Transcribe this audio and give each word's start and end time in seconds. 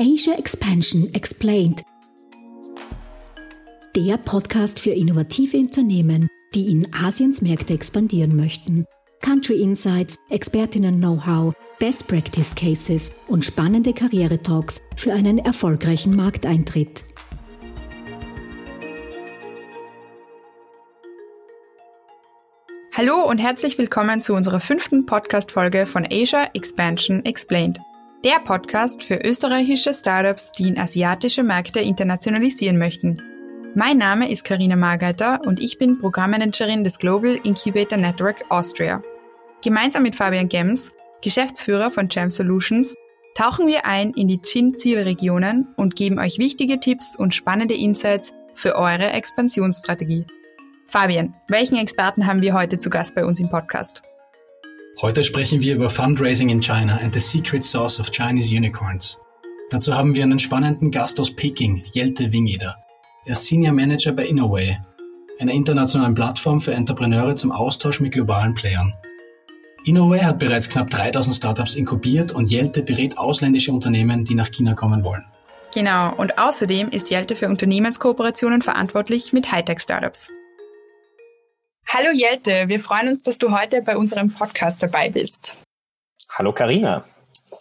Asia 0.00 0.34
Expansion 0.38 1.12
Explained. 1.12 1.82
Der 3.96 4.16
Podcast 4.16 4.78
für 4.78 4.92
innovative 4.92 5.56
Unternehmen, 5.56 6.28
die 6.54 6.70
in 6.70 6.94
Asiens 6.94 7.42
Märkte 7.42 7.74
expandieren 7.74 8.36
möchten. 8.36 8.86
Country 9.22 9.60
Insights, 9.60 10.14
Expertinnen-Know-how, 10.30 11.52
Best 11.80 12.06
Practice 12.06 12.54
Cases 12.54 13.10
und 13.26 13.44
spannende 13.44 13.92
Karriere-Talks 13.92 14.80
für 14.94 15.12
einen 15.12 15.38
erfolgreichen 15.38 16.14
Markteintritt. 16.14 17.02
Hallo 22.96 23.28
und 23.28 23.38
herzlich 23.38 23.78
willkommen 23.78 24.22
zu 24.22 24.34
unserer 24.34 24.60
fünften 24.60 25.06
Podcast-Folge 25.06 25.86
von 25.86 26.06
Asia 26.08 26.50
Expansion 26.54 27.24
Explained. 27.24 27.80
Der 28.24 28.40
Podcast 28.40 29.04
für 29.04 29.20
österreichische 29.24 29.94
Startups, 29.94 30.50
die 30.50 30.66
in 30.66 30.76
asiatische 30.76 31.44
Märkte 31.44 31.78
internationalisieren 31.78 32.76
möchten. 32.76 33.22
Mein 33.76 33.96
Name 33.96 34.28
ist 34.28 34.42
Karina 34.42 34.74
Margeiter 34.74 35.40
und 35.46 35.60
ich 35.60 35.78
bin 35.78 35.98
Programmmanagerin 35.98 36.82
des 36.82 36.98
Global 36.98 37.38
Incubator 37.44 37.96
Network 37.96 38.44
Austria. 38.48 39.02
Gemeinsam 39.62 40.02
mit 40.02 40.16
Fabian 40.16 40.48
Gems, 40.48 40.92
Geschäftsführer 41.22 41.92
von 41.92 42.08
Jam 42.10 42.28
Solutions, 42.28 42.96
tauchen 43.36 43.68
wir 43.68 43.86
ein 43.86 44.10
in 44.14 44.26
die 44.26 44.42
Chin-Zielregionen 44.42 45.68
und 45.76 45.94
geben 45.94 46.18
euch 46.18 46.38
wichtige 46.38 46.80
Tipps 46.80 47.14
und 47.14 47.36
spannende 47.36 47.76
Insights 47.76 48.34
für 48.52 48.74
eure 48.74 49.12
Expansionsstrategie. 49.12 50.26
Fabian, 50.86 51.36
welchen 51.46 51.76
Experten 51.76 52.26
haben 52.26 52.42
wir 52.42 52.52
heute 52.52 52.80
zu 52.80 52.90
Gast 52.90 53.14
bei 53.14 53.24
uns 53.24 53.38
im 53.38 53.48
Podcast? 53.48 54.02
Heute 55.00 55.22
sprechen 55.22 55.60
wir 55.60 55.76
über 55.76 55.88
Fundraising 55.88 56.48
in 56.48 56.60
China 56.60 56.98
and 57.00 57.14
the 57.14 57.20
secret 57.20 57.64
sauce 57.64 58.00
of 58.00 58.10
Chinese 58.10 58.52
Unicorns. 58.52 59.16
Dazu 59.70 59.94
haben 59.94 60.16
wir 60.16 60.24
einen 60.24 60.40
spannenden 60.40 60.90
Gast 60.90 61.20
aus 61.20 61.30
Peking, 61.30 61.84
Jelte 61.92 62.32
Wingeder. 62.32 62.76
Er 63.24 63.32
ist 63.32 63.46
Senior 63.46 63.74
Manager 63.74 64.10
bei 64.10 64.26
Innoway, 64.26 64.76
einer 65.38 65.52
internationalen 65.52 66.14
Plattform 66.14 66.60
für 66.60 66.72
Entrepreneure 66.74 67.36
zum 67.36 67.52
Austausch 67.52 68.00
mit 68.00 68.10
globalen 68.10 68.54
Playern. 68.54 68.92
Innoway 69.84 70.18
hat 70.18 70.40
bereits 70.40 70.68
knapp 70.68 70.90
3000 70.90 71.36
Startups 71.36 71.76
inkubiert 71.76 72.32
und 72.32 72.50
Jelte 72.50 72.82
berät 72.82 73.16
ausländische 73.18 73.70
Unternehmen, 73.70 74.24
die 74.24 74.34
nach 74.34 74.50
China 74.50 74.74
kommen 74.74 75.04
wollen. 75.04 75.24
Genau, 75.72 76.12
und 76.16 76.38
außerdem 76.38 76.88
ist 76.88 77.08
Jelte 77.08 77.36
für 77.36 77.46
Unternehmenskooperationen 77.46 78.62
verantwortlich 78.62 79.32
mit 79.32 79.52
Hightech-Startups. 79.52 80.32
Hallo 81.90 82.10
Jelte, 82.12 82.68
wir 82.68 82.80
freuen 82.80 83.08
uns, 83.08 83.22
dass 83.22 83.38
du 83.38 83.50
heute 83.50 83.80
bei 83.80 83.96
unserem 83.96 84.30
Podcast 84.30 84.82
dabei 84.82 85.08
bist. 85.08 85.56
Hallo 86.28 86.52
Karina. 86.52 87.02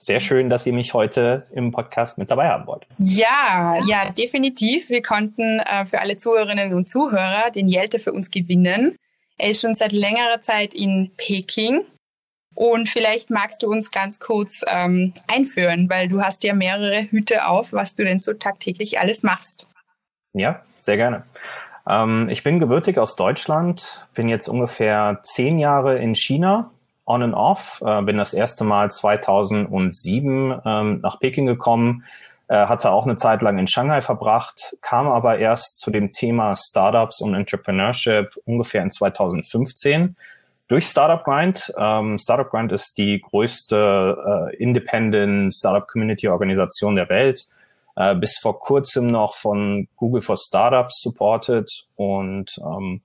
Sehr 0.01 0.19
schön, 0.19 0.49
dass 0.49 0.65
ihr 0.65 0.73
mich 0.73 0.93
heute 0.93 1.47
im 1.53 1.71
Podcast 1.71 2.17
mit 2.17 2.29
dabei 2.29 2.49
haben 2.49 2.67
wollt. 2.67 2.85
Ja, 2.97 3.79
ja, 3.87 4.09
definitiv. 4.09 4.89
Wir 4.89 5.01
konnten 5.01 5.59
äh, 5.59 5.85
für 5.85 6.01
alle 6.01 6.17
Zuhörerinnen 6.17 6.73
und 6.73 6.89
Zuhörer 6.89 7.51
den 7.51 7.69
Jelte 7.69 7.99
für 7.99 8.11
uns 8.11 8.29
gewinnen. 8.29 8.97
Er 9.37 9.51
ist 9.51 9.61
schon 9.61 9.75
seit 9.75 9.93
längerer 9.93 10.41
Zeit 10.41 10.75
in 10.75 11.11
Peking. 11.15 11.85
Und 12.53 12.89
vielleicht 12.89 13.29
magst 13.29 13.63
du 13.63 13.71
uns 13.71 13.91
ganz 13.91 14.19
kurz 14.19 14.65
ähm, 14.67 15.13
einführen, 15.27 15.89
weil 15.89 16.09
du 16.09 16.21
hast 16.21 16.43
ja 16.43 16.53
mehrere 16.53 17.03
Hüte 17.03 17.45
auf, 17.45 17.71
was 17.71 17.95
du 17.95 18.03
denn 18.03 18.19
so 18.19 18.33
tagtäglich 18.33 18.99
alles 18.99 19.23
machst. 19.23 19.67
Ja, 20.33 20.65
sehr 20.79 20.97
gerne. 20.97 21.23
Ähm, 21.87 22.29
ich 22.29 22.43
bin 22.43 22.59
gebürtig 22.59 22.97
aus 22.97 23.15
Deutschland, 23.15 24.07
bin 24.13 24.29
jetzt 24.29 24.47
ungefähr 24.47 25.19
zehn 25.23 25.59
Jahre 25.59 25.97
in 25.97 26.15
China, 26.15 26.71
on 27.05 27.23
and 27.23 27.33
off, 27.33 27.81
äh, 27.85 28.01
bin 28.01 28.17
das 28.17 28.33
erste 28.33 28.63
Mal 28.63 28.91
2007 28.91 30.61
ähm, 30.65 30.99
nach 31.01 31.19
Peking 31.19 31.45
gekommen, 31.45 32.03
äh, 32.49 32.65
hatte 32.65 32.91
auch 32.91 33.05
eine 33.05 33.15
Zeit 33.15 33.41
lang 33.41 33.57
in 33.57 33.67
Shanghai 33.67 34.01
verbracht, 34.01 34.75
kam 34.81 35.07
aber 35.07 35.37
erst 35.37 35.77
zu 35.79 35.91
dem 35.91 36.11
Thema 36.11 36.55
Startups 36.55 37.21
und 37.21 37.33
Entrepreneurship 37.33 38.33
ungefähr 38.45 38.83
in 38.83 38.91
2015 38.91 40.15
durch 40.67 40.85
Startup 40.85 41.23
Grind. 41.23 41.73
Ähm, 41.77 42.17
Startup 42.17 42.49
Grind 42.49 42.73
ist 42.73 42.97
die 42.97 43.21
größte 43.21 44.51
äh, 44.51 44.55
Independent 44.57 45.53
Startup 45.53 45.87
Community 45.87 46.27
Organisation 46.27 46.95
der 46.95 47.07
Welt 47.09 47.47
äh, 47.97 48.15
bis 48.15 48.37
vor 48.37 48.59
kurzem 48.59 49.07
noch 49.07 49.33
von 49.33 49.87
Google 49.95 50.21
for 50.21 50.37
Startups 50.37 51.01
supported 51.01 51.69
und 51.95 52.51
ähm, 52.59 53.01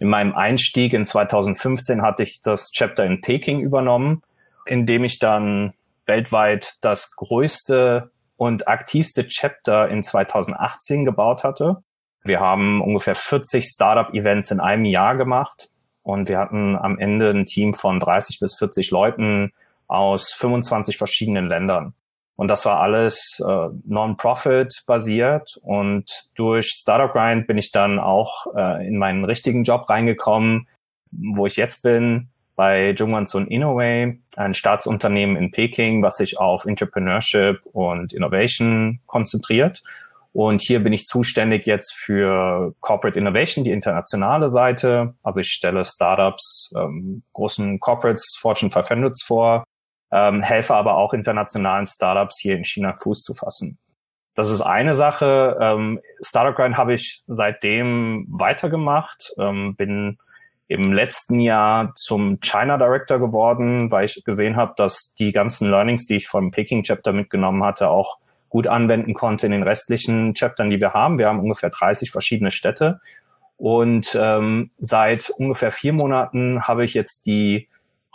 in 0.00 0.08
meinem 0.08 0.34
Einstieg 0.34 0.94
in 0.94 1.04
2015 1.04 2.02
hatte 2.02 2.24
ich 2.24 2.40
das 2.42 2.72
Chapter 2.72 3.04
in 3.04 3.20
Peking 3.20 3.60
übernommen, 3.60 4.22
in 4.66 4.84
dem 4.84 5.04
ich 5.04 5.20
dann 5.20 5.74
weltweit 6.06 6.74
das 6.80 7.14
größte 7.14 8.10
und 8.36 8.66
aktivste 8.66 9.28
Chapter 9.28 9.88
in 9.88 10.02
2018 10.02 11.04
gebaut 11.04 11.44
hatte. 11.44 11.84
Wir 12.24 12.40
haben 12.40 12.82
ungefähr 12.82 13.14
40 13.14 13.64
Startup-Events 13.64 14.50
in 14.50 14.58
einem 14.58 14.86
Jahr 14.86 15.16
gemacht 15.16 15.70
und 16.02 16.28
wir 16.28 16.38
hatten 16.38 16.76
am 16.76 16.98
Ende 16.98 17.30
ein 17.30 17.46
Team 17.46 17.74
von 17.74 18.00
30 18.00 18.40
bis 18.40 18.56
40 18.58 18.90
Leuten 18.90 19.52
aus 19.86 20.32
25 20.32 20.98
verschiedenen 20.98 21.46
Ländern. 21.46 21.94
Und 22.36 22.48
das 22.48 22.64
war 22.64 22.80
alles 22.80 23.42
äh, 23.46 23.68
Non-Profit 23.84 24.84
basiert. 24.86 25.58
Und 25.62 26.10
durch 26.34 26.68
Startup 26.68 27.12
Grind 27.12 27.46
bin 27.46 27.58
ich 27.58 27.72
dann 27.72 27.98
auch 27.98 28.46
äh, 28.56 28.86
in 28.86 28.98
meinen 28.98 29.24
richtigen 29.24 29.64
Job 29.64 29.88
reingekommen, 29.88 30.66
wo 31.10 31.46
ich 31.46 31.56
jetzt 31.56 31.82
bin, 31.82 32.28
bei 32.54 32.90
Jungwon 32.90 33.46
Innoway, 33.46 34.18
ein 34.36 34.54
Staatsunternehmen 34.54 35.36
in 35.36 35.50
Peking, 35.50 36.02
was 36.02 36.16
sich 36.18 36.38
auf 36.38 36.64
Entrepreneurship 36.64 37.60
und 37.72 38.12
Innovation 38.12 39.00
konzentriert. 39.06 39.82
Und 40.32 40.62
hier 40.62 40.82
bin 40.82 40.94
ich 40.94 41.04
zuständig 41.04 41.66
jetzt 41.66 41.92
für 41.92 42.74
Corporate 42.80 43.18
Innovation, 43.18 43.64
die 43.64 43.70
internationale 43.70 44.48
Seite. 44.48 45.14
Also 45.22 45.40
ich 45.40 45.48
stelle 45.48 45.84
Startups, 45.84 46.72
ähm, 46.74 47.22
großen 47.34 47.80
Corporates, 47.80 48.38
Fortune 48.40 48.70
500 48.70 49.22
vor, 49.22 49.64
ähm, 50.12 50.42
helfe 50.42 50.74
aber 50.74 50.96
auch 50.96 51.14
internationalen 51.14 51.86
Startups 51.86 52.38
hier 52.38 52.56
in 52.56 52.64
China 52.64 52.94
Fuß 52.96 53.22
zu 53.22 53.34
fassen. 53.34 53.78
Das 54.34 54.50
ist 54.50 54.60
eine 54.60 54.94
Sache. 54.94 55.58
Ähm, 55.60 56.00
Startup 56.22 56.54
Grind 56.54 56.76
habe 56.76 56.94
ich 56.94 57.22
seitdem 57.26 58.26
weitergemacht, 58.30 59.32
ähm, 59.38 59.74
bin 59.74 60.18
im 60.68 60.92
letzten 60.92 61.38
Jahr 61.38 61.92
zum 61.94 62.40
China 62.40 62.78
Director 62.78 63.18
geworden, 63.18 63.90
weil 63.90 64.06
ich 64.06 64.22
gesehen 64.24 64.56
habe, 64.56 64.72
dass 64.76 65.14
die 65.18 65.32
ganzen 65.32 65.68
Learnings, 65.68 66.06
die 66.06 66.16
ich 66.16 66.28
vom 66.28 66.50
Peking 66.50 66.82
Chapter 66.82 67.12
mitgenommen 67.12 67.62
hatte, 67.62 67.88
auch 67.88 68.18
gut 68.48 68.66
anwenden 68.66 69.14
konnte 69.14 69.46
in 69.46 69.52
den 69.52 69.62
restlichen 69.62 70.34
Chaptern, 70.34 70.70
die 70.70 70.80
wir 70.80 70.92
haben. 70.92 71.18
Wir 71.18 71.28
haben 71.28 71.40
ungefähr 71.40 71.70
30 71.70 72.10
verschiedene 72.10 72.50
Städte. 72.50 73.00
Und 73.56 74.16
ähm, 74.20 74.70
seit 74.78 75.30
ungefähr 75.30 75.70
vier 75.70 75.92
Monaten 75.92 76.66
habe 76.66 76.84
ich 76.84 76.94
jetzt 76.94 77.26
die 77.26 77.68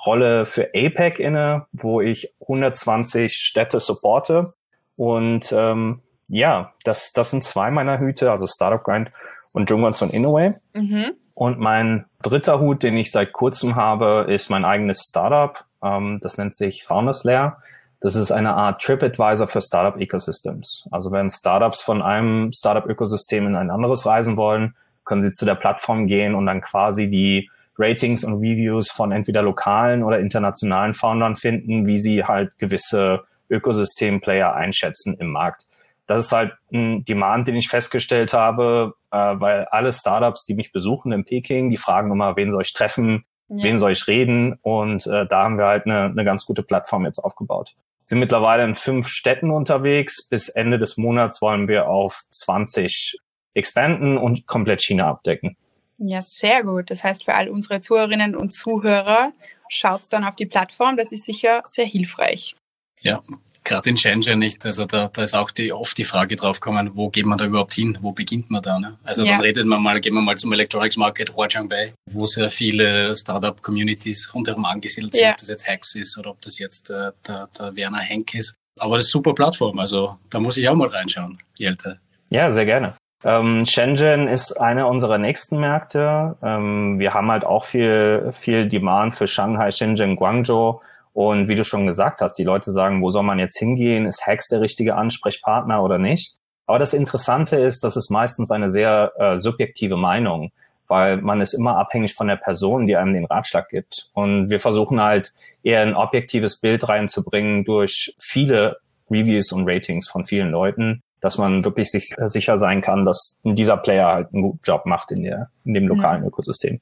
Rolle 0.06 0.46
für 0.46 0.70
APEC 0.76 1.20
inne, 1.20 1.66
wo 1.72 2.02
ich 2.02 2.34
120 2.42 3.34
Städte 3.34 3.80
supporte. 3.80 4.54
Und 4.96 5.52
ähm, 5.52 6.02
ja, 6.28 6.74
das, 6.84 7.14
das 7.14 7.32
sind 7.32 7.44
zwei 7.44 7.72
meiner 7.72 8.00
Hüte, 8.00 8.32
also 8.32 8.48
Startup 8.48 8.84
Grind 8.84 9.12
und 9.54 9.70
Jungwons 9.70 10.02
und 10.02 10.14
Innoway. 10.14 10.54
Mhm. 10.74 11.14
Und 11.34 11.60
mein 11.60 12.06
dritter 12.22 12.60
Hut, 12.60 12.84
den 12.84 12.98
ich 12.98 13.12
seit 13.12 13.32
kurzem 13.32 13.76
habe, 13.76 14.26
ist 14.28 14.50
mein 14.50 14.66
eigenes 14.66 15.06
Startup. 15.08 15.66
Ähm, 15.84 16.20
das 16.22 16.38
nennt 16.38 16.56
sich 16.56 16.84
Founders 16.84 17.24
Lair. 17.24 17.58
Das 18.00 18.16
ist 18.16 18.32
eine 18.32 18.54
Art 18.54 18.82
TripAdvisor 18.82 19.48
für 19.48 19.62
Startup 19.62 20.00
Ecosystems. 20.00 20.88
Also 20.92 21.12
wenn 21.12 21.30
Startups 21.30 21.82
von 21.82 22.02
einem 22.02 22.52
Startup 22.54 22.86
Ökosystem 22.86 23.48
in 23.48 23.56
ein 23.56 23.72
anderes 23.72 24.06
reisen 24.06 24.38
wollen, 24.38 24.76
können 25.04 25.22
sie 25.22 25.32
zu 25.32 25.46
der 25.46 25.56
Plattform 25.56 26.06
gehen 26.06 26.36
und 26.36 26.46
dann 26.46 26.62
quasi 26.62 27.10
die 27.10 27.50
Ratings 27.78 28.24
und 28.24 28.36
Reviews 28.36 28.92
von 28.92 29.12
entweder 29.12 29.42
lokalen 29.42 30.04
oder 30.04 30.20
internationalen 30.20 30.94
Foundern 30.94 31.36
finden, 31.36 31.86
wie 31.86 32.00
sie 32.00 32.24
halt 32.24 32.58
gewisse 32.58 33.24
Ökosystem-Player 33.50 34.54
einschätzen 34.54 35.16
im 35.20 35.32
Markt. 35.32 35.66
Das 36.08 36.26
ist 36.26 36.32
halt 36.32 36.54
ein 36.72 37.04
Demand, 37.04 37.48
den 37.48 37.56
ich 37.56 37.68
festgestellt 37.68 38.34
habe, 38.34 38.94
äh, 39.12 39.18
weil 39.18 39.66
alle 39.66 39.92
Startups, 39.92 40.46
die 40.46 40.56
mich 40.56 40.72
besuchen 40.72 41.12
in 41.12 41.26
Peking, 41.26 41.70
die 41.70 41.78
fragen 41.78 42.12
immer, 42.12 42.36
wen 42.38 42.52
soll 42.52 42.62
ich 42.62 42.74
treffen, 42.74 43.26
ja. 43.50 43.64
wen 43.64 43.78
soll 43.78 43.92
ich 43.92 44.08
reden? 44.08 44.58
Und 44.62 45.06
äh, 45.06 45.26
da 45.28 45.44
haben 45.44 45.58
wir 45.58 45.66
halt 45.66 45.86
eine, 45.86 46.06
eine 46.06 46.24
ganz 46.24 46.46
gute 46.46 46.64
Plattform 46.64 47.06
jetzt 47.06 47.20
aufgebaut. 47.20 47.76
Sind 48.06 48.20
mittlerweile 48.20 48.64
in 48.64 48.76
fünf 48.76 49.10
Städten 49.10 49.52
unterwegs. 49.52 50.28
Bis 50.30 50.48
Ende 50.48 50.80
des 50.80 50.96
Monats 50.96 51.42
wollen 51.42 51.68
wir 51.68 51.90
auf 51.90 52.22
20 52.30 53.20
expanden 53.54 54.18
und 54.18 54.48
komplett 54.48 54.82
China 54.82 55.10
abdecken. 55.10 55.58
Ja, 55.98 56.22
sehr 56.22 56.64
gut. 56.64 56.92
Das 56.92 57.04
heißt, 57.04 57.24
für 57.24 57.34
all 57.34 57.50
unsere 57.50 57.80
Zuhörerinnen 57.80 58.36
und 58.36 58.52
Zuhörer, 58.52 59.34
schaut 59.70 60.02
dann 60.12 60.24
auf 60.24 60.36
die 60.36 60.46
Plattform. 60.46 60.98
Das 60.98 61.12
ist 61.12 61.26
sicher 61.26 61.62
sehr 61.66 61.86
hilfreich. 61.86 62.56
Ja, 63.02 63.22
gerade 63.64 63.90
in 63.90 63.98
Shenzhen 63.98 64.40
nicht. 64.40 64.66
Also 64.66 64.86
da, 64.86 65.10
da 65.10 65.24
ist 65.24 65.34
auch 65.34 65.52
die, 65.52 65.72
oft 65.72 65.98
die 65.98 66.06
Frage 66.06 66.36
draufgekommen, 66.36 66.96
wo 66.96 67.10
geht 67.10 67.26
man 67.26 67.38
da 67.38 67.46
überhaupt 67.46 67.74
hin? 67.74 67.98
Wo 68.02 68.12
beginnt 68.12 68.50
man 68.50 68.62
da? 68.62 68.80
Ne? 68.80 68.98
Also 69.04 69.24
ja. 69.24 69.34
dann 69.34 69.42
redet 69.42 69.66
man 69.66 69.82
mal, 69.82 70.00
gehen 70.00 70.14
wir 70.14 70.22
mal 70.22 70.38
zum 70.38 70.54
Electronics 70.54 70.98
Market 70.98 71.36
Huaqiangbei, 71.36 71.94
wo 72.10 72.26
sehr 72.26 72.50
viele 72.50 73.16
Startup-Communities 73.16 74.34
rundherum 74.34 74.66
angesiedelt 74.66 75.14
sind, 75.14 75.24
ja. 75.24 75.32
ob 75.32 75.38
das 75.38 75.50
jetzt 75.50 75.68
Hacks 75.68 75.96
ist 75.96 76.18
oder 76.18 76.32
ob 76.32 76.42
das 76.42 76.58
jetzt 76.60 76.90
äh, 76.90 77.12
der, 77.28 77.50
der 77.58 77.76
Werner 77.76 78.00
Henk 78.00 78.34
ist. 78.34 78.56
Aber 78.80 78.98
das 78.98 79.08
ist 79.08 79.12
super 79.12 79.34
Plattform, 79.34 79.80
also 79.80 80.18
da 80.30 80.40
muss 80.40 80.58
ich 80.58 80.70
auch 80.70 80.76
mal 80.76 80.88
reinschauen, 80.88 81.38
Jelte. 81.58 82.00
Ja, 82.30 82.52
sehr 82.52 82.66
gerne. 82.66 82.96
Ähm, 83.24 83.66
Shenzhen 83.66 84.28
ist 84.28 84.54
einer 84.54 84.88
unserer 84.88 85.18
nächsten 85.18 85.60
Märkte. 85.60 86.38
Ähm, 86.44 87.00
wir 87.00 87.14
haben 87.14 87.32
halt 87.32 87.46
auch 87.46 87.64
viel, 87.64 88.30
viel 88.32 88.68
Demand 88.68 89.14
für 89.14 89.28
Shanghai, 89.28 89.72
Shenzhen, 89.72 90.16
Guangzhou. 90.16 90.82
Und 91.14 91.48
wie 91.48 91.56
du 91.56 91.64
schon 91.64 91.88
gesagt 91.88 92.22
hast, 92.22 92.36
die 92.36 92.44
Leute 92.44 92.72
sagen, 92.72 93.02
wo 93.02 93.10
soll 93.10 93.24
man 93.24 93.40
jetzt 93.40 93.58
hingehen? 93.58 94.06
Ist 94.06 94.28
Hex 94.28 94.50
der 94.50 94.62
richtige 94.62 94.96
Ansprechpartner 94.96 95.82
oder 95.82 95.98
nicht? 95.98 96.36
Aber 96.68 96.78
das 96.78 96.94
Interessante 96.94 97.56
ist, 97.56 97.84
dass 97.84 97.96
es 97.96 98.12
meistens 98.12 98.52
eine 98.52 98.70
sehr 98.70 99.14
äh, 99.18 99.38
subjektive 99.40 99.98
Meinung, 99.98 100.52
weil 100.88 101.18
man 101.18 101.42
ist 101.42 101.54
immer 101.54 101.78
abhängig 101.78 102.14
von 102.14 102.28
der 102.28 102.36
Person, 102.36 102.86
die 102.86 102.98
einem 102.98 103.14
den 103.14 103.26
Ratschlag 103.26 103.70
gibt. 103.70 104.12
Und 104.14 104.52
wir 104.52 104.60
versuchen 104.60 105.02
halt 105.02 105.34
eher 105.64 105.82
ein 105.82 105.96
objektives 105.96 106.60
Bild 106.60 106.88
reinzubringen 106.88 107.64
durch 107.64 108.14
viele 108.20 108.78
Reviews 109.10 109.52
und 109.54 109.68
Ratings 109.68 110.08
von 110.08 110.26
vielen 110.26 110.52
Leuten 110.52 111.02
dass 111.22 111.38
man 111.38 111.66
wirklich 111.66 111.90
sich 111.90 112.14
sicher 112.26 112.58
sein 112.58 112.82
kann, 112.82 113.06
dass 113.06 113.40
dieser 113.44 113.78
Player 113.78 114.08
halt 114.08 114.34
einen 114.34 114.44
guten 114.44 114.60
Job 114.64 114.86
macht 114.86 115.12
in, 115.12 115.24
der, 115.24 115.50
in 115.66 115.74
dem 115.74 115.88
lokalen 115.88 116.22
mhm. 116.22 116.28
Ökosystem. 116.28 116.80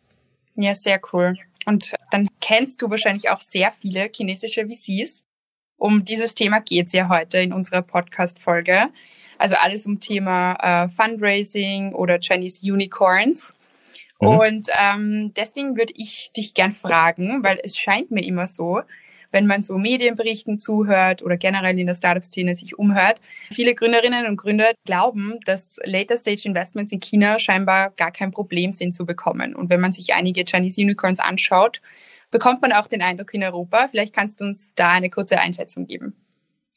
Ja, 0.55 0.73
sehr 0.73 0.99
cool. 1.13 1.35
Und 1.65 1.93
dann 2.11 2.27
kennst 2.41 2.81
du 2.81 2.89
wahrscheinlich 2.89 3.29
auch 3.29 3.39
sehr 3.39 3.71
viele 3.71 4.09
chinesische 4.13 4.67
VCs. 4.67 5.23
Um 5.77 6.05
dieses 6.05 6.35
Thema 6.35 6.61
geht's 6.61 6.93
ja 6.93 7.09
heute 7.09 7.39
in 7.39 7.51
unserer 7.51 7.81
Podcast-Folge. 7.81 8.89
Also 9.37 9.55
alles 9.55 9.85
um 9.85 9.99
Thema 9.99 10.85
äh, 10.85 10.89
Fundraising 10.89 11.93
oder 11.93 12.19
Chinese 12.19 12.61
Unicorns. 12.71 13.55
Mhm. 14.21 14.27
Und 14.27 14.67
ähm, 14.79 15.33
deswegen 15.35 15.75
würde 15.75 15.93
ich 15.95 16.31
dich 16.35 16.53
gern 16.53 16.71
fragen, 16.71 17.43
weil 17.43 17.59
es 17.63 17.77
scheint 17.77 18.11
mir 18.11 18.23
immer 18.23 18.47
so, 18.47 18.81
wenn 19.31 19.48
man 19.48 19.63
so 19.63 19.77
Medienberichten 19.77 20.60
zuhört 20.60 21.24
oder 21.24 21.38
generell 21.38 21.77
in 21.77 21.88
der 21.88 21.94
Startup-Szene 21.94 22.56
sich 22.56 22.77
umhört. 22.77 23.19
Viele 23.51 23.75
Gründerinnen 23.75 24.27
und 24.27 24.38
Gründer 24.38 24.72
glauben, 24.86 25.39
dass 25.45 25.77
Later-Stage-Investments 25.83 26.92
in 26.92 27.00
China 27.00 27.39
scheinbar 27.39 27.92
gar 27.92 28.12
kein 28.12 28.31
Problem 28.31 28.72
sind 28.72 28.95
zu 28.95 29.06
bekommen. 29.06 29.56
Und 29.56 29.69
wenn 29.69 29.81
man 29.81 29.94
sich 29.94 30.13
einige 30.13 30.44
Chinese 30.45 30.81
Unicorns 30.81 31.19
anschaut, 31.19 31.81
bekommt 32.31 32.62
man 32.62 32.74
auch 32.74 32.88
den 32.88 33.01
Eindruck 33.01 33.33
in 33.33 33.44
Europa. 33.44 33.88
Vielleicht 33.88 34.13
kannst 34.13 34.42
du 34.42 34.45
uns 34.45 34.75
da 34.75 34.89
eine 34.89 35.10
kurze 35.10 35.39
Einschätzung 35.39 35.88
geben. 35.88 36.16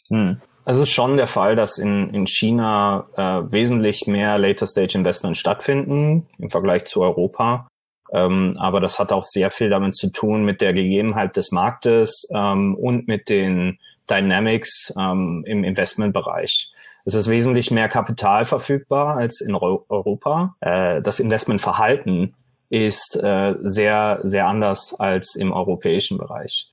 Hm. 0.09 0.41
Es 0.65 0.77
ist 0.77 0.91
schon 0.91 1.17
der 1.17 1.27
Fall, 1.27 1.57
dass 1.57 1.79
in, 1.79 2.13
in 2.13 2.27
China 2.27 3.09
äh, 3.17 3.51
wesentlich 3.51 4.07
mehr 4.07 4.37
Later-Stage-Investments 4.37 5.39
stattfinden 5.39 6.27
im 6.39 6.51
Vergleich 6.51 6.85
zu 6.85 7.01
Europa. 7.01 7.69
Ähm, 8.13 8.55
aber 8.59 8.81
das 8.81 8.99
hat 8.99 9.13
auch 9.13 9.23
sehr 9.23 9.51
viel 9.51 9.71
damit 9.71 9.95
zu 9.95 10.11
tun 10.11 10.45
mit 10.45 10.61
der 10.61 10.73
Gegebenheit 10.73 11.37
des 11.37 11.53
Marktes 11.53 12.29
ähm, 12.35 12.75
und 12.75 13.07
mit 13.09 13.29
den 13.29 13.79
Dynamics 14.09 14.93
ähm, 14.99 15.45
im 15.47 15.65
Investmentbereich. 15.65 16.73
Es 17.05 17.15
ist 17.15 17.29
wesentlich 17.29 17.71
mehr 17.71 17.89
Kapital 17.89 18.45
verfügbar 18.45 19.17
als 19.17 19.41
in 19.41 19.55
Europa. 19.55 20.55
Äh, 20.61 21.01
das 21.03 21.21
Investmentverhalten 21.21 22.35
ist 22.71 23.17
äh, 23.17 23.55
sehr, 23.63 24.21
sehr 24.25 24.47
anders 24.47 24.95
als 24.99 25.35
im 25.35 25.53
europäischen 25.53 26.19
Bereich. 26.19 26.73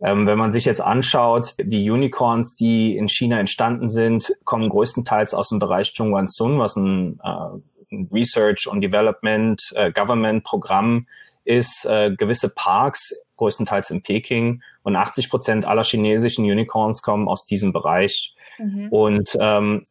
Ähm, 0.00 0.26
wenn 0.26 0.38
man 0.38 0.52
sich 0.52 0.66
jetzt 0.66 0.80
anschaut, 0.80 1.54
die 1.58 1.90
Unicorns, 1.90 2.54
die 2.54 2.96
in 2.96 3.08
China 3.08 3.38
entstanden 3.38 3.88
sind, 3.88 4.36
kommen 4.44 4.68
größtenteils 4.68 5.34
aus 5.34 5.48
dem 5.48 5.58
Bereich 5.58 5.94
Zhongguancun, 5.94 6.58
was 6.58 6.76
ein 6.76 7.18
äh, 7.22 7.75
Research 8.12 8.66
und 8.66 8.80
Development 8.80 9.60
äh, 9.74 9.92
Government 9.92 10.44
Programm 10.44 11.06
ist, 11.44 11.84
äh, 11.86 12.14
gewisse 12.16 12.52
Parks, 12.54 13.14
größtenteils 13.36 13.90
in 13.90 14.02
Peking, 14.02 14.62
und 14.82 14.96
80 14.96 15.30
Prozent 15.30 15.64
aller 15.64 15.84
chinesischen 15.84 16.44
Unicorns 16.44 17.02
kommen 17.02 17.28
aus 17.28 17.46
diesem 17.46 17.72
Bereich. 17.72 18.34
Mhm. 18.58 18.88
Und 18.90 19.36
ähm, 19.40 19.84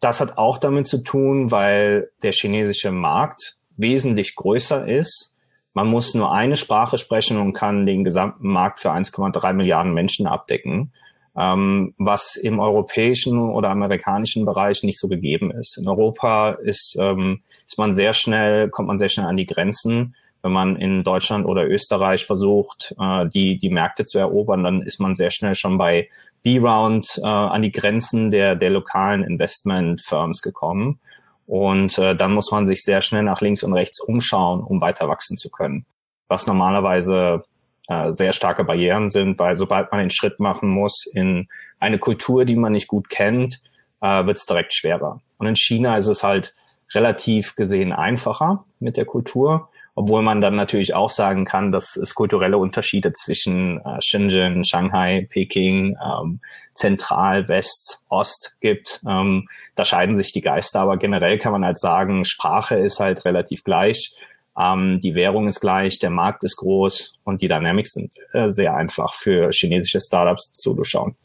das 0.00 0.20
hat 0.20 0.38
auch 0.38 0.58
damit 0.58 0.86
zu 0.86 0.98
tun, 0.98 1.50
weil 1.50 2.10
der 2.22 2.32
chinesische 2.32 2.90
Markt 2.90 3.58
wesentlich 3.76 4.34
größer 4.34 4.88
ist. 4.88 5.34
Man 5.74 5.86
muss 5.86 6.14
nur 6.14 6.32
eine 6.32 6.56
Sprache 6.56 6.98
sprechen 6.98 7.38
und 7.38 7.52
kann 7.52 7.86
den 7.86 8.04
gesamten 8.04 8.48
Markt 8.48 8.80
für 8.80 8.90
1,3 8.90 9.52
Milliarden 9.52 9.94
Menschen 9.94 10.26
abdecken 10.26 10.92
ähm, 11.36 11.94
was 11.98 12.36
im 12.36 12.60
europäischen 12.60 13.38
oder 13.38 13.70
amerikanischen 13.70 14.44
Bereich 14.44 14.82
nicht 14.82 14.98
so 14.98 15.08
gegeben 15.08 15.50
ist. 15.50 15.78
In 15.78 15.88
Europa 15.88 16.52
ist, 16.62 16.96
ähm, 17.00 17.42
ist 17.66 17.78
man 17.78 17.94
sehr 17.94 18.12
schnell, 18.12 18.68
kommt 18.68 18.88
man 18.88 18.98
sehr 18.98 19.08
schnell 19.08 19.26
an 19.26 19.36
die 19.36 19.46
Grenzen. 19.46 20.14
Wenn 20.42 20.52
man 20.52 20.76
in 20.76 21.04
Deutschland 21.04 21.46
oder 21.46 21.66
Österreich 21.66 22.26
versucht, 22.26 22.94
äh, 22.98 23.28
die, 23.28 23.58
die 23.58 23.70
Märkte 23.70 24.04
zu 24.04 24.18
erobern, 24.18 24.64
dann 24.64 24.82
ist 24.82 25.00
man 25.00 25.14
sehr 25.14 25.30
schnell 25.30 25.54
schon 25.54 25.78
bei 25.78 26.08
B-Round 26.42 27.20
äh, 27.22 27.26
an 27.26 27.62
die 27.62 27.72
Grenzen 27.72 28.30
der, 28.30 28.56
der 28.56 28.70
lokalen 28.70 29.22
Investment-Firms 29.22 30.42
gekommen. 30.42 30.98
Und 31.46 31.98
äh, 31.98 32.14
dann 32.16 32.34
muss 32.34 32.50
man 32.50 32.66
sich 32.66 32.82
sehr 32.82 33.02
schnell 33.02 33.22
nach 33.22 33.40
links 33.40 33.62
und 33.62 33.72
rechts 33.72 34.00
umschauen, 34.00 34.62
um 34.62 34.80
weiter 34.80 35.08
wachsen 35.08 35.36
zu 35.36 35.48
können. 35.48 35.86
Was 36.28 36.46
normalerweise 36.46 37.42
äh, 37.88 38.12
sehr 38.12 38.32
starke 38.32 38.64
Barrieren 38.64 39.08
sind, 39.08 39.38
weil 39.38 39.56
sobald 39.56 39.90
man 39.90 40.00
den 40.00 40.10
Schritt 40.10 40.40
machen 40.40 40.68
muss 40.68 41.06
in 41.06 41.48
eine 41.78 41.98
Kultur, 41.98 42.44
die 42.44 42.56
man 42.56 42.72
nicht 42.72 42.88
gut 42.88 43.08
kennt, 43.08 43.60
äh, 44.00 44.26
wird 44.26 44.38
es 44.38 44.46
direkt 44.46 44.74
schwerer. 44.74 45.20
Und 45.38 45.46
in 45.46 45.56
China 45.56 45.96
ist 45.96 46.06
es 46.06 46.22
halt 46.22 46.54
relativ 46.94 47.56
gesehen 47.56 47.92
einfacher 47.92 48.64
mit 48.78 48.96
der 48.96 49.04
Kultur, 49.04 49.68
obwohl 49.94 50.22
man 50.22 50.40
dann 50.40 50.56
natürlich 50.56 50.94
auch 50.94 51.10
sagen 51.10 51.44
kann, 51.44 51.72
dass 51.72 51.96
es 51.96 52.14
kulturelle 52.14 52.56
Unterschiede 52.56 53.12
zwischen 53.12 53.78
äh, 53.80 54.00
Shenzhen, 54.00 54.64
Shanghai, 54.64 55.26
Peking, 55.30 55.96
ähm, 56.02 56.40
Zentral, 56.74 57.48
West, 57.48 58.00
Ost 58.08 58.54
gibt. 58.60 59.02
Ähm, 59.06 59.48
da 59.74 59.84
scheiden 59.84 60.14
sich 60.14 60.32
die 60.32 60.40
Geister, 60.40 60.80
aber 60.80 60.96
generell 60.96 61.38
kann 61.38 61.52
man 61.52 61.64
halt 61.64 61.78
sagen, 61.78 62.24
Sprache 62.24 62.76
ist 62.76 63.00
halt 63.00 63.24
relativ 63.24 63.64
gleich. 63.64 64.14
Ähm, 64.58 65.00
die 65.00 65.14
Währung 65.14 65.48
ist 65.48 65.60
gleich, 65.60 65.98
der 65.98 66.10
Markt 66.10 66.44
ist 66.44 66.56
groß 66.56 67.14
und 67.24 67.42
die 67.42 67.48
Dynamics 67.48 67.92
sind 67.92 68.12
äh, 68.32 68.50
sehr 68.50 68.74
einfach 68.74 69.14
für 69.14 69.50
chinesische 69.50 70.00
Startups 70.00 70.52
zu 70.52 70.74
durchschauen. 70.74 71.16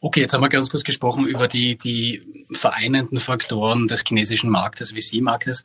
Okay, 0.00 0.20
jetzt 0.20 0.34
haben 0.34 0.42
wir 0.42 0.48
ganz 0.48 0.68
kurz 0.68 0.84
gesprochen 0.84 1.26
über 1.26 1.48
die, 1.48 1.76
die 1.78 2.46
vereinenden 2.50 3.18
Faktoren 3.18 3.88
des 3.88 4.04
chinesischen 4.06 4.50
Marktes, 4.50 4.92
VC-Marktes. 4.92 5.64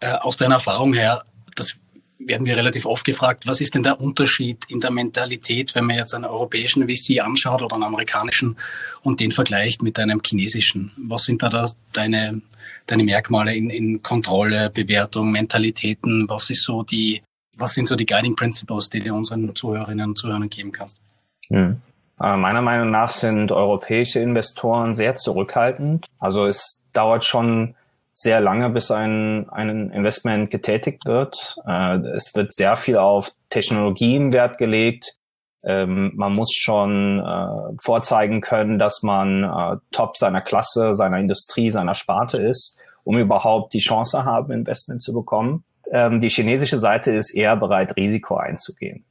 Äh, 0.00 0.12
aus 0.20 0.36
deiner 0.36 0.54
Erfahrung 0.54 0.94
her, 0.94 1.24
das 1.56 1.76
werden 2.18 2.46
wir 2.46 2.56
relativ 2.56 2.86
oft 2.86 3.04
gefragt, 3.04 3.46
was 3.46 3.60
ist 3.60 3.74
denn 3.74 3.82
der 3.82 4.00
Unterschied 4.00 4.64
in 4.68 4.80
der 4.80 4.90
Mentalität, 4.90 5.74
wenn 5.74 5.86
man 5.86 5.96
jetzt 5.96 6.14
einen 6.14 6.24
europäischen 6.24 6.88
VC 6.88 7.20
anschaut 7.20 7.62
oder 7.62 7.74
einen 7.74 7.84
amerikanischen 7.84 8.56
und 9.02 9.20
den 9.20 9.32
vergleicht 9.32 9.82
mit 9.82 9.98
einem 9.98 10.20
chinesischen? 10.24 10.92
Was 10.96 11.24
sind 11.24 11.42
da, 11.42 11.48
da 11.48 11.66
deine, 11.92 12.40
deine 12.86 13.04
Merkmale 13.04 13.54
in, 13.54 13.70
in 13.70 14.02
Kontrolle, 14.02 14.70
Bewertung, 14.70 15.30
Mentalitäten? 15.30 16.28
Was 16.28 16.50
ist 16.50 16.64
so 16.64 16.82
die, 16.82 17.22
was 17.56 17.74
sind 17.74 17.86
so 17.88 17.96
die 17.96 18.06
Guiding 18.06 18.36
Principles, 18.36 18.88
die 18.90 19.00
du 19.00 19.14
unseren 19.14 19.54
Zuhörerinnen 19.54 20.10
und 20.10 20.18
Zuhörern 20.18 20.48
geben 20.48 20.72
kannst? 20.72 21.00
Hm. 21.48 21.80
Meiner 22.18 22.62
Meinung 22.62 22.90
nach 22.92 23.10
sind 23.10 23.50
europäische 23.50 24.20
Investoren 24.20 24.94
sehr 24.94 25.16
zurückhaltend. 25.16 26.06
Also 26.20 26.46
es 26.46 26.84
dauert 26.92 27.24
schon 27.24 27.74
sehr 28.14 28.40
lange, 28.40 28.70
bis 28.70 28.90
ein, 28.90 29.48
ein 29.50 29.90
Investment 29.90 30.50
getätigt 30.50 31.04
wird. 31.04 31.56
Äh, 31.66 31.96
es 32.14 32.34
wird 32.34 32.52
sehr 32.52 32.76
viel 32.76 32.96
auf 32.96 33.32
Technologien 33.50 34.32
Wert 34.32 34.58
gelegt. 34.58 35.16
Ähm, 35.64 36.12
man 36.16 36.34
muss 36.34 36.52
schon 36.52 37.20
äh, 37.20 37.76
vorzeigen 37.80 38.40
können, 38.40 38.78
dass 38.78 39.02
man 39.02 39.44
äh, 39.44 39.76
top 39.92 40.16
seiner 40.16 40.40
Klasse, 40.40 40.94
seiner 40.94 41.18
Industrie, 41.18 41.70
seiner 41.70 41.94
Sparte 41.94 42.42
ist, 42.42 42.78
um 43.04 43.18
überhaupt 43.18 43.74
die 43.74 43.78
Chance 43.78 44.24
haben, 44.24 44.52
Investment 44.52 45.02
zu 45.02 45.12
bekommen. 45.12 45.64
Ähm, 45.90 46.20
die 46.20 46.30
chinesische 46.30 46.78
Seite 46.78 47.12
ist 47.12 47.34
eher 47.34 47.56
bereit, 47.56 47.96
Risiko 47.96 48.36
einzugehen. 48.36 49.04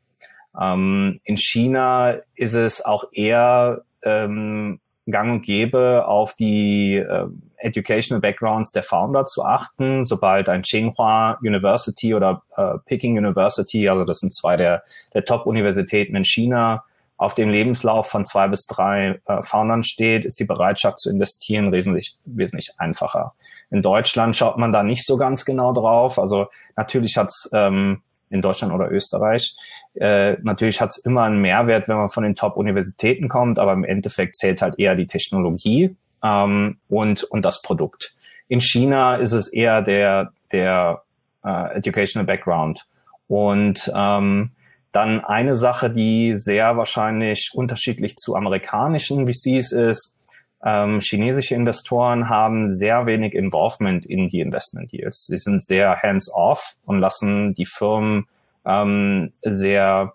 Ähm, 0.60 1.16
in 1.24 1.38
China 1.38 2.16
ist 2.36 2.56
es 2.56 2.84
auch 2.84 3.06
eher 3.14 3.84
ähm, 4.04 4.80
gang 5.08 5.32
und 5.32 5.42
gäbe, 5.42 6.06
auf 6.08 6.36
die 6.36 6.96
äh, 6.96 7.26
Educational 7.58 8.22
Backgrounds 8.22 8.72
der 8.72 8.84
Founder 8.84 9.26
zu 9.26 9.44
achten. 9.44 10.06
Sobald 10.06 10.50
ein 10.50 10.64
Tsinghua 10.64 11.40
University 11.42 12.14
oder 12.14 12.44
äh, 12.56 12.78
Peking 12.86 13.18
University, 13.18 13.90
also 13.90 14.06
das 14.06 14.20
sind 14.20 14.34
zwei 14.34 14.58
der, 14.58 14.84
der 15.14 15.26
Top-Universitäten 15.26 16.16
in 16.16 16.26
China, 16.26 16.84
auf 17.18 17.36
dem 17.36 17.50
Lebenslauf 17.50 18.08
von 18.08 18.26
zwei 18.26 18.48
bis 18.48 18.66
drei 18.66 19.22
äh, 19.28 19.44
Foundern 19.44 19.84
steht, 19.84 20.26
ist 20.26 20.40
die 20.40 20.46
Bereitschaft 20.46 20.98
zu 20.98 21.12
investieren 21.12 21.72
wesentlich, 21.72 22.18
wesentlich 22.26 22.72
einfacher. 22.80 23.34
In 23.70 23.84
Deutschland 23.84 24.36
schaut 24.36 24.58
man 24.58 24.72
da 24.72 24.82
nicht 24.82 25.06
so 25.06 25.18
ganz 25.18 25.46
genau 25.46 25.72
drauf. 25.72 26.18
Also 26.18 26.48
natürlich 26.76 27.18
hat's 27.18 27.48
ähm, 27.54 28.02
in 28.32 28.42
Deutschland 28.42 28.74
oder 28.74 28.92
Österreich. 28.92 29.56
Äh, 29.94 30.38
natürlich 30.42 30.82
hat 30.82 30.90
es 30.90 30.98
immer 31.06 31.24
einen 31.24 31.42
Mehrwert, 31.42 31.88
wenn 31.88 31.98
man 31.98 32.10
von 32.10 32.24
den 32.24 32.36
Top-Universitäten 32.36 33.30
kommt, 33.30 33.60
aber 33.60 33.74
im 33.74 33.84
Endeffekt 33.84 34.36
zählt 34.38 34.62
halt 34.62 34.80
eher 34.80 34.96
die 34.96 35.08
Technologie 35.08 35.96
ähm, 36.24 36.78
und, 36.90 37.24
und 37.24 37.44
das 37.44 37.62
Produkt. 37.62 38.16
In 38.48 38.62
China 38.62 39.16
ist 39.16 39.34
es 39.34 39.52
eher 39.54 39.82
der, 39.82 40.34
der 40.52 41.04
äh, 41.44 41.76
Educational 41.78 42.26
Background. 42.26 42.86
Und 43.28 43.92
ähm, 43.96 44.52
dann 44.92 45.24
eine 45.24 45.56
Sache, 45.56 45.90
die 45.90 46.36
sehr 46.36 46.76
wahrscheinlich 46.76 47.52
unterschiedlich 47.54 48.16
zu 48.18 48.36
amerikanischen 48.36 49.26
VCs 49.26 49.72
ist, 49.72 50.18
ähm, 50.64 51.00
chinesische 51.00 51.56
Investoren 51.56 52.30
haben 52.30 52.70
sehr 52.70 53.06
wenig 53.06 53.34
Involvement 53.34 54.06
in 54.06 54.28
die 54.28 54.42
Investment 54.42 54.92
Deals. 54.92 55.26
Sie 55.26 55.38
sind 55.38 55.64
sehr 55.64 56.02
hands-off 56.02 56.76
und 56.86 57.00
lassen 57.00 57.54
die 57.56 57.66
Firmen 57.66 58.28
ähm, 58.66 59.32
sehr 59.42 60.14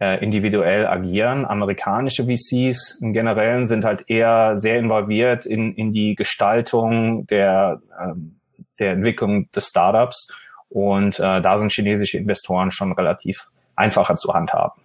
äh, 0.00 0.22
individuell 0.22 0.86
agieren. 0.86 1.44
Amerikanische 1.44 2.24
VCs 2.24 2.98
im 3.00 3.12
Generellen 3.12 3.66
sind 3.66 3.84
halt 3.84 4.08
eher 4.08 4.56
sehr 4.56 4.78
involviert 4.78 5.46
in, 5.46 5.74
in 5.74 5.92
die 5.92 6.14
Gestaltung 6.14 7.26
der, 7.26 7.80
ähm, 8.00 8.36
der 8.78 8.92
Entwicklung 8.92 9.50
des 9.50 9.66
Startups. 9.66 10.32
Und 10.68 11.18
äh, 11.18 11.40
da 11.40 11.58
sind 11.58 11.72
chinesische 11.72 12.18
Investoren 12.18 12.70
schon 12.70 12.92
relativ 12.92 13.48
einfacher 13.74 14.16
zu 14.16 14.32
handhaben. 14.32 14.80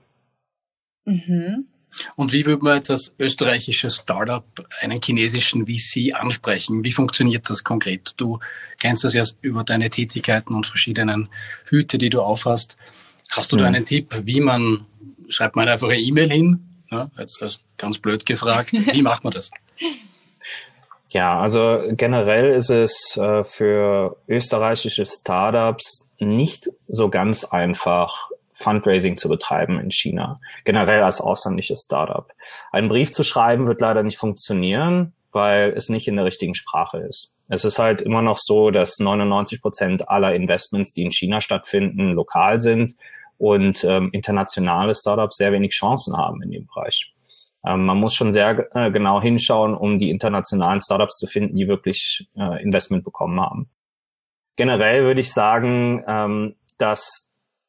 Mhm. 1.06 1.68
Und 2.16 2.34
wie 2.34 2.46
würde 2.46 2.64
man 2.64 2.76
jetzt 2.76 2.92
als 2.92 3.14
österreichisches 3.18 3.98
Startup 3.98 4.46
einen 4.82 5.02
chinesischen 5.02 5.66
VC 5.66 6.14
ansprechen? 6.14 6.84
Wie 6.84 6.92
funktioniert 6.92 7.50
das 7.50 7.64
konkret? 7.64 8.14
Du 8.18 8.40
kennst 8.80 9.04
das 9.04 9.14
ja 9.14 9.24
über 9.42 9.64
deine 9.64 9.90
Tätigkeiten 9.90 10.54
und 10.54 10.68
verschiedenen 10.68 11.30
Hüte, 11.66 11.98
die 11.98 12.10
du 12.10 12.22
aufhast. 12.22 12.78
Hast 13.32 13.52
du 13.52 13.56
mhm. 13.56 13.60
da 13.62 13.66
einen 13.68 13.86
Tipp, 13.86 14.16
wie 14.24 14.42
man, 14.42 14.86
schreibt 15.30 15.56
man 15.56 15.68
einfach 15.68 15.88
eine 15.88 16.00
E-Mail 16.00 16.30
hin? 16.30 16.68
Ja, 16.90 17.10
jetzt 17.18 17.42
ist 17.42 17.66
ganz 17.78 18.00
blöd 18.00 18.26
gefragt. 18.26 18.72
Wie 18.94 19.02
macht 19.02 19.24
man 19.24 19.34
das? 19.34 19.52
Ja, 21.10 21.40
also 21.40 21.82
generell 21.92 22.52
ist 22.52 22.70
es 22.70 23.18
äh, 23.18 23.44
für 23.44 24.18
österreichische 24.28 25.06
Startups 25.06 26.10
nicht 26.20 26.70
so 26.88 27.10
ganz 27.10 27.44
einfach, 27.44 28.30
Fundraising 28.58 29.18
zu 29.18 29.30
betreiben 29.30 29.80
in 29.80 29.92
China, 29.92 30.40
generell 30.66 31.04
als 31.04 31.22
ausländisches 31.22 31.84
Startup. 31.84 32.32
Einen 32.72 32.90
Brief 32.90 33.12
zu 33.12 33.24
schreiben 33.24 33.68
wird 33.68 33.82
leider 33.82 34.02
nicht 34.02 34.18
funktionieren, 34.18 35.14
weil 35.32 35.74
es 35.76 35.90
nicht 35.90 36.08
in 36.08 36.16
der 36.16 36.26
richtigen 36.26 36.56
Sprache 36.56 36.98
ist. 36.98 37.36
Es 37.48 37.66
ist 37.66 37.78
halt 37.78 38.02
immer 38.02 38.24
noch 38.24 38.38
so, 38.38 38.72
dass 38.72 39.00
99 39.00 39.62
Prozent 39.62 40.10
aller 40.10 40.34
Investments, 40.34 40.92
die 40.92 41.04
in 41.04 41.12
China 41.12 41.40
stattfinden, 41.40 42.14
lokal 42.14 42.60
sind 42.60 42.96
und 43.38 43.84
ähm, 43.84 44.10
internationale 44.12 44.96
Startups 44.96 45.38
sehr 45.38 45.52
wenig 45.52 45.74
Chancen 45.74 46.18
haben 46.18 46.42
in 46.42 46.50
dem 46.50 46.66
Bereich. 46.66 47.14
Ähm, 47.64 47.86
man 47.86 48.00
muss 48.00 48.16
schon 48.16 48.32
sehr 48.32 48.68
äh, 48.76 48.90
genau 48.90 49.22
hinschauen, 49.22 49.76
um 49.76 50.00
die 50.00 50.10
internationalen 50.10 50.82
Startups 50.82 51.18
zu 51.20 51.28
finden, 51.28 51.56
die 51.56 51.68
wirklich 51.68 52.28
äh, 52.36 52.64
Investment 52.64 53.04
bekommen 53.04 53.40
haben. 53.40 53.70
Generell 54.56 55.04
würde 55.04 55.22
ich 55.22 55.32
sagen, 55.32 56.04
ähm, 56.08 56.56
dass 56.80 57.27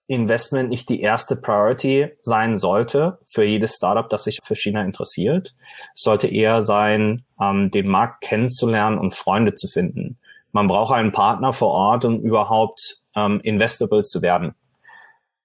Investment 0.09 0.71
nicht 0.71 0.89
die 0.89 1.03
erste 1.03 1.37
Priority 1.37 2.09
sein 2.23 2.57
sollte 2.57 3.19
für 3.27 3.45
jedes 3.45 3.75
Startup, 3.75 4.09
das 4.09 4.25
sich 4.25 4.39
für 4.43 4.57
China 4.57 4.83
interessiert. 4.83 5.55
Es 5.95 6.03
sollte 6.03 6.29
eher 6.29 6.63
sein, 6.63 7.25
ähm, 7.41 7.71
den 7.71 7.87
Markt 7.89 8.23
kennenzulernen 8.23 8.99
und 8.99 9.15
Freunde 9.15 9.55
zu 9.55 9.69
finden. 9.69 10.19
Man 10.51 10.67
braucht 10.67 10.95
einen 10.95 11.13
Partner 11.13 11.53
vor 11.53 11.69
Ort, 11.69 12.07
um 12.07 12.21
überhaupt 12.21 13.03
ähm, 13.15 13.41
investable 13.43 14.03
zu 14.03 14.23
werden. 14.23 14.55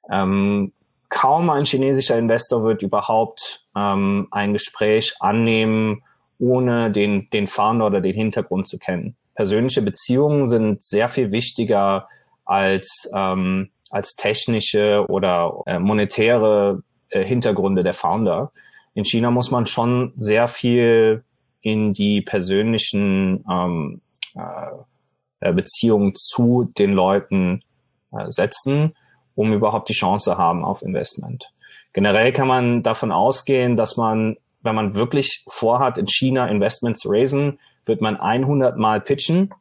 Ähm, 0.09 0.71
kaum 1.09 1.49
ein 1.49 1.65
chinesischer 1.65 2.17
Investor 2.17 2.63
wird 2.63 2.83
überhaupt 2.83 3.65
ähm, 3.75 4.29
ein 4.31 4.53
Gespräch 4.53 5.13
annehmen, 5.19 6.03
ohne 6.39 6.89
den, 6.89 7.29
den 7.33 7.47
Founder 7.47 7.87
oder 7.87 7.99
den 7.99 8.15
Hintergrund 8.15 8.69
zu 8.69 8.79
kennen. 8.79 9.17
Persönliche 9.35 9.81
Beziehungen 9.81 10.47
sind 10.47 10.83
sehr 10.83 11.09
viel 11.09 11.33
wichtiger 11.33 12.07
als 12.45 13.11
ähm, 13.13 13.71
als 13.89 14.15
technische 14.15 15.05
oder 15.07 15.61
äh, 15.65 15.79
monetäre 15.79 16.83
äh, 17.09 17.23
Hintergründe 17.23 17.83
der 17.83 17.93
Founder. 17.93 18.51
In 18.93 19.05
China 19.05 19.31
muss 19.31 19.51
man 19.51 19.67
schon 19.67 20.13
sehr 20.15 20.47
viel 20.47 21.23
in 21.61 21.93
die 21.93 22.21
persönlichen 22.21 23.43
ähm, 23.49 24.01
äh, 24.35 25.53
Beziehungen 25.53 26.13
zu 26.15 26.71
den 26.77 26.93
Leuten 26.93 27.63
äh, 28.11 28.29
setzen, 28.29 28.95
um 29.35 29.53
überhaupt 29.53 29.89
die 29.89 29.93
Chance 29.93 30.37
haben 30.37 30.63
auf 30.63 30.81
Investment. 30.81 31.51
Generell 31.93 32.31
kann 32.31 32.47
man 32.47 32.83
davon 32.83 33.11
ausgehen, 33.11 33.77
dass 33.77 33.97
man, 33.97 34.37
wenn 34.61 34.75
man 34.75 34.95
wirklich 34.95 35.43
vorhat, 35.47 35.97
in 35.97 36.07
China 36.07 36.47
Investments 36.47 37.01
zu 37.01 37.09
raisen, 37.09 37.59
wird 37.85 38.01
man 38.01 38.17
100 38.17 38.77
Mal 38.77 39.01
pitchen 39.01 39.53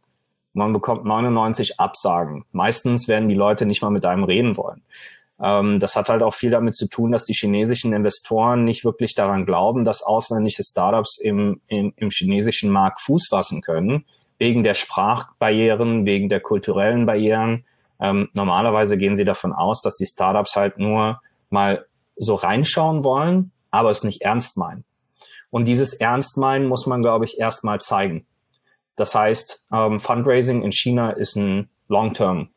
man 0.52 0.72
bekommt 0.72 1.04
99 1.04 1.80
Absagen. 1.80 2.44
Meistens 2.52 3.08
werden 3.08 3.28
die 3.28 3.34
Leute 3.34 3.66
nicht 3.66 3.82
mal 3.82 3.90
mit 3.90 4.04
einem 4.04 4.24
reden 4.24 4.56
wollen. 4.56 4.82
Ähm, 5.40 5.80
das 5.80 5.96
hat 5.96 6.08
halt 6.08 6.22
auch 6.22 6.34
viel 6.34 6.50
damit 6.50 6.76
zu 6.76 6.88
tun, 6.88 7.12
dass 7.12 7.24
die 7.24 7.34
chinesischen 7.34 7.92
Investoren 7.92 8.64
nicht 8.64 8.84
wirklich 8.84 9.14
daran 9.14 9.46
glauben, 9.46 9.84
dass 9.84 10.02
ausländische 10.02 10.62
Startups 10.62 11.18
im, 11.18 11.60
im, 11.66 11.92
im 11.96 12.10
chinesischen 12.10 12.70
Markt 12.70 13.00
Fuß 13.00 13.28
fassen 13.28 13.62
können, 13.62 14.04
wegen 14.38 14.62
der 14.62 14.74
Sprachbarrieren, 14.74 16.06
wegen 16.06 16.28
der 16.28 16.40
kulturellen 16.40 17.06
Barrieren. 17.06 17.64
Ähm, 18.00 18.28
normalerweise 18.34 18.98
gehen 18.98 19.16
sie 19.16 19.24
davon 19.24 19.52
aus, 19.52 19.82
dass 19.82 19.96
die 19.96 20.06
Startups 20.06 20.56
halt 20.56 20.78
nur 20.78 21.20
mal 21.50 21.86
so 22.16 22.34
reinschauen 22.34 23.04
wollen, 23.04 23.52
aber 23.70 23.90
es 23.90 24.04
nicht 24.04 24.22
ernst 24.22 24.56
meinen. 24.56 24.84
Und 25.50 25.66
dieses 25.66 25.92
Ernstmeinen 25.92 26.66
muss 26.66 26.86
man, 26.86 27.02
glaube 27.02 27.26
ich, 27.26 27.38
erstmal 27.38 27.78
zeigen. 27.80 28.26
Das 28.96 29.14
heißt, 29.14 29.66
ähm, 29.72 30.00
Fundraising 30.00 30.62
in 30.62 30.72
China 30.72 31.10
ist 31.10 31.36
ein 31.36 31.68
Long-Term 31.88 32.48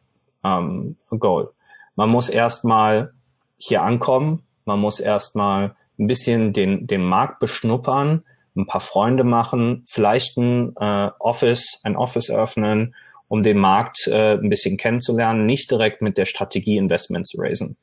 ähm, 0.43 0.97
Goal. 1.11 1.51
Man 1.95 2.09
muss 2.09 2.29
erstmal 2.29 3.13
hier 3.57 3.83
ankommen, 3.83 4.43
man 4.65 4.79
muss 4.79 4.99
erstmal 4.99 5.75
ein 5.97 6.07
bisschen 6.07 6.53
den, 6.53 6.87
den 6.87 7.03
Markt 7.03 7.39
beschnuppern, 7.39 8.23
ein 8.55 8.67
paar 8.67 8.81
Freunde 8.81 9.23
machen, 9.23 9.83
vielleicht 9.87 10.37
ein 10.37 10.75
äh, 10.77 11.09
Office, 11.19 11.81
ein 11.83 11.95
Office 11.95 12.29
eröffnen, 12.29 12.95
um 13.27 13.43
den 13.43 13.57
Markt 13.57 14.07
äh, 14.07 14.33
ein 14.33 14.49
bisschen 14.49 14.77
kennenzulernen, 14.77 15.45
nicht 15.45 15.71
direkt 15.71 16.01
mit 16.01 16.17
der 16.17 16.25
Strategie 16.25 16.77
Investment 16.77 17.27
zu 17.27 17.37
raisen. 17.41 17.77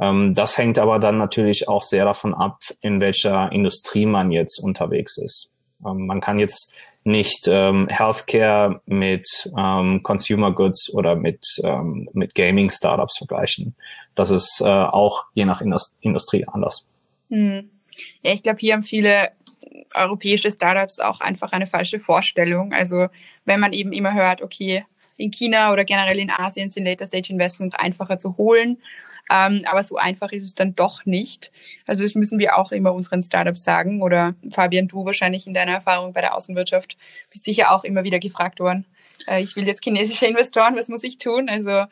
Ähm, 0.00 0.34
das 0.34 0.58
hängt 0.58 0.78
aber 0.78 0.98
dann 0.98 1.18
natürlich 1.18 1.68
auch 1.68 1.82
sehr 1.82 2.04
davon 2.04 2.34
ab, 2.34 2.60
in 2.80 3.00
welcher 3.00 3.50
Industrie 3.52 4.06
man 4.06 4.30
jetzt 4.30 4.58
unterwegs 4.58 5.18
ist. 5.18 5.52
Ähm, 5.84 6.06
man 6.06 6.20
kann 6.20 6.38
jetzt 6.38 6.74
nicht 7.08 7.48
ähm, 7.48 7.88
Healthcare 7.88 8.80
mit 8.86 9.26
ähm, 9.56 10.02
Consumer 10.02 10.52
Goods 10.52 10.92
oder 10.92 11.16
mit, 11.16 11.44
ähm, 11.64 12.08
mit 12.12 12.34
Gaming-Startups 12.34 13.18
vergleichen. 13.18 13.74
Das 14.14 14.30
ist 14.30 14.60
äh, 14.60 14.68
auch 14.68 15.24
je 15.34 15.44
nach 15.44 15.62
Industrie 16.00 16.44
anders. 16.46 16.86
Hm. 17.30 17.70
Ja, 18.22 18.32
ich 18.32 18.42
glaube, 18.42 18.58
hier 18.60 18.74
haben 18.74 18.82
viele 18.82 19.30
europäische 19.94 20.50
Startups 20.50 21.00
auch 21.00 21.20
einfach 21.20 21.52
eine 21.52 21.66
falsche 21.66 21.98
Vorstellung. 21.98 22.72
Also 22.72 23.06
wenn 23.44 23.60
man 23.60 23.72
eben 23.72 23.92
immer 23.92 24.14
hört, 24.14 24.42
okay, 24.42 24.84
in 25.16 25.30
China 25.30 25.72
oder 25.72 25.84
generell 25.84 26.18
in 26.18 26.30
Asien 26.30 26.70
sind 26.70 26.84
Later 26.84 27.06
Stage 27.06 27.32
Investments 27.32 27.74
einfacher 27.74 28.18
zu 28.18 28.36
holen 28.36 28.78
ähm, 29.30 29.62
aber 29.66 29.82
so 29.82 29.96
einfach 29.96 30.32
ist 30.32 30.44
es 30.44 30.54
dann 30.54 30.74
doch 30.74 31.04
nicht. 31.04 31.52
Also 31.86 32.02
das 32.02 32.14
müssen 32.14 32.38
wir 32.38 32.56
auch 32.56 32.72
immer 32.72 32.92
unseren 32.92 33.22
Startups 33.22 33.62
sagen. 33.62 34.02
Oder 34.02 34.34
Fabian, 34.50 34.88
du 34.88 35.04
wahrscheinlich 35.04 35.46
in 35.46 35.54
deiner 35.54 35.72
Erfahrung 35.72 36.12
bei 36.12 36.20
der 36.20 36.34
Außenwirtschaft 36.34 36.96
bist 37.30 37.44
sicher 37.44 37.72
auch 37.72 37.84
immer 37.84 38.04
wieder 38.04 38.18
gefragt 38.18 38.60
worden. 38.60 38.86
Äh, 39.26 39.42
ich 39.42 39.56
will 39.56 39.66
jetzt 39.66 39.84
chinesische 39.84 40.26
Investoren, 40.26 40.76
was 40.76 40.88
muss 40.88 41.04
ich 41.04 41.18
tun? 41.18 41.48
Also 41.48 41.84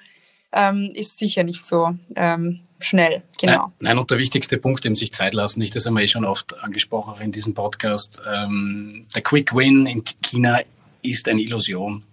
ähm, 0.52 0.90
ist 0.94 1.18
sicher 1.18 1.44
nicht 1.44 1.66
so 1.66 1.94
ähm, 2.14 2.60
schnell, 2.78 3.22
genau. 3.38 3.72
Nein, 3.80 3.98
und 3.98 4.10
der 4.10 4.18
wichtigste 4.18 4.58
Punkt, 4.58 4.84
dem 4.84 4.94
sich 4.94 5.12
Zeit 5.12 5.34
lassen, 5.34 5.60
nicht, 5.60 5.74
das 5.74 5.86
haben 5.86 5.94
wir 5.94 6.02
eh 6.02 6.08
schon 6.08 6.24
oft 6.24 6.62
angesprochen 6.62 7.14
auch 7.14 7.20
in 7.20 7.32
diesem 7.32 7.54
Podcast, 7.54 8.20
ähm, 8.32 9.06
der 9.14 9.22
Quick 9.22 9.54
Win 9.54 9.86
in 9.86 10.02
China 10.22 10.60
ist 11.02 11.28
eine 11.28 11.42
Illusion. 11.42 12.04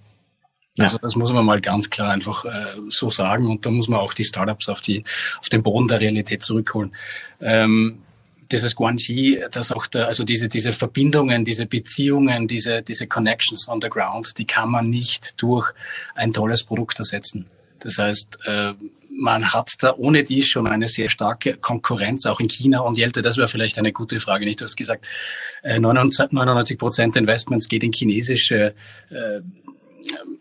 Also 0.80 0.98
das 0.98 1.16
muss 1.16 1.32
man 1.32 1.46
mal 1.46 1.62
ganz 1.62 1.90
klar 1.90 2.12
einfach 2.12 2.46
äh, 2.46 2.66
so 2.90 3.10
sagen 3.10 3.48
und 3.48 3.66
da 3.66 3.70
muss 3.70 3.88
man 3.88 4.00
auch 4.00 4.14
die 4.14 4.24
Startups 4.24 4.70
auf 4.70 4.82
die 4.82 5.04
auf 5.40 5.50
den 5.50 5.62
Boden 5.62 5.88
der 5.88 6.02
Realität 6.02 6.42
zurückholen. 6.42 6.96
Ähm, 7.40 8.00
dieses 8.52 8.76
Guanxi, 8.76 9.40
das 9.52 9.72
auch 9.72 9.86
da, 9.86 10.06
also 10.06 10.24
diese 10.24 10.50
diese 10.50 10.74
Verbindungen, 10.74 11.46
diese 11.46 11.68
Beziehungen, 11.68 12.48
diese 12.48 12.82
diese 12.82 13.06
Connections 13.06 13.68
on 13.68 13.82
the 13.82 13.90
ground, 13.90 14.38
die 14.40 14.46
kann 14.46 14.70
man 14.70 14.90
nicht 14.90 15.42
durch 15.42 15.72
ein 16.16 16.34
tolles 16.34 16.64
Produkt 16.64 16.98
ersetzen. 16.98 17.46
Das 17.80 18.00
heißt, 18.00 18.40
äh, 18.46 18.74
man 19.16 19.54
hat 19.54 19.72
da 19.80 19.94
ohne 19.96 20.24
dies 20.24 20.48
schon 20.48 20.68
eine 20.68 20.88
sehr 20.88 21.10
starke 21.10 21.58
Konkurrenz, 21.58 22.26
auch 22.26 22.40
in 22.40 22.50
China 22.50 22.80
und 22.80 22.98
Jelte, 22.98 23.22
das 23.22 23.38
wäre 23.38 23.48
vielleicht 23.48 23.78
eine 23.78 23.94
gute 23.94 24.20
Frage. 24.20 24.46
Nicht, 24.46 24.62
du 24.62 24.66
hast 24.66 24.76
gesagt, 24.76 25.06
99 25.64 26.74
äh, 26.74 26.78
Prozent 26.78 27.16
Investments 27.16 27.68
geht 27.68 27.84
in 27.84 27.94
chinesische 27.94 28.74
äh, 29.12 29.42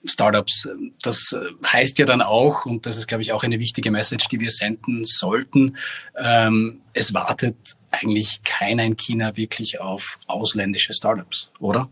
Startups. 0.04 0.68
Das 1.02 1.34
heißt 1.64 1.98
ja 1.98 2.06
dann 2.06 2.22
auch, 2.22 2.66
und 2.66 2.86
das 2.86 2.96
ist, 2.96 3.06
glaube 3.06 3.22
ich, 3.22 3.32
auch 3.32 3.44
eine 3.44 3.58
wichtige 3.58 3.90
Message, 3.90 4.28
die 4.28 4.40
wir 4.40 4.50
senden 4.50 5.04
sollten, 5.04 5.76
ähm, 6.16 6.80
es 6.92 7.14
wartet 7.14 7.56
eigentlich 7.90 8.42
keiner 8.44 8.84
in 8.84 8.96
China 8.96 9.36
wirklich 9.36 9.80
auf 9.80 10.18
ausländische 10.26 10.94
Startups, 10.94 11.50
oder? 11.58 11.88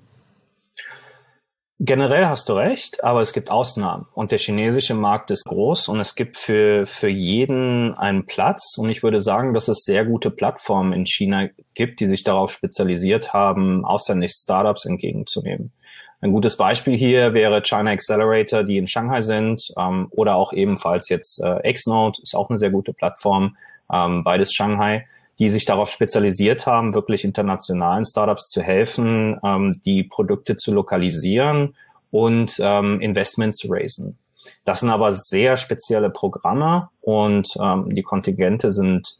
Generell 1.82 2.26
hast 2.26 2.46
du 2.50 2.52
recht, 2.52 3.02
aber 3.02 3.22
es 3.22 3.32
gibt 3.32 3.50
Ausnahmen 3.50 4.06
und 4.12 4.32
der 4.32 4.38
chinesische 4.38 4.92
Markt 4.92 5.30
ist 5.30 5.46
groß 5.46 5.88
und 5.88 5.98
es 5.98 6.14
gibt 6.14 6.36
für, 6.36 6.84
für 6.84 7.08
jeden 7.08 7.94
einen 7.94 8.26
Platz 8.26 8.76
und 8.76 8.90
ich 8.90 9.02
würde 9.02 9.22
sagen, 9.22 9.54
dass 9.54 9.66
es 9.68 9.84
sehr 9.84 10.04
gute 10.04 10.30
Plattformen 10.30 10.92
in 10.92 11.06
China 11.06 11.48
gibt, 11.72 12.00
die 12.00 12.06
sich 12.06 12.22
darauf 12.22 12.52
spezialisiert 12.52 13.32
haben, 13.32 13.86
ausländische 13.86 14.34
Startups 14.42 14.84
entgegenzunehmen. 14.84 15.72
Ein 16.20 16.32
gutes 16.32 16.56
Beispiel 16.56 16.96
hier 16.96 17.32
wäre 17.32 17.62
China 17.62 17.92
Accelerator, 17.92 18.62
die 18.62 18.76
in 18.76 18.86
Shanghai 18.86 19.22
sind, 19.22 19.62
ähm, 19.78 20.08
oder 20.10 20.36
auch 20.36 20.52
ebenfalls 20.52 21.08
jetzt 21.08 21.42
äh, 21.42 21.72
Xnode 21.72 22.20
ist 22.22 22.34
auch 22.34 22.50
eine 22.50 22.58
sehr 22.58 22.70
gute 22.70 22.92
Plattform, 22.92 23.56
ähm, 23.90 24.22
beides 24.24 24.52
Shanghai 24.54 25.06
die 25.40 25.48
sich 25.48 25.64
darauf 25.64 25.90
spezialisiert 25.90 26.66
haben, 26.66 26.94
wirklich 26.94 27.24
internationalen 27.24 28.04
Startups 28.04 28.48
zu 28.48 28.60
helfen, 28.60 29.40
ähm, 29.42 29.80
die 29.86 30.04
Produkte 30.04 30.56
zu 30.56 30.72
lokalisieren 30.72 31.74
und 32.10 32.60
ähm, 32.60 33.00
Investments 33.00 33.56
zu 33.56 33.68
raisen. 33.70 34.18
Das 34.64 34.80
sind 34.80 34.90
aber 34.90 35.14
sehr 35.14 35.56
spezielle 35.56 36.10
Programme 36.10 36.90
und 37.00 37.48
ähm, 37.58 37.94
die 37.94 38.02
Kontingente 38.02 38.70
sind 38.70 39.18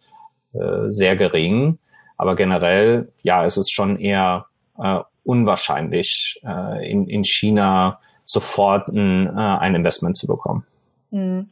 äh, 0.52 0.90
sehr 0.90 1.16
gering. 1.16 1.78
Aber 2.18 2.36
generell, 2.36 3.10
ja, 3.22 3.46
es 3.46 3.56
ist 3.56 3.72
schon 3.72 3.98
eher 3.98 4.44
äh, 4.78 4.98
unwahrscheinlich, 5.24 6.40
äh, 6.44 6.90
in, 6.90 7.06
in 7.08 7.24
China 7.24 8.00
sofort 8.24 8.88
ein, 8.88 9.26
äh, 9.26 9.30
ein 9.30 9.74
Investment 9.74 10.16
zu 10.16 10.26
bekommen. 10.26 10.64
Hm. 11.10 11.48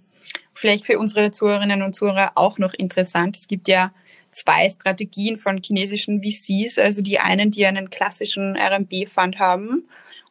Vielleicht 0.55 0.87
für 0.87 0.99
unsere 0.99 1.31
Zuhörerinnen 1.31 1.83
und 1.83 1.95
Zuhörer 1.95 2.33
auch 2.35 2.59
noch 2.59 2.75
interessant. 2.75 3.37
Es 3.37 3.47
gibt 3.47 3.69
ja 3.69 3.93
zwei 4.31 4.69
Strategien 4.69 5.37
von 5.37 5.61
chinesischen 5.63 6.23
VCs, 6.23 6.79
also 6.79 7.03
die 7.03 7.19
einen, 7.19 7.51
die 7.51 7.67
einen 7.67 7.91
klassischen 7.91 8.57
RMB-Fund 8.57 9.39
haben 9.39 9.89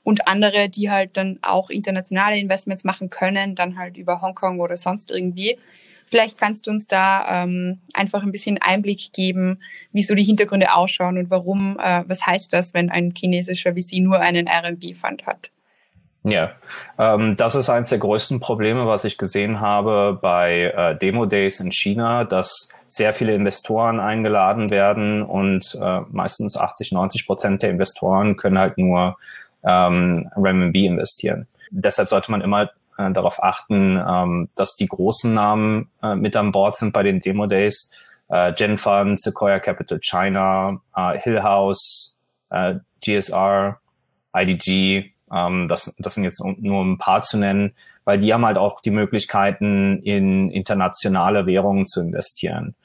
und 0.08 0.26
andere, 0.26 0.70
die 0.70 0.90
halt 0.90 1.18
dann 1.18 1.38
auch 1.42 1.70
internationale 1.70 2.38
Investments 2.38 2.86
machen 2.86 3.10
können, 3.10 3.56
dann 3.56 3.78
halt 3.78 3.98
über 3.98 4.22
Hongkong 4.22 4.62
oder 4.62 4.78
sonst 4.78 5.12
irgendwie. 5.12 5.58
Vielleicht 6.06 6.38
kannst 6.38 6.66
du 6.66 6.72
uns 6.72 6.88
da 6.88 7.44
ähm, 7.44 7.82
einfach 7.94 8.24
ein 8.24 8.32
bisschen 8.32 8.58
Einblick 8.58 9.12
geben, 9.12 9.60
wie 9.92 10.04
so 10.04 10.16
die 10.16 10.24
Hintergründe 10.24 10.74
ausschauen 10.74 11.18
und 11.18 11.30
warum, 11.30 11.78
äh, 11.84 12.06
was 12.08 12.26
heißt 12.26 12.54
das, 12.54 12.74
wenn 12.74 12.90
ein 12.90 13.14
chinesischer 13.18 13.74
VC 13.74 14.00
nur 14.00 14.22
einen 14.22 14.48
RMB-Fund 14.48 15.26
hat? 15.26 15.52
Ja, 16.24 16.52
ähm, 16.98 17.36
das 17.36 17.56
ist 17.56 17.70
eines 17.70 17.90
der 17.90 18.00
größten 18.00 18.40
Probleme, 18.40 18.88
was 18.88 19.04
ich 19.04 19.18
gesehen 19.18 19.60
habe 19.60 20.18
bei 20.22 20.74
äh, 20.74 20.98
Demo 20.98 21.26
Days 21.26 21.60
in 21.60 21.74
China, 21.74 22.24
dass 22.24 22.70
sehr 22.88 23.12
viele 23.12 23.36
Investoren 23.36 24.00
eingeladen 24.00 24.70
werden 24.70 25.22
und 25.22 25.78
äh, 25.82 26.00
meistens 26.10 26.56
80, 26.56 26.94
90 26.94 27.28
Prozent 27.28 27.62
der 27.62 27.72
Investoren 27.72 28.38
können 28.38 28.58
halt 28.58 28.78
nur 28.78 29.18
ähm, 29.68 30.30
Renminbi 30.36 30.86
investieren. 30.86 31.48
Deshalb 31.70 32.08
sollte 32.10 32.32
man 32.32 32.42
immer 32.42 32.70
äh, 32.98 33.12
darauf 33.12 33.44
achten, 33.44 34.02
ähm, 34.08 34.48
dass 34.56 34.76
die 34.76 34.88
großen 34.88 35.34
Namen 35.34 35.92
äh, 36.02 36.16
mit 36.16 36.36
an 36.36 36.52
Bord 36.52 36.78
sind 36.78 36.94
bei 36.94 37.04
den 37.04 37.20
Demo 37.20 37.46
Days. 37.48 37.92
Äh, 38.30 38.54
Genfund, 38.54 39.22
Sequoia 39.22 39.60
Capital 39.60 40.00
China, 40.00 40.82
äh, 40.96 41.18
Hillhouse, 41.20 42.16
äh, 42.50 42.76
GSR, 43.04 43.80
IDG, 44.36 45.12
ähm, 45.32 45.68
das, 45.68 45.96
das 46.00 46.16
sind 46.16 46.24
jetzt 46.24 46.44
nur 46.44 46.84
ein 46.84 46.98
paar 46.98 47.22
zu 47.22 47.38
nennen, 47.38 47.74
weil 48.06 48.20
die 48.20 48.34
haben 48.34 48.46
halt 48.46 48.58
auch 48.58 48.82
die 48.82 48.92
Möglichkeiten, 48.92 50.02
in 50.02 50.50
internationale 50.50 51.46
Währungen 51.46 51.86
zu 51.86 52.02
investieren. 52.02 52.76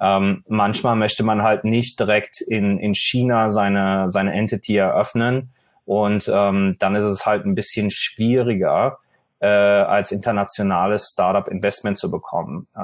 Ähm, 0.00 0.44
manchmal 0.46 0.94
möchte 0.94 1.24
man 1.24 1.42
halt 1.42 1.64
nicht 1.64 1.98
direkt 1.98 2.40
in, 2.40 2.78
in 2.78 2.94
China 2.94 3.50
seine, 3.50 4.10
seine 4.10 4.32
Entity 4.32 4.76
eröffnen 4.76 5.50
und 5.88 6.30
ähm, 6.30 6.76
dann 6.78 6.94
ist 6.96 7.06
es 7.06 7.24
halt 7.24 7.46
ein 7.46 7.54
bisschen 7.54 7.90
schwieriger, 7.90 8.98
äh, 9.40 9.46
als 9.46 10.12
internationales 10.12 11.08
Startup 11.10 11.48
Investment 11.48 11.96
zu 11.96 12.10
bekommen. 12.10 12.68
Äh, 12.76 12.80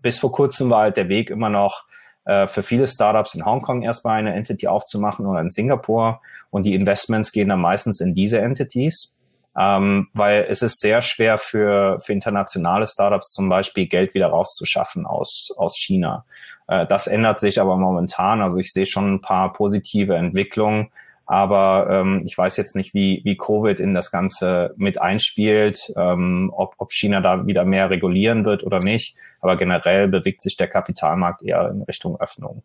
bis 0.00 0.18
vor 0.18 0.32
kurzem 0.32 0.70
war 0.70 0.80
halt 0.80 0.96
der 0.96 1.10
Weg 1.10 1.28
immer 1.28 1.50
noch, 1.50 1.84
äh, 2.24 2.46
für 2.46 2.62
viele 2.62 2.86
Startups 2.86 3.34
in 3.34 3.44
Hongkong 3.44 3.82
erstmal 3.82 4.18
eine 4.18 4.32
Entity 4.32 4.68
aufzumachen 4.68 5.26
oder 5.26 5.40
in 5.42 5.50
Singapur 5.50 6.22
und 6.48 6.64
die 6.64 6.74
Investments 6.74 7.30
gehen 7.30 7.50
dann 7.50 7.60
meistens 7.60 8.00
in 8.00 8.14
diese 8.14 8.40
Entities. 8.40 9.12
Ähm, 9.54 10.08
weil 10.14 10.46
es 10.48 10.62
ist 10.62 10.80
sehr 10.80 11.02
schwer 11.02 11.36
für, 11.36 11.98
für 12.00 12.14
internationale 12.14 12.86
Startups 12.86 13.32
zum 13.32 13.50
Beispiel 13.50 13.86
Geld 13.86 14.14
wieder 14.14 14.28
rauszuschaffen 14.28 15.04
aus, 15.04 15.52
aus 15.58 15.76
China. 15.76 16.24
Äh, 16.68 16.86
das 16.86 17.06
ändert 17.06 17.38
sich 17.38 17.60
aber 17.60 17.76
momentan. 17.76 18.40
Also 18.40 18.56
ich 18.56 18.72
sehe 18.72 18.86
schon 18.86 19.16
ein 19.16 19.20
paar 19.20 19.52
positive 19.52 20.14
Entwicklungen, 20.14 20.90
aber 21.32 21.86
ähm, 21.88 22.20
ich 22.26 22.36
weiß 22.36 22.58
jetzt 22.58 22.76
nicht, 22.76 22.92
wie, 22.92 23.22
wie 23.24 23.38
Covid 23.38 23.80
in 23.80 23.94
das 23.94 24.10
Ganze 24.10 24.74
mit 24.76 25.00
einspielt, 25.00 25.90
ähm, 25.96 26.52
ob, 26.54 26.74
ob 26.76 26.92
China 26.92 27.22
da 27.22 27.46
wieder 27.46 27.64
mehr 27.64 27.88
regulieren 27.88 28.44
wird 28.44 28.64
oder 28.64 28.80
nicht. 28.80 29.16
Aber 29.40 29.56
generell 29.56 30.08
bewegt 30.08 30.42
sich 30.42 30.58
der 30.58 30.68
Kapitalmarkt 30.68 31.42
eher 31.42 31.70
in 31.70 31.80
Richtung 31.84 32.20
Öffnung. 32.20 32.64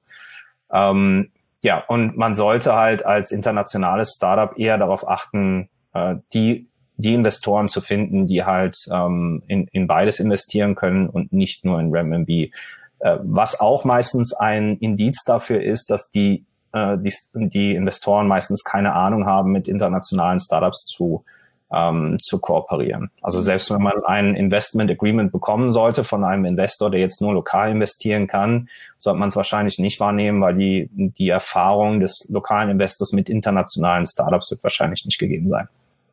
Ähm, 0.70 1.32
ja, 1.64 1.82
und 1.88 2.18
man 2.18 2.36
sollte 2.36 2.74
halt 2.74 3.06
als 3.06 3.32
internationales 3.32 4.16
Startup 4.18 4.60
eher 4.60 4.78
darauf 4.78 5.08
achten, 5.08 5.70
äh, 5.94 6.16
die 6.34 6.68
die 6.98 7.14
Investoren 7.14 7.70
zu 7.70 7.80
finden, 7.80 8.28
die 8.28 8.44
halt 8.44 8.76
ähm, 8.92 9.44
in, 9.48 9.70
in 9.72 9.88
beides 9.88 10.20
investieren 10.20 10.76
können 10.76 11.08
und 11.08 11.32
nicht 11.32 11.64
nur 11.64 11.80
in 11.80 11.96
Renminbi. 11.96 12.52
Äh, 13.00 13.18
was 13.22 13.62
auch 13.62 13.86
meistens 13.86 14.34
ein 14.34 14.76
Indiz 14.80 15.24
dafür 15.24 15.64
ist, 15.64 15.90
dass 15.90 16.12
die 16.12 16.44
äh, 16.78 16.98
die, 16.98 17.14
die 17.34 17.76
Investoren 17.76 18.28
meistens 18.28 18.64
keine 18.64 18.94
Ahnung 18.94 19.26
haben, 19.26 19.52
mit 19.52 19.68
internationalen 19.68 20.40
Startups 20.40 20.86
zu, 20.86 21.24
ähm, 21.72 22.18
zu 22.22 22.40
kooperieren. 22.40 23.10
Also 23.22 23.42
selbst 23.42 23.72
wenn 23.72 23.82
man 23.82 24.04
ein 24.06 24.36
Investment 24.36 24.90
Agreement 24.90 25.32
bekommen 25.32 25.72
sollte 25.72 26.04
von 26.04 26.24
einem 26.24 26.46
Investor, 26.46 26.90
der 26.90 27.00
jetzt 27.00 27.22
nur 27.22 27.34
lokal 27.34 27.72
investieren 27.72 28.28
kann, 28.28 28.70
sollte 28.98 29.20
man 29.20 29.30
es 29.30 29.36
wahrscheinlich 29.36 29.80
nicht 29.80 30.00
wahrnehmen, 30.00 30.42
weil 30.42 30.56
die, 30.56 30.90
die 30.92 31.30
Erfahrung 31.30 32.00
des 32.00 32.28
lokalen 32.30 32.70
Investors 32.70 33.14
mit 33.14 33.30
internationalen 33.30 34.06
Startups 34.06 34.52
wird 34.52 34.64
wahrscheinlich 34.64 35.06
nicht 35.06 35.20
gegeben 35.20 35.48
sein. 35.48 35.68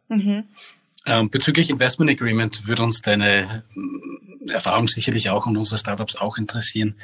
Mhm. 0.09 0.44
Ähm, 1.07 1.29
bezüglich 1.31 1.70
Investment 1.70 2.11
Agreement 2.11 2.66
würde 2.66 2.83
uns 2.83 3.03
deine 3.03 3.62
äh, 4.46 4.53
Erfahrung 4.53 4.88
sicherlich 4.88 5.31
auch 5.31 5.46
und 5.46 5.57
unsere 5.57 5.79
Startups 5.79 6.16
auch 6.16 6.38
interessieren. 6.38 6.94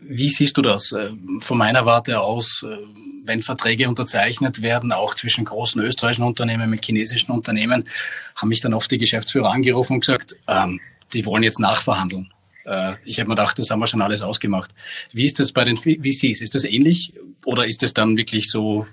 Wie 0.00 0.28
siehst 0.28 0.56
du 0.56 0.62
das 0.62 0.92
äh, 0.92 1.10
von 1.40 1.58
meiner 1.58 1.86
Warte 1.86 2.20
aus, 2.20 2.62
äh, 2.62 2.76
wenn 3.24 3.42
Verträge 3.42 3.88
unterzeichnet 3.88 4.62
werden, 4.62 4.92
auch 4.92 5.14
zwischen 5.14 5.44
großen 5.44 5.80
österreichischen 5.82 6.24
Unternehmen 6.24 6.70
mit 6.70 6.84
chinesischen 6.84 7.32
Unternehmen, 7.32 7.88
haben 8.36 8.48
mich 8.48 8.60
dann 8.60 8.74
oft 8.74 8.90
die 8.90 8.98
Geschäftsführer 8.98 9.50
angerufen 9.50 9.94
und 9.94 10.00
gesagt, 10.00 10.36
ähm, 10.48 10.80
die 11.12 11.26
wollen 11.26 11.42
jetzt 11.42 11.60
nachverhandeln. 11.60 12.32
Äh, 12.64 12.94
ich 13.04 13.18
habe 13.18 13.28
mir 13.28 13.36
gedacht, 13.36 13.58
das 13.58 13.70
haben 13.70 13.80
wir 13.80 13.86
schon 13.86 14.02
alles 14.02 14.22
ausgemacht. 14.22 14.74
Wie 15.12 15.26
ist 15.26 15.38
das 15.38 15.52
bei 15.52 15.64
den 15.64 15.76
VCs? 15.76 16.40
Ist 16.40 16.54
das 16.54 16.64
ähnlich 16.64 17.12
oder 17.44 17.66
ist 17.66 17.82
es 17.82 17.94
dann 17.94 18.16
wirklich 18.16 18.50
so 18.50 18.86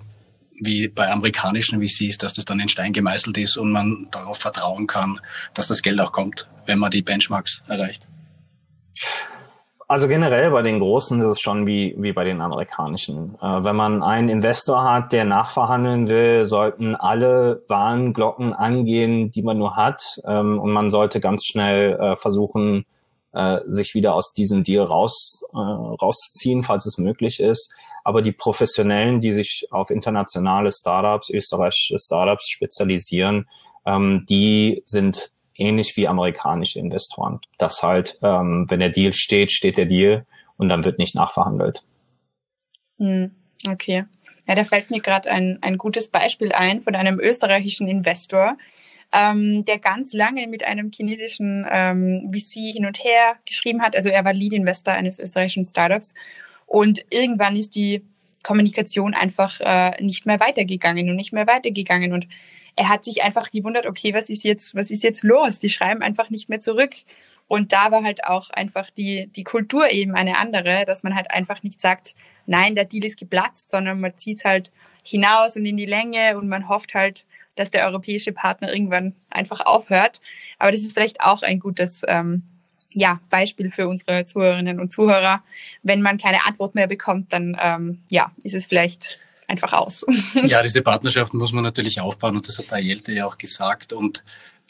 wie 0.60 0.88
bei 0.88 1.12
amerikanischen 1.12 1.82
VCs, 1.82 2.18
dass 2.18 2.34
das 2.34 2.46
dann 2.46 2.60
in 2.60 2.68
Stein 2.68 2.94
gemeißelt 2.94 3.38
ist 3.38 3.58
und 3.58 3.72
man 3.72 4.08
darauf 4.12 4.40
vertrauen 4.40 4.88
kann, 4.88 5.20
dass 5.54 5.68
das 5.68 5.82
Geld 5.82 6.00
auch 6.00 6.12
kommt, 6.12 6.48
wenn 6.66 6.80
man 6.80 6.92
die 6.92 7.04
Benchmarks 7.04 7.64
erreicht? 7.68 8.08
Also 9.90 10.10
generell 10.10 10.52
bei 10.52 10.62
den 10.64 10.80
Großen 10.80 11.22
ist 11.22 11.32
es 11.32 11.40
schon 11.40 11.66
wie, 11.66 11.96
wie 11.98 12.12
bei 12.12 12.26
den 12.26 12.42
amerikanischen. 12.42 13.36
Äh, 13.42 13.64
wenn 13.64 13.76
man 13.78 14.04
einen 14.04 14.28
Investor 14.28 14.84
hat, 14.84 15.14
der 15.14 15.24
nachverhandeln 15.24 16.10
will, 16.10 16.46
sollten 16.46 16.94
alle 16.96 17.64
Warnglocken 17.70 18.52
angehen, 18.54 19.32
die 19.32 19.44
man 19.44 19.58
nur 19.58 19.78
hat. 19.78 20.20
Ähm, 20.26 20.60
und 20.60 20.72
man 20.72 20.90
sollte 20.90 21.22
ganz 21.22 21.46
schnell 21.46 21.94
äh, 21.94 22.16
versuchen, 22.18 22.86
äh, 23.32 23.60
sich 23.68 23.94
wieder 23.94 24.14
aus 24.14 24.34
diesem 24.34 24.66
Deal 24.66 24.84
raus, 24.84 25.46
äh, 25.54 25.58
rauszuziehen, 25.58 26.64
falls 26.64 26.86
es 26.86 26.98
möglich 26.98 27.40
ist. 27.40 27.74
Aber 28.04 28.22
die 28.22 28.34
Professionellen, 28.34 29.22
die 29.22 29.32
sich 29.32 29.68
auf 29.72 29.90
internationale 29.90 30.72
Startups, 30.74 31.30
österreichische 31.30 31.98
Startups 31.98 32.50
spezialisieren, 32.50 33.48
ähm, 33.86 34.26
die 34.28 34.84
sind 34.86 35.32
ähnlich 35.58 35.96
wie 35.98 36.08
amerikanische 36.08 36.80
Investoren. 36.80 37.40
Das 37.58 37.84
halt, 37.84 38.18
ähm, 38.22 38.66
wenn 38.70 38.80
der 38.80 38.90
Deal 38.90 39.14
steht, 39.14 39.52
steht 39.52 39.78
der 39.78 39.86
Deal 39.86 40.26
und 40.58 40.70
dann 40.70 40.86
wird 40.86 41.00
nicht 41.00 41.16
nachverhandelt. 41.16 41.84
Hm, 42.98 43.32
okay. 43.70 44.06
Ja, 44.48 44.56
da 44.56 44.64
fällt 44.64 44.92
mir 44.92 45.02
gerade 45.02 45.30
ein, 45.30 45.60
ein 45.62 45.78
gutes 45.78 46.08
Beispiel 46.08 46.54
ein 46.54 46.82
von 46.82 46.96
einem 46.96 47.20
österreichischen 47.20 47.88
Investor, 47.88 48.58
ähm, 49.12 49.66
der 49.66 49.80
ganz 49.80 50.14
lange 50.14 50.48
mit 50.48 50.64
einem 50.64 50.92
chinesischen 50.92 51.66
ähm, 51.70 52.30
VC 52.32 52.74
hin 52.74 52.86
und 52.86 53.04
her 53.04 53.36
geschrieben 53.46 53.82
hat. 53.82 53.96
Also 53.96 54.10
er 54.10 54.24
war 54.24 54.34
Lead-Investor 54.34 54.94
eines 54.94 55.20
österreichischen 55.20 55.66
Startups. 55.66 56.14
Und 56.66 57.06
irgendwann 57.10 57.56
ist 57.56 57.76
die 57.76 58.06
Kommunikation 58.44 59.14
einfach 59.14 59.60
äh, 59.60 60.02
nicht 60.02 60.26
mehr 60.26 60.40
weitergegangen 60.40 61.10
und 61.10 61.18
nicht 61.18 61.34
mehr 61.34 61.48
weitergegangen. 61.48 62.14
Und 62.14 62.28
er 62.78 62.90
hat 62.90 63.04
sich 63.04 63.24
einfach 63.24 63.52
gewundert, 63.52 63.88
okay, 63.88 64.14
was 64.14 64.30
ist 64.30 64.44
jetzt, 64.44 64.76
was 64.76 64.92
ist 64.92 65.04
jetzt 65.04 65.24
los? 65.24 65.60
Die 65.60 65.70
schreiben 65.70 66.04
einfach 66.04 66.30
nicht 66.30 66.48
mehr 66.48 66.62
zurück. 66.62 66.94
Und 67.48 67.74
da 67.74 67.92
war 67.92 68.04
halt 68.04 68.24
auch 68.26 68.50
einfach 68.52 68.90
die, 68.92 69.28
die 69.28 69.44
Kultur 69.44 69.90
eben 69.90 70.16
eine 70.16 70.38
andere, 70.38 70.86
dass 70.86 71.02
man 71.02 71.16
halt 71.16 71.32
einfach 71.32 71.64
nicht 71.64 71.82
sagt, 71.82 72.14
nein, 72.46 72.76
der 72.76 72.86
Deal 72.86 73.04
ist 73.04 73.18
geplatzt, 73.18 73.72
sondern 73.72 74.00
man 74.00 74.16
zieht 74.18 74.46
halt 74.46 74.72
hinaus 75.04 75.56
und 75.56 75.66
in 75.66 75.78
die 75.78 75.86
Länge 75.86 76.38
und 76.38 76.50
man 76.50 76.70
hofft 76.70 76.94
halt, 76.94 77.26
dass 77.56 77.72
der 77.72 77.86
europäische 77.88 78.32
Partner 78.32 78.72
irgendwann 78.72 79.16
einfach 79.32 79.66
aufhört. 79.66 80.22
Aber 80.60 80.72
das 80.72 80.82
ist 80.82 80.94
vielleicht 80.94 81.22
auch 81.22 81.42
ein 81.42 81.60
gutes 81.60 82.04
ähm, 82.08 82.44
ja, 82.94 83.20
Beispiel 83.32 83.72
für 83.72 83.88
unsere 83.88 84.26
Zuhörerinnen 84.26 84.80
und 84.80 84.92
Zuhörer. 84.92 85.44
Wenn 85.82 86.04
man 86.04 86.20
keine 86.20 86.46
Antwort 86.46 86.76
mehr 86.76 86.88
bekommt, 86.88 87.34
dann 87.34 87.58
ähm, 87.60 88.04
ja, 88.10 88.32
ist 88.44 88.54
es 88.54 88.68
vielleicht 88.68 89.20
einfach 89.48 89.74
aus. 89.74 90.06
ja, 90.44 90.62
diese 90.62 90.82
Partnerschaft 90.82 91.34
muss 91.34 91.54
man 91.54 91.64
natürlich 91.64 92.00
aufbauen 92.00 92.36
und 92.36 92.48
das 92.48 92.60
hat 92.60 92.72
Ayelte 92.72 93.14
ja 93.14 93.26
auch 93.26 93.38
gesagt. 93.38 93.94
Und 93.94 94.24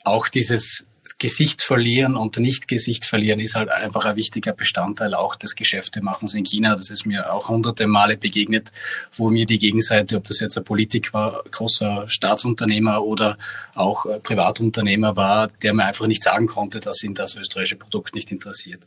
auch 0.03 0.27
dieses 0.29 0.87
Gesicht 1.19 1.63
verlieren 1.63 2.15
und 2.15 2.37
nicht 2.37 2.67
Gesicht 2.67 3.05
verlieren 3.05 3.39
ist 3.39 3.55
halt 3.55 3.69
einfach 3.69 4.05
ein 4.05 4.15
wichtiger 4.15 4.53
Bestandteil 4.53 5.13
auch 5.13 5.35
des 5.35 5.55
Geschäftemachens 5.55 6.35
in 6.35 6.45
China. 6.45 6.75
Das 6.75 6.89
ist 6.89 7.05
mir 7.05 7.33
auch 7.33 7.49
hunderte 7.49 7.87
Male 7.87 8.17
begegnet, 8.17 8.71
wo 9.13 9.29
mir 9.29 9.45
die 9.45 9.57
Gegenseite, 9.57 10.17
ob 10.17 10.25
das 10.25 10.39
jetzt 10.39 10.57
ein 10.57 10.63
Politik 10.63 11.13
war, 11.13 11.43
großer 11.49 12.07
Staatsunternehmer 12.07 13.03
oder 13.03 13.37
auch 13.73 14.05
Privatunternehmer 14.21 15.15
war, 15.15 15.47
der 15.47 15.73
mir 15.73 15.85
einfach 15.85 16.07
nicht 16.07 16.23
sagen 16.23 16.47
konnte, 16.47 16.79
dass 16.79 17.03
ihn 17.03 17.15
das 17.15 17.35
österreichische 17.35 17.77
Produkt 17.77 18.13
nicht 18.13 18.31
interessiert. 18.31 18.83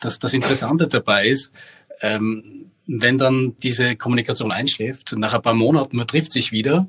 Das, 0.00 0.18
das 0.18 0.32
Interessante 0.32 0.88
dabei 0.88 1.28
ist, 1.28 1.52
ähm, 2.00 2.70
wenn 2.88 3.18
dann 3.18 3.54
diese 3.62 3.94
Kommunikation 3.94 4.50
einschläft, 4.50 5.14
nach 5.16 5.34
ein 5.34 5.42
paar 5.42 5.54
Monaten, 5.54 5.96
man 5.96 6.06
trifft 6.06 6.32
sich 6.32 6.50
wieder, 6.50 6.88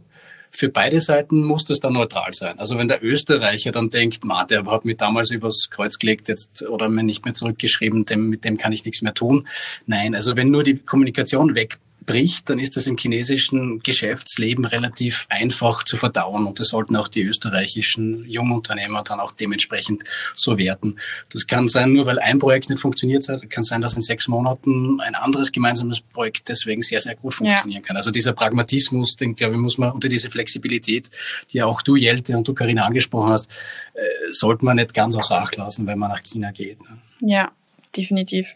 für 0.51 0.69
beide 0.69 0.99
Seiten 0.99 1.43
muss 1.43 1.65
das 1.65 1.79
dann 1.79 1.93
neutral 1.93 2.33
sein. 2.33 2.57
Also 2.57 2.77
wenn 2.77 2.87
der 2.87 3.03
Österreicher 3.03 3.71
dann 3.71 3.89
denkt, 3.89 4.25
ma, 4.25 4.45
der 4.45 4.65
hat 4.65 4.85
mir 4.85 4.95
damals 4.95 5.29
übers 5.29 5.67
Kreuz 5.69 5.99
gelegt 5.99 6.27
jetzt 6.27 6.67
oder 6.67 6.89
mir 6.89 7.03
nicht 7.03 7.25
mehr 7.25 7.35
zurückgeschrieben, 7.35 8.05
dem, 8.05 8.29
mit 8.29 8.45
dem 8.45 8.57
kann 8.57 8.71
ich 8.71 8.85
nichts 8.85 9.01
mehr 9.01 9.13
tun. 9.13 9.47
Nein, 9.85 10.15
also 10.15 10.35
wenn 10.35 10.49
nur 10.49 10.63
die 10.63 10.77
Kommunikation 10.77 11.53
weg 11.53 11.77
bricht, 12.09 12.49
dann 12.49 12.57
ist 12.57 12.75
das 12.75 12.87
im 12.87 12.97
chinesischen 12.97 13.79
Geschäftsleben 13.79 14.65
relativ 14.65 15.27
einfach 15.29 15.83
zu 15.83 15.95
verdauen 15.95 16.47
und 16.47 16.59
das 16.59 16.69
sollten 16.69 16.95
auch 16.95 17.07
die 17.07 17.21
österreichischen 17.21 18.27
Jungunternehmer 18.27 19.03
dann 19.03 19.19
auch 19.19 19.31
dementsprechend 19.31 20.03
so 20.33 20.57
werten. 20.57 20.95
Das 21.31 21.45
kann 21.45 21.67
sein, 21.67 21.93
nur 21.93 22.07
weil 22.07 22.17
ein 22.17 22.39
Projekt 22.39 22.71
nicht 22.71 22.79
funktioniert 22.79 23.29
hat, 23.29 23.47
kann 23.51 23.63
sein, 23.63 23.81
dass 23.81 23.93
in 23.93 24.01
sechs 24.01 24.27
Monaten 24.27 24.99
ein 25.01 25.13
anderes 25.13 25.51
gemeinsames 25.51 26.01
Projekt 26.01 26.49
deswegen 26.49 26.81
sehr, 26.81 26.99
sehr 26.99 27.15
gut 27.15 27.35
funktionieren 27.35 27.83
ja. 27.83 27.87
kann. 27.87 27.95
Also 27.95 28.09
dieser 28.09 28.33
Pragmatismus, 28.33 29.15
den 29.15 29.35
glaube 29.35 29.53
ich, 29.53 29.59
muss 29.59 29.77
man 29.77 29.91
unter 29.91 30.07
diese 30.07 30.31
Flexibilität, 30.31 31.11
die 31.51 31.57
ja 31.57 31.67
auch 31.67 31.83
du, 31.83 31.95
Jelte 31.95 32.35
und 32.35 32.47
du, 32.47 32.55
Karina, 32.55 32.85
angesprochen 32.85 33.29
hast, 33.29 33.51
äh, 33.93 34.01
sollte 34.31 34.65
man 34.65 34.77
nicht 34.77 34.95
ganz 34.95 35.15
außer 35.15 35.37
Acht 35.37 35.57
lassen, 35.57 35.85
wenn 35.85 35.99
man 35.99 36.09
nach 36.09 36.23
China 36.23 36.49
geht. 36.49 36.81
Ne? 36.81 36.97
Ja, 37.21 37.51
definitiv. 37.95 38.55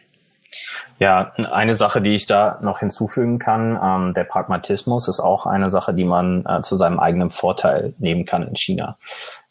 Ja, 0.99 1.33
eine 1.51 1.75
Sache, 1.75 2.01
die 2.01 2.15
ich 2.15 2.25
da 2.25 2.59
noch 2.61 2.79
hinzufügen 2.79 3.39
kann, 3.39 3.79
ähm, 3.81 4.13
der 4.13 4.23
Pragmatismus 4.23 5.07
ist 5.07 5.19
auch 5.19 5.45
eine 5.45 5.69
Sache, 5.69 5.93
die 5.93 6.05
man 6.05 6.45
äh, 6.45 6.61
zu 6.61 6.75
seinem 6.75 6.99
eigenen 6.99 7.29
Vorteil 7.29 7.93
nehmen 7.97 8.25
kann 8.25 8.43
in 8.43 8.55
China. 8.55 8.97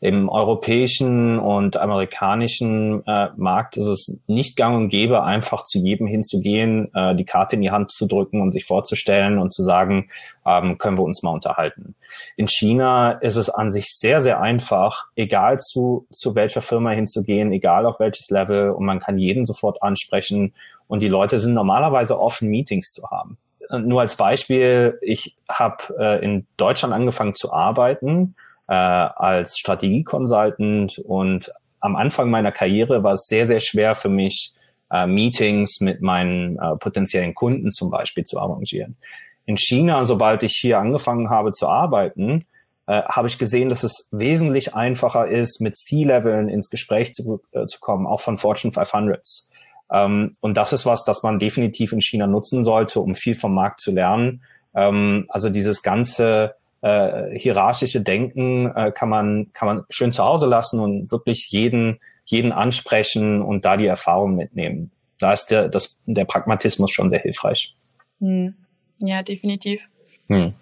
Im 0.03 0.29
europäischen 0.29 1.39
und 1.39 1.77
amerikanischen 1.77 3.07
äh, 3.07 3.29
Markt 3.37 3.77
ist 3.77 3.87
es 3.87 4.19
nicht 4.27 4.57
gang 4.57 4.77
und 4.77 4.89
gäbe, 4.89 5.23
einfach 5.23 5.63
zu 5.63 5.79
jedem 5.79 6.09
hinzugehen, 6.09 6.93
äh, 6.93 7.15
die 7.15 7.25
Karte 7.25 7.55
in 7.55 7.63
die 7.63 7.71
Hand 7.71 7.93
zu 7.93 8.07
drücken 8.07 8.41
und 8.41 8.51
sich 8.51 8.65
vorzustellen 8.65 9.39
und 9.39 9.55
zu 9.55 9.63
sagen, 9.63 10.11
ähm, 10.45 10.77
können 10.79 10.99
wir 10.99 11.05
uns 11.05 11.23
mal 11.23 11.31
unterhalten. 11.31 11.95
In 12.37 12.49
China 12.49 13.13
ist 13.13 13.37
es 13.37 13.49
an 13.49 13.71
sich 13.71 13.97
sehr, 13.97 14.21
sehr 14.21 14.41
einfach, 14.41 15.07
egal 15.15 15.61
zu, 15.61 16.09
zu 16.11 16.35
welcher 16.35 16.63
Firma 16.63 16.91
hinzugehen, 16.91 17.53
egal 17.53 17.87
auf 17.87 18.01
welches 18.01 18.29
Level, 18.29 18.71
und 18.71 18.85
man 18.85 18.99
kann 18.99 19.19
jeden 19.19 19.45
sofort 19.45 19.85
ansprechen 19.85 20.53
und 20.89 20.99
die 20.99 21.09
Leute 21.09 21.39
sind 21.39 21.55
normalerweise 21.55 22.19
offen, 22.19 22.49
Meetings 22.49 22.91
zu 22.91 23.09
haben. 23.09 23.39
Nur 23.71 24.01
als 24.01 24.17
Beispiel, 24.17 24.99
ich 25.01 25.37
habe 25.49 25.95
äh, 25.97 26.25
in 26.25 26.45
Deutschland 26.57 26.93
angefangen 26.93 27.37
zu 27.37 27.53
arbeiten 27.53 28.35
äh, 28.73 28.75
als 28.75 29.59
Strategie-Consultant 29.59 30.99
und 31.05 31.53
am 31.81 31.95
Anfang 31.95 32.31
meiner 32.31 32.53
Karriere 32.53 33.03
war 33.03 33.13
es 33.13 33.27
sehr, 33.27 33.45
sehr 33.45 33.61
schwer 33.61 33.95
für 33.95 34.09
mich, 34.09 34.55
äh, 34.91 35.07
Meetings 35.07 35.81
mit 35.81 36.01
meinen 36.01 36.59
äh, 36.59 36.77
potenziellen 36.77 37.35
Kunden 37.35 37.71
zum 37.71 37.91
Beispiel 37.91 38.25
zu 38.25 38.41
arrangieren. 38.41 38.97
In 39.45 39.59
China, 39.59 40.07
sobald 40.07 40.43
ich 40.43 40.57
hier 40.59 40.79
angefangen 40.79 41.29
habe 41.29 41.53
zu 41.53 41.69
arbeiten, 41.69 42.47
äh, 42.87 43.03
habe 43.03 43.29
ich 43.29 43.39
gesehen, 43.39 43.69
dass 43.69 43.83
es 43.83 44.09
wesentlich 44.11 44.75
einfacher 44.75 45.29
ist, 45.29 45.61
mit 45.61 45.77
C-Leveln 45.77 46.49
ins 46.49 46.71
Gespräch 46.71 47.13
zu, 47.13 47.43
äh, 47.53 47.67
zu 47.67 47.79
kommen, 47.79 48.07
auch 48.07 48.21
von 48.21 48.39
Fortune 48.39 48.73
500s. 48.73 49.49
Ähm, 49.93 50.35
und 50.41 50.57
das 50.57 50.73
ist 50.73 50.87
was, 50.87 51.05
das 51.05 51.23
man 51.23 51.39
definitiv 51.39 51.93
in 51.93 52.01
China 52.01 52.27
nutzen 52.27 52.65
sollte, 52.65 53.01
um 53.01 53.15
viel 53.15 53.35
vom 53.35 53.53
Markt 53.53 53.83
zu 53.83 53.93
lernen. 53.93 54.43
Ähm, 54.75 55.27
also 55.29 55.51
dieses 55.51 55.83
ganze 55.83 56.55
äh, 56.83 57.39
hierarchische 57.39 58.01
Denken 58.01 58.71
äh, 58.75 58.93
kann 58.93 59.09
man 59.09 59.51
kann 59.53 59.67
man 59.67 59.85
schön 59.89 60.13
zu 60.13 60.23
Hause 60.25 60.47
lassen 60.47 60.81
und 60.81 61.11
wirklich 61.11 61.49
jeden 61.51 61.99
jeden 62.25 62.53
ansprechen 62.53 63.43
und 63.43 63.65
da 63.65 63.77
die 63.77 63.87
Erfahrung 63.87 64.37
mitnehmen. 64.37 64.93
Da 65.19 65.33
ist 65.33 65.47
der 65.47 65.69
das 65.69 65.99
der 66.07 66.25
Pragmatismus 66.25 66.91
schon 66.93 67.11
sehr 67.11 67.21
hilfreich. 67.21 67.75
Hm. 68.21 68.55
Ja, 68.99 69.23
definitiv. 69.23 69.89
Hm. 70.29 70.55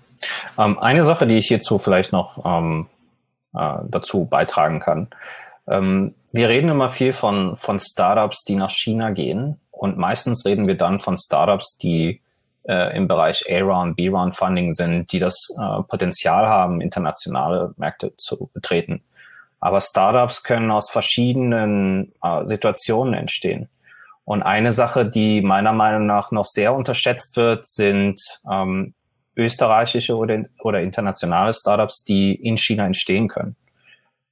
Ähm, 0.58 0.78
eine 0.78 1.04
Sache, 1.04 1.26
die 1.26 1.38
ich 1.38 1.48
hierzu 1.48 1.78
vielleicht 1.78 2.12
noch 2.12 2.44
ähm, 2.44 2.86
äh, 3.54 3.78
dazu 3.88 4.24
beitragen 4.24 4.80
kann. 4.80 5.08
Ähm, 5.66 6.14
wir 6.32 6.48
reden 6.48 6.68
immer 6.68 6.88
viel 6.88 7.12
von, 7.12 7.56
von 7.56 7.78
Startups, 7.80 8.44
die 8.44 8.56
nach 8.56 8.70
China 8.70 9.10
gehen. 9.10 9.60
Und 9.70 9.96
meistens 9.96 10.44
reden 10.44 10.66
wir 10.66 10.76
dann 10.76 10.98
von 10.98 11.16
Startups, 11.16 11.76
die 11.78 12.20
äh, 12.64 12.96
im 12.96 13.08
Bereich 13.08 13.44
A-Round, 13.50 13.96
B-Round 13.96 14.34
Funding 14.34 14.72
sind, 14.72 15.12
die 15.12 15.18
das 15.18 15.48
äh, 15.58 15.82
Potenzial 15.82 16.46
haben, 16.46 16.80
internationale 16.80 17.74
Märkte 17.76 18.14
zu 18.16 18.50
betreten. 18.52 19.02
Aber 19.60 19.80
Startups 19.80 20.42
können 20.42 20.70
aus 20.70 20.90
verschiedenen 20.90 22.12
äh, 22.22 22.44
Situationen 22.44 23.14
entstehen. 23.14 23.68
Und 24.24 24.42
eine 24.42 24.72
Sache, 24.72 25.06
die 25.06 25.40
meiner 25.42 25.72
Meinung 25.72 26.06
nach 26.06 26.30
noch 26.30 26.44
sehr 26.44 26.74
unterschätzt 26.74 27.36
wird, 27.36 27.66
sind 27.66 28.20
ähm, 28.50 28.94
österreichische 29.36 30.16
oder, 30.16 30.42
oder 30.60 30.80
internationale 30.80 31.52
Startups, 31.52 32.04
die 32.04 32.34
in 32.34 32.56
China 32.56 32.86
entstehen 32.86 33.28
können. 33.28 33.56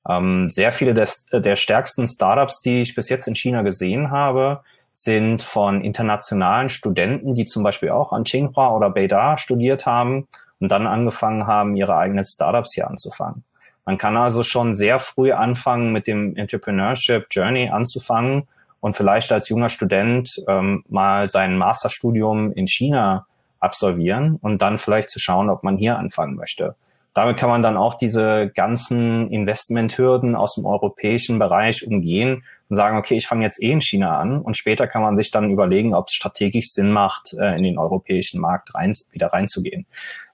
Ähm, 0.08 0.48
sehr 0.48 0.72
viele 0.72 0.94
des, 0.94 1.26
der 1.32 1.56
stärksten 1.56 2.06
Startups, 2.06 2.60
die 2.60 2.80
ich 2.82 2.94
bis 2.94 3.08
jetzt 3.08 3.26
in 3.26 3.34
China 3.34 3.62
gesehen 3.62 4.10
habe, 4.10 4.62
sind 5.00 5.44
von 5.44 5.80
internationalen 5.80 6.68
Studenten, 6.68 7.36
die 7.36 7.44
zum 7.44 7.62
Beispiel 7.62 7.90
auch 7.90 8.12
an 8.12 8.24
Tsinghua 8.24 8.74
oder 8.74 8.90
Beida 8.90 9.38
studiert 9.38 9.86
haben 9.86 10.26
und 10.58 10.72
dann 10.72 10.88
angefangen 10.88 11.46
haben, 11.46 11.76
ihre 11.76 11.96
eigenen 11.96 12.24
Startups 12.24 12.74
hier 12.74 12.88
anzufangen. 12.88 13.44
Man 13.84 13.96
kann 13.96 14.16
also 14.16 14.42
schon 14.42 14.74
sehr 14.74 14.98
früh 14.98 15.30
anfangen, 15.30 15.92
mit 15.92 16.08
dem 16.08 16.34
Entrepreneurship 16.34 17.28
Journey 17.30 17.68
anzufangen 17.68 18.48
und 18.80 18.96
vielleicht 18.96 19.30
als 19.30 19.48
junger 19.48 19.68
Student 19.68 20.42
ähm, 20.48 20.82
mal 20.88 21.28
sein 21.28 21.56
Masterstudium 21.56 22.50
in 22.50 22.66
China 22.66 23.24
absolvieren 23.60 24.34
und 24.42 24.60
dann 24.60 24.78
vielleicht 24.78 25.10
zu 25.10 25.20
schauen, 25.20 25.48
ob 25.48 25.62
man 25.62 25.76
hier 25.76 25.96
anfangen 25.96 26.34
möchte. 26.34 26.74
Damit 27.14 27.36
kann 27.36 27.48
man 27.48 27.62
dann 27.62 27.76
auch 27.76 27.96
diese 27.96 28.50
ganzen 28.54 29.28
Investmenthürden 29.30 30.36
aus 30.36 30.54
dem 30.54 30.66
europäischen 30.66 31.38
Bereich 31.38 31.86
umgehen 31.86 32.44
und 32.68 32.76
sagen, 32.76 32.96
okay, 32.96 33.16
ich 33.16 33.26
fange 33.26 33.44
jetzt 33.44 33.62
eh 33.62 33.72
in 33.72 33.80
China 33.80 34.18
an 34.18 34.40
und 34.40 34.56
später 34.56 34.86
kann 34.86 35.02
man 35.02 35.16
sich 35.16 35.30
dann 35.30 35.50
überlegen, 35.50 35.94
ob 35.94 36.08
es 36.08 36.14
strategisch 36.14 36.68
Sinn 36.70 36.92
macht, 36.92 37.34
äh, 37.34 37.56
in 37.56 37.64
den 37.64 37.78
europäischen 37.78 38.40
Markt 38.40 38.74
rein, 38.74 38.94
wieder 39.10 39.28
reinzugehen. 39.28 39.86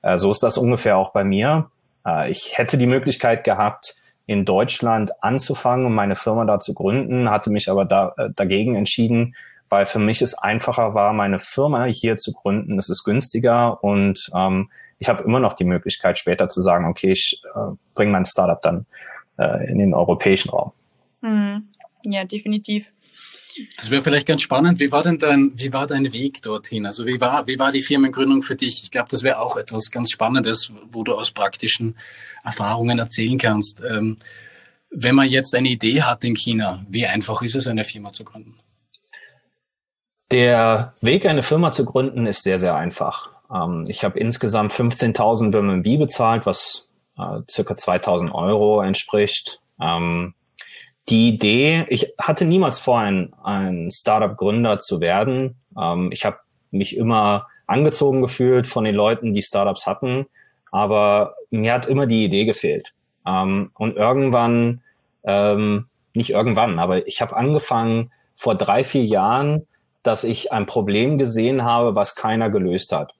Äh, 0.02 0.18
so 0.18 0.30
ist 0.30 0.42
das 0.42 0.58
ungefähr 0.58 0.96
auch 0.98 1.12
bei 1.12 1.24
mir. 1.24 1.70
Äh, 2.06 2.30
ich 2.30 2.58
hätte 2.58 2.76
die 2.76 2.86
Möglichkeit 2.86 3.44
gehabt, 3.44 3.96
in 4.26 4.44
Deutschland 4.44 5.22
anzufangen 5.22 5.86
und 5.86 5.94
meine 5.94 6.16
Firma 6.16 6.44
da 6.44 6.58
zu 6.58 6.74
gründen, 6.74 7.30
hatte 7.30 7.50
mich 7.50 7.70
aber 7.70 7.84
da, 7.84 8.14
dagegen 8.34 8.74
entschieden, 8.74 9.34
weil 9.68 9.86
für 9.86 9.98
mich 9.98 10.22
es 10.22 10.34
einfacher 10.34 10.94
war, 10.94 11.12
meine 11.12 11.38
Firma 11.38 11.84
hier 11.84 12.16
zu 12.16 12.32
gründen. 12.32 12.78
Es 12.78 12.88
ist 12.88 13.04
günstiger 13.04 13.82
und 13.82 14.30
ähm, 14.34 14.70
ich 14.98 15.08
habe 15.08 15.22
immer 15.24 15.40
noch 15.40 15.54
die 15.54 15.64
Möglichkeit, 15.64 16.18
später 16.18 16.48
zu 16.48 16.62
sagen, 16.62 16.86
okay, 16.86 17.12
ich 17.12 17.40
äh, 17.54 17.74
bringe 17.94 18.12
mein 18.12 18.26
Startup 18.26 18.60
dann 18.62 18.86
äh, 19.38 19.70
in 19.70 19.78
den 19.78 19.94
europäischen 19.94 20.50
Raum. 20.50 20.72
Mhm. 21.20 21.68
Ja, 22.04 22.24
definitiv. 22.24 22.92
Das 23.76 23.90
wäre 23.90 24.02
vielleicht 24.02 24.26
ganz 24.26 24.42
spannend. 24.42 24.80
Wie 24.80 24.90
war 24.90 25.02
denn 25.02 25.18
dein, 25.18 25.52
wie 25.54 25.72
war 25.72 25.86
dein 25.86 26.12
Weg 26.12 26.42
dorthin? 26.42 26.86
Also 26.86 27.06
wie 27.06 27.20
war, 27.20 27.46
wie 27.46 27.58
war 27.58 27.70
die 27.70 27.82
Firmengründung 27.82 28.42
für 28.42 28.56
dich? 28.56 28.82
Ich 28.82 28.90
glaube, 28.90 29.08
das 29.10 29.22
wäre 29.22 29.38
auch 29.38 29.56
etwas 29.56 29.90
ganz 29.90 30.10
Spannendes, 30.10 30.72
wo 30.90 31.04
du 31.04 31.14
aus 31.14 31.30
praktischen 31.30 31.96
Erfahrungen 32.42 32.98
erzählen 32.98 33.38
kannst. 33.38 33.80
Ähm, 33.82 34.16
wenn 34.90 35.14
man 35.14 35.28
jetzt 35.28 35.54
eine 35.54 35.68
Idee 35.68 36.02
hat 36.02 36.24
in 36.24 36.36
China, 36.36 36.84
wie 36.88 37.06
einfach 37.06 37.42
ist 37.42 37.54
es, 37.54 37.66
eine 37.66 37.84
Firma 37.84 38.12
zu 38.12 38.24
gründen? 38.24 38.56
Der 40.30 40.94
Weg, 41.00 41.26
eine 41.26 41.42
Firma 41.42 41.70
zu 41.70 41.84
gründen, 41.84 42.26
ist 42.26 42.42
sehr, 42.42 42.58
sehr 42.58 42.74
einfach. 42.74 43.33
Ähm, 43.54 43.84
ich 43.88 44.04
habe 44.04 44.18
insgesamt 44.18 44.72
15.000 44.72 45.54
RMB 45.54 45.98
bezahlt, 45.98 46.46
was 46.46 46.88
äh, 47.18 47.40
circa 47.48 47.74
2.000 47.74 48.32
Euro 48.32 48.80
entspricht. 48.80 49.60
Ähm, 49.80 50.34
die 51.08 51.28
Idee, 51.28 51.86
ich 51.88 52.14
hatte 52.18 52.44
niemals 52.44 52.78
vor, 52.78 52.98
ein, 52.98 53.34
ein 53.42 53.90
Startup-Gründer 53.90 54.78
zu 54.78 55.00
werden. 55.00 55.56
Ähm, 55.78 56.10
ich 56.12 56.24
habe 56.24 56.38
mich 56.70 56.96
immer 56.96 57.46
angezogen 57.66 58.22
gefühlt 58.22 58.66
von 58.66 58.84
den 58.84 58.94
Leuten, 58.94 59.34
die 59.34 59.42
Startups 59.42 59.86
hatten, 59.86 60.26
aber 60.70 61.34
mir 61.50 61.72
hat 61.72 61.86
immer 61.86 62.06
die 62.06 62.24
Idee 62.24 62.46
gefehlt. 62.46 62.92
Ähm, 63.26 63.70
und 63.74 63.96
irgendwann, 63.96 64.82
ähm, 65.24 65.86
nicht 66.14 66.30
irgendwann, 66.30 66.78
aber 66.78 67.06
ich 67.06 67.20
habe 67.20 67.36
angefangen 67.36 68.10
vor 68.36 68.54
drei, 68.54 68.84
vier 68.84 69.04
Jahren, 69.04 69.66
dass 70.02 70.24
ich 70.24 70.52
ein 70.52 70.66
Problem 70.66 71.18
gesehen 71.18 71.64
habe, 71.64 71.94
was 71.94 72.14
keiner 72.14 72.50
gelöst 72.50 72.92
hat. 72.92 73.14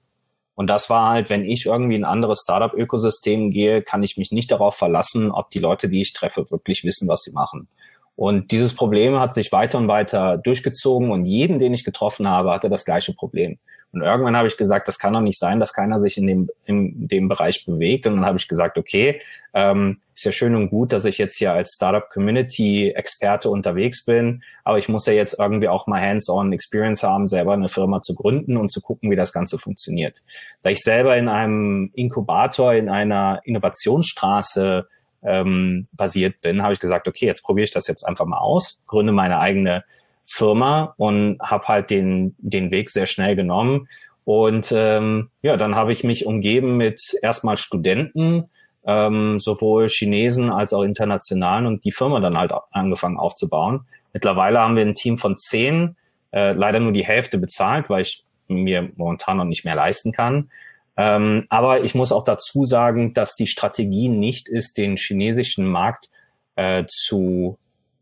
Und 0.55 0.67
das 0.67 0.89
war 0.89 1.09
halt, 1.09 1.29
wenn 1.29 1.43
ich 1.43 1.65
irgendwie 1.65 1.95
in 1.95 2.05
ein 2.05 2.09
anderes 2.09 2.41
Startup-Ökosystem 2.41 3.51
gehe, 3.51 3.81
kann 3.81 4.03
ich 4.03 4.17
mich 4.17 4.31
nicht 4.31 4.51
darauf 4.51 4.75
verlassen, 4.75 5.31
ob 5.31 5.49
die 5.49 5.59
Leute, 5.59 5.89
die 5.89 6.01
ich 6.01 6.13
treffe, 6.13 6.49
wirklich 6.49 6.83
wissen, 6.83 7.07
was 7.07 7.23
sie 7.23 7.31
machen. 7.31 7.67
Und 8.15 8.51
dieses 8.51 8.73
Problem 8.73 9.19
hat 9.19 9.33
sich 9.33 9.51
weiter 9.51 9.77
und 9.77 9.89
weiter 9.89 10.37
durchgezogen 10.37 11.11
und 11.11 11.25
jeden, 11.25 11.59
den 11.59 11.73
ich 11.73 11.83
getroffen 11.83 12.29
habe, 12.29 12.51
hatte 12.51 12.69
das 12.69 12.85
gleiche 12.85 13.13
Problem. 13.13 13.59
Und 13.95 14.01
irgendwann 14.01 14.35
habe 14.35 14.47
ich 14.47 14.57
gesagt, 14.57 14.87
das 14.87 14.99
kann 14.99 15.13
doch 15.13 15.21
nicht 15.21 15.39
sein, 15.39 15.59
dass 15.59 15.73
keiner 15.73 15.99
sich 15.99 16.17
in 16.17 16.27
dem, 16.27 16.49
in 16.65 17.07
dem 17.07 17.29
Bereich 17.29 17.65
bewegt. 17.65 18.05
Und 18.05 18.17
dann 18.17 18.25
habe 18.25 18.37
ich 18.37 18.47
gesagt, 18.47 18.77
okay, 18.77 19.21
ähm, 19.53 19.99
ist 20.13 20.25
ja 20.25 20.31
schön 20.31 20.53
und 20.53 20.69
gut, 20.69 20.93
dass 20.93 21.05
ich 21.05 21.17
jetzt 21.17 21.37
hier 21.37 21.53
als 21.53 21.73
Startup 21.75 22.09
Community 22.09 22.91
Experte 22.91 23.49
unterwegs 23.49 24.05
bin, 24.05 24.43
aber 24.63 24.77
ich 24.77 24.89
muss 24.89 25.05
ja 25.05 25.13
jetzt 25.13 25.39
irgendwie 25.39 25.69
auch 25.69 25.87
mal 25.87 26.01
hands-on 26.01 26.53
Experience 26.53 27.03
haben, 27.03 27.27
selber 27.27 27.53
eine 27.53 27.69
Firma 27.69 28.01
zu 28.01 28.15
gründen 28.15 28.57
und 28.57 28.69
zu 28.69 28.81
gucken, 28.81 29.11
wie 29.11 29.15
das 29.15 29.33
Ganze 29.33 29.57
funktioniert. 29.57 30.21
Da 30.61 30.69
ich 30.69 30.81
selber 30.81 31.15
in 31.17 31.27
einem 31.29 31.89
Inkubator, 31.93 32.73
in 32.73 32.89
einer 32.89 33.41
Innovationsstraße 33.43 34.87
ähm, 35.23 35.85
basiert 35.93 36.41
bin, 36.41 36.63
habe 36.63 36.73
ich 36.73 36.79
gesagt, 36.79 37.07
okay, 37.07 37.25
jetzt 37.25 37.43
probiere 37.43 37.65
ich 37.65 37.71
das 37.71 37.87
jetzt 37.87 38.03
einfach 38.03 38.25
mal 38.25 38.39
aus, 38.39 38.81
gründe 38.87 39.11
meine 39.11 39.39
eigene 39.39 39.83
Firma 40.25 40.93
und 40.97 41.39
habe 41.41 41.67
halt 41.67 41.89
den, 41.89 42.35
den 42.39 42.71
Weg 42.71 42.89
sehr 42.89 43.05
schnell 43.05 43.35
genommen. 43.35 43.87
Und 44.23 44.73
ähm, 44.75 45.29
ja, 45.41 45.55
dann 45.55 45.75
habe 45.75 45.93
ich 45.93 46.03
mich 46.03 46.25
umgeben 46.25 46.77
mit 46.77 46.99
erstmal 47.21 47.57
Studenten, 47.57 48.49
ähm, 48.85 49.39
sowohl 49.39 49.87
Chinesen 49.87 50.49
als 50.49 50.73
auch 50.73 50.81
internationalen 50.81 51.67
und 51.67 51.85
die 51.85 51.91
Firma 51.91 52.19
dann 52.19 52.37
halt 52.37 52.51
angefangen 52.71 53.17
aufzubauen. 53.17 53.85
Mittlerweile 54.13 54.59
haben 54.59 54.75
wir 54.75 54.83
ein 54.83 54.95
Team 54.95 55.17
von 55.17 55.37
zehn, 55.37 55.95
äh, 56.31 56.53
leider 56.53 56.79
nur 56.79 56.91
die 56.91 57.05
Hälfte 57.05 57.37
bezahlt, 57.37 57.89
weil 57.89 58.01
ich 58.01 58.23
mir 58.47 58.89
momentan 58.95 59.37
noch 59.37 59.45
nicht 59.45 59.65
mehr 59.65 59.75
leisten 59.75 60.11
kann. 60.11 60.49
Ähm, 60.97 61.45
aber 61.49 61.83
ich 61.83 61.93
muss 61.93 62.11
auch 62.11 62.23
dazu 62.23 62.63
sagen, 62.63 63.13
dass 63.13 63.35
die 63.35 63.47
Strategie 63.47 64.07
nicht 64.07 64.47
ist, 64.47 64.77
den 64.77 64.97
chinesischen 64.97 65.67
Markt 65.67 66.09
äh, 66.55 66.85
zu 66.87 67.57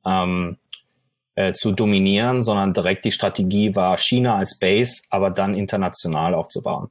ähm, 0.05 0.57
äh, 1.35 1.53
zu 1.53 1.71
dominieren, 1.71 2.43
sondern 2.43 2.73
direkt 2.73 3.05
die 3.05 3.11
Strategie 3.11 3.75
war, 3.75 3.97
China 3.97 4.37
als 4.37 4.59
Base, 4.59 5.03
aber 5.09 5.29
dann 5.29 5.55
international 5.55 6.33
aufzubauen. 6.35 6.89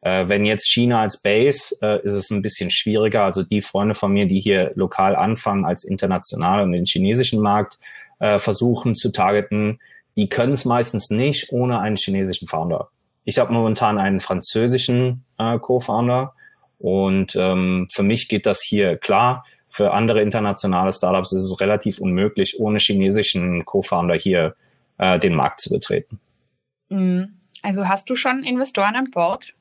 Äh, 0.00 0.28
wenn 0.28 0.44
jetzt 0.44 0.70
China 0.70 1.00
als 1.00 1.22
Base, 1.22 1.76
äh, 1.80 2.04
ist 2.04 2.12
es 2.12 2.30
ein 2.30 2.42
bisschen 2.42 2.70
schwieriger. 2.70 3.24
Also 3.24 3.42
die 3.42 3.62
Freunde 3.62 3.94
von 3.94 4.12
mir, 4.12 4.26
die 4.26 4.40
hier 4.40 4.72
lokal 4.74 5.16
anfangen 5.16 5.64
als 5.64 5.84
international 5.84 6.62
und 6.62 6.72
den 6.72 6.84
chinesischen 6.84 7.40
Markt 7.40 7.78
äh, 8.18 8.38
versuchen 8.38 8.94
zu 8.94 9.12
targeten, 9.12 9.80
die 10.16 10.28
können 10.28 10.52
es 10.52 10.64
meistens 10.64 11.10
nicht 11.10 11.52
ohne 11.52 11.80
einen 11.80 11.96
chinesischen 11.96 12.48
Founder. 12.48 12.88
Ich 13.24 13.38
habe 13.38 13.52
momentan 13.52 13.98
einen 13.98 14.20
französischen 14.20 15.24
äh, 15.38 15.58
Co-Founder 15.58 16.34
und 16.78 17.34
ähm, 17.36 17.88
für 17.90 18.02
mich 18.02 18.28
geht 18.28 18.44
das 18.44 18.62
hier 18.62 18.96
klar 18.98 19.44
für 19.74 19.92
andere 19.92 20.22
internationale 20.22 20.92
Startups 20.92 21.32
ist 21.32 21.42
es 21.42 21.60
relativ 21.60 21.98
unmöglich, 21.98 22.60
ohne 22.60 22.78
chinesischen 22.78 23.64
Co-Founder 23.64 24.14
hier 24.14 24.54
äh, 24.98 25.18
den 25.18 25.34
Markt 25.34 25.60
zu 25.60 25.70
betreten. 25.70 26.20
Mm. 26.90 27.24
Also 27.60 27.88
hast 27.88 28.08
du 28.08 28.14
schon 28.14 28.44
Investoren 28.44 28.94
an 28.94 29.10
Bord? 29.10 29.52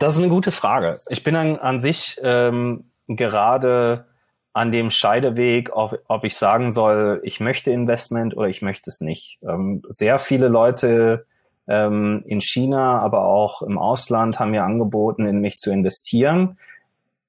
Das 0.00 0.14
ist 0.14 0.18
eine 0.18 0.30
gute 0.30 0.50
Frage. 0.50 0.98
Ich 1.10 1.22
bin 1.22 1.36
an, 1.36 1.58
an 1.58 1.78
sich 1.78 2.18
ähm, 2.24 2.90
gerade 3.06 4.06
an 4.52 4.72
dem 4.72 4.90
Scheideweg, 4.90 5.70
ob, 5.76 5.96
ob, 6.08 6.24
ich 6.24 6.36
sagen 6.36 6.72
soll, 6.72 7.20
ich 7.22 7.38
möchte 7.38 7.70
Investment 7.70 8.36
oder 8.36 8.48
ich 8.48 8.62
möchte 8.62 8.90
es 8.90 9.00
nicht. 9.00 9.38
Ähm, 9.48 9.82
sehr 9.88 10.18
viele 10.18 10.48
Leute 10.48 11.26
ähm, 11.68 12.24
in 12.26 12.40
China, 12.40 12.98
aber 12.98 13.26
auch 13.26 13.62
im 13.62 13.78
Ausland 13.78 14.40
haben 14.40 14.50
mir 14.50 14.64
angeboten, 14.64 15.24
in 15.24 15.40
mich 15.40 15.58
zu 15.58 15.70
investieren 15.70 16.58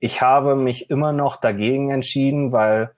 ich 0.03 0.21
habe 0.21 0.57
mich 0.57 0.89
immer 0.89 1.13
noch 1.13 1.37
dagegen 1.37 1.89
entschieden, 1.89 2.51
weil 2.51 2.91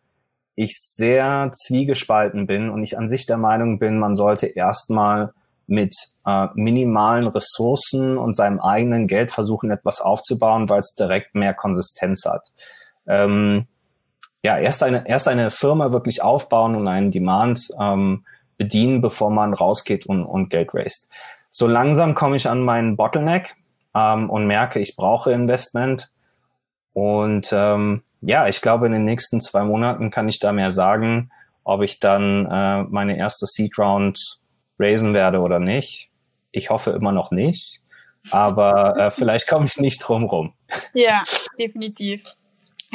ich 0.56 0.80
sehr 0.80 1.52
zwiegespalten 1.54 2.48
bin 2.48 2.72
und 2.72 2.82
ich 2.82 2.98
an 2.98 3.10
sich 3.10 3.28
der 3.28 3.38
Meinung 3.38 3.78
bin, 3.78 4.00
man 4.00 4.15
sollte 4.15 4.48
erstmal 4.48 5.32
mit 5.68 5.96
äh, 6.26 6.48
minimalen 6.56 7.28
Ressourcen 7.28 8.18
und 8.18 8.36
seinem 8.36 8.60
eigenen 8.60 9.06
Geld 9.06 9.32
versuchen, 9.32 9.70
etwas 9.70 10.02
aufzubauen, 10.02 10.68
weil 10.68 10.80
es 10.80 10.96
direkt 10.96 11.36
mehr 11.36 11.54
Konsistenz 11.54 12.26
hat. 12.26 12.41
Ähm, 13.06 13.68
ja, 14.41 14.58
erst 14.58 14.82
eine, 14.82 15.08
erst 15.08 15.28
eine 15.28 15.52
Firma 15.52 15.91
wirklich 15.91 16.24
aufbauen 16.24 16.76
und 16.76 16.88
einen 16.88 17.12
Demand 17.12 17.68
ähm, 17.80 18.26
bedienen, 18.58 19.02
bevor 19.02 19.30
man 19.30 19.54
rausgeht 19.54 20.08
und, 20.08 20.24
und 20.24 20.50
Geld 20.50 20.74
raised. 20.74 21.08
So 21.52 21.68
langsam 21.68 22.15
komme 22.15 22.36
ich 22.36 22.50
an 22.50 22.62
meinen 22.62 22.96
Bottleneck 22.96 23.56
ähm, 23.94 24.28
und 24.32 24.48
merke, 24.48 24.80
ich 24.80 24.96
brauche 24.96 25.32
Investment 25.32 26.10
und 26.96 27.50
ähm, 27.52 28.04
ja, 28.22 28.48
ich 28.48 28.62
glaube, 28.62 28.86
in 28.86 28.94
den 28.94 29.04
nächsten 29.04 29.42
zwei 29.42 29.66
Monaten 29.66 30.12
kann 30.12 30.30
ich 30.30 30.40
da 30.40 30.54
mehr 30.54 30.72
sagen, 30.72 31.30
ob 31.66 31.82
ich 31.82 32.00
dann 32.00 32.46
äh, 32.46 32.84
meine 32.84 33.18
erste 33.18 33.46
Seed 33.48 33.78
Round 33.78 34.40
raisen 34.80 35.14
werde 35.14 35.40
oder 35.42 35.60
nicht. 35.60 36.10
Ich 36.52 36.70
hoffe 36.70 36.92
immer 36.92 37.12
noch 37.12 37.32
nicht, 37.32 37.82
aber 38.32 38.98
äh, 38.98 39.12
vielleicht 39.16 39.46
komme 39.46 39.66
ich 39.66 39.76
nicht 39.78 40.00
drum 40.00 40.24
rum. 40.24 40.54
Ja, 40.94 41.26
definitiv. 41.60 42.24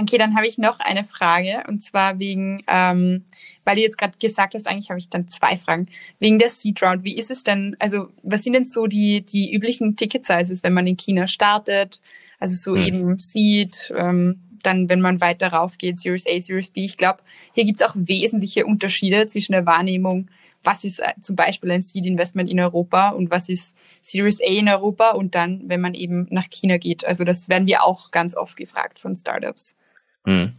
Okay, 0.01 0.17
dann 0.17 0.35
habe 0.35 0.47
ich 0.47 0.57
noch 0.57 0.81
eine 0.81 1.05
Frage 1.05 1.65
und 1.69 1.83
zwar 1.83 2.19
wegen, 2.19 2.63
ähm, 2.69 3.27
weil 3.67 3.77
du 3.77 3.83
jetzt 3.83 3.99
gerade 3.99 4.17
gesagt 4.17 4.55
hast, 4.55 4.67
eigentlich 4.67 4.89
habe 4.89 4.99
ich 4.99 5.11
dann 5.11 5.29
zwei 5.29 5.57
Fragen 5.57 5.89
wegen 6.21 6.39
der 6.39 6.49
Seed 6.49 6.83
Round. 6.83 7.05
Wie 7.05 7.19
ist 7.19 7.31
es 7.31 7.45
denn? 7.45 7.77
Also 7.81 8.09
was 8.23 8.45
sind 8.45 8.55
denn 8.55 8.65
so 8.65 8.87
die 8.87 9.21
die 9.21 9.53
üblichen 9.53 9.95
Ticket 9.97 10.25
Sizes, 10.25 10.63
wenn 10.63 10.73
man 10.73 10.87
in 10.87 10.97
China 10.97 11.27
startet? 11.27 12.01
Also 12.41 12.57
so 12.57 12.77
mhm. 12.77 12.83
eben 12.83 13.19
Seed, 13.21 13.93
ähm, 13.97 14.41
dann 14.63 14.89
wenn 14.89 15.01
man 15.01 15.21
weiter 15.21 15.49
rauf 15.49 15.79
geht, 15.79 16.01
Series 16.01 16.27
A, 16.27 16.41
Series 16.41 16.71
B. 16.71 16.85
Ich 16.85 16.97
glaube, 16.97 17.21
hier 17.55 17.65
gibt 17.65 17.81
es 17.81 17.87
auch 17.87 17.95
wesentliche 17.95 18.67
Unterschiede 18.67 19.27
zwischen 19.27 19.53
der 19.53 19.67
Wahrnehmung, 19.67 20.29
was 20.65 20.85
ist 20.85 21.01
äh, 21.01 21.13
zum 21.21 21.37
Beispiel 21.37 21.71
ein 21.71 21.83
Seed-Investment 21.83 22.51
in 22.51 22.61
Europa 22.61 23.11
und 23.11 23.31
was 23.31 23.49
ist 23.49 23.77
Series 24.01 24.41
A 24.41 24.47
in 24.47 24.69
Europa 24.69 25.11
und 25.11 25.35
dann, 25.35 25.63
wenn 25.67 25.81
man 25.81 25.95
eben 25.95 26.27
nach 26.31 26.49
China 26.51 26.77
geht. 26.77 27.05
Also 27.05 27.25
das 27.25 27.49
werden 27.49 27.69
wir 27.69 27.85
auch 27.85 28.11
ganz 28.11 28.37
oft 28.37 28.57
gefragt 28.57 28.99
von 28.99 29.17
Startups. 29.17 29.77
Mhm. 30.25 30.55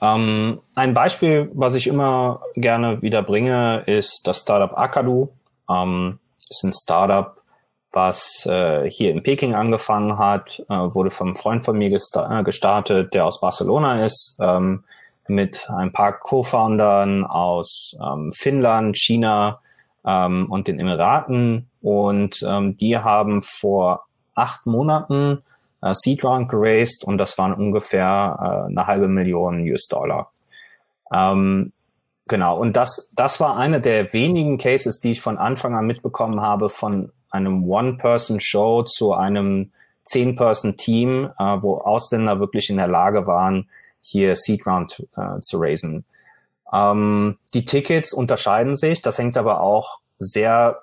Ähm, 0.00 0.60
ein 0.74 0.94
Beispiel, 0.94 1.50
was 1.52 1.74
ich 1.74 1.86
immer 1.86 2.42
gerne 2.54 3.02
wieder 3.02 3.22
bringe, 3.22 3.82
ist 3.86 4.22
das 4.24 4.42
Startup 4.42 4.76
Akadu. 4.76 5.30
Ähm, 5.68 6.18
ist 6.48 6.64
ein 6.64 6.72
Startup, 6.72 7.39
was 7.92 8.46
äh, 8.46 8.88
hier 8.88 9.10
in 9.10 9.22
Peking 9.22 9.54
angefangen 9.54 10.18
hat, 10.18 10.62
äh, 10.68 10.74
wurde 10.74 11.10
vom 11.10 11.34
Freund 11.34 11.64
von 11.64 11.76
mir 11.76 11.90
gesta 11.90 12.40
äh, 12.40 12.42
gestartet, 12.44 13.14
der 13.14 13.26
aus 13.26 13.40
Barcelona 13.40 14.04
ist, 14.04 14.38
ähm, 14.40 14.84
mit 15.26 15.68
ein 15.70 15.92
paar 15.92 16.12
Co-Foundern 16.18 17.24
aus 17.24 17.96
ähm, 18.00 18.32
Finnland, 18.32 18.96
China 18.96 19.60
ähm, 20.04 20.50
und 20.50 20.68
den 20.68 20.78
Emiraten. 20.78 21.68
Und 21.80 22.44
ähm, 22.46 22.76
die 22.76 22.98
haben 22.98 23.42
vor 23.42 24.06
acht 24.34 24.66
Monaten 24.66 25.42
äh, 25.82 25.94
Seed 25.94 26.24
Round 26.24 26.48
geraced 26.48 27.04
und 27.04 27.18
das 27.18 27.38
waren 27.38 27.54
ungefähr 27.54 28.36
äh, 28.38 28.70
eine 28.70 28.86
halbe 28.86 29.08
Million 29.08 29.60
US-Dollar. 29.60 30.30
Ähm, 31.12 31.72
genau, 32.28 32.58
und 32.58 32.76
das, 32.76 33.10
das 33.14 33.40
war 33.40 33.56
eine 33.56 33.80
der 33.80 34.12
wenigen 34.12 34.58
Cases, 34.58 35.00
die 35.00 35.12
ich 35.12 35.20
von 35.20 35.38
Anfang 35.38 35.74
an 35.74 35.86
mitbekommen 35.86 36.40
habe 36.40 36.68
von 36.68 37.12
einem 37.30 37.68
One-Person-Show 37.68 38.84
zu 38.84 39.12
einem 39.12 39.72
Zehn-Person-Team, 40.04 41.30
äh, 41.38 41.42
wo 41.60 41.78
Ausländer 41.78 42.40
wirklich 42.40 42.70
in 42.70 42.76
der 42.76 42.88
Lage 42.88 43.26
waren, 43.26 43.68
hier 44.00 44.34
Seed 44.34 44.66
Round 44.66 45.06
äh, 45.16 45.40
zu 45.40 45.58
raisen. 45.58 46.04
Ähm, 46.72 47.38
die 47.54 47.64
Tickets 47.64 48.12
unterscheiden 48.12 48.76
sich, 48.76 49.02
das 49.02 49.18
hängt 49.18 49.36
aber 49.36 49.60
auch 49.60 50.00
sehr 50.18 50.82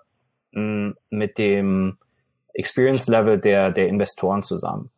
mh, 0.51 0.93
mit 1.09 1.37
dem 1.37 1.97
Experience 2.53 3.07
Level 3.07 3.39
der, 3.39 3.71
der 3.71 3.87
Investoren 3.87 4.43
zusammen. 4.43 4.89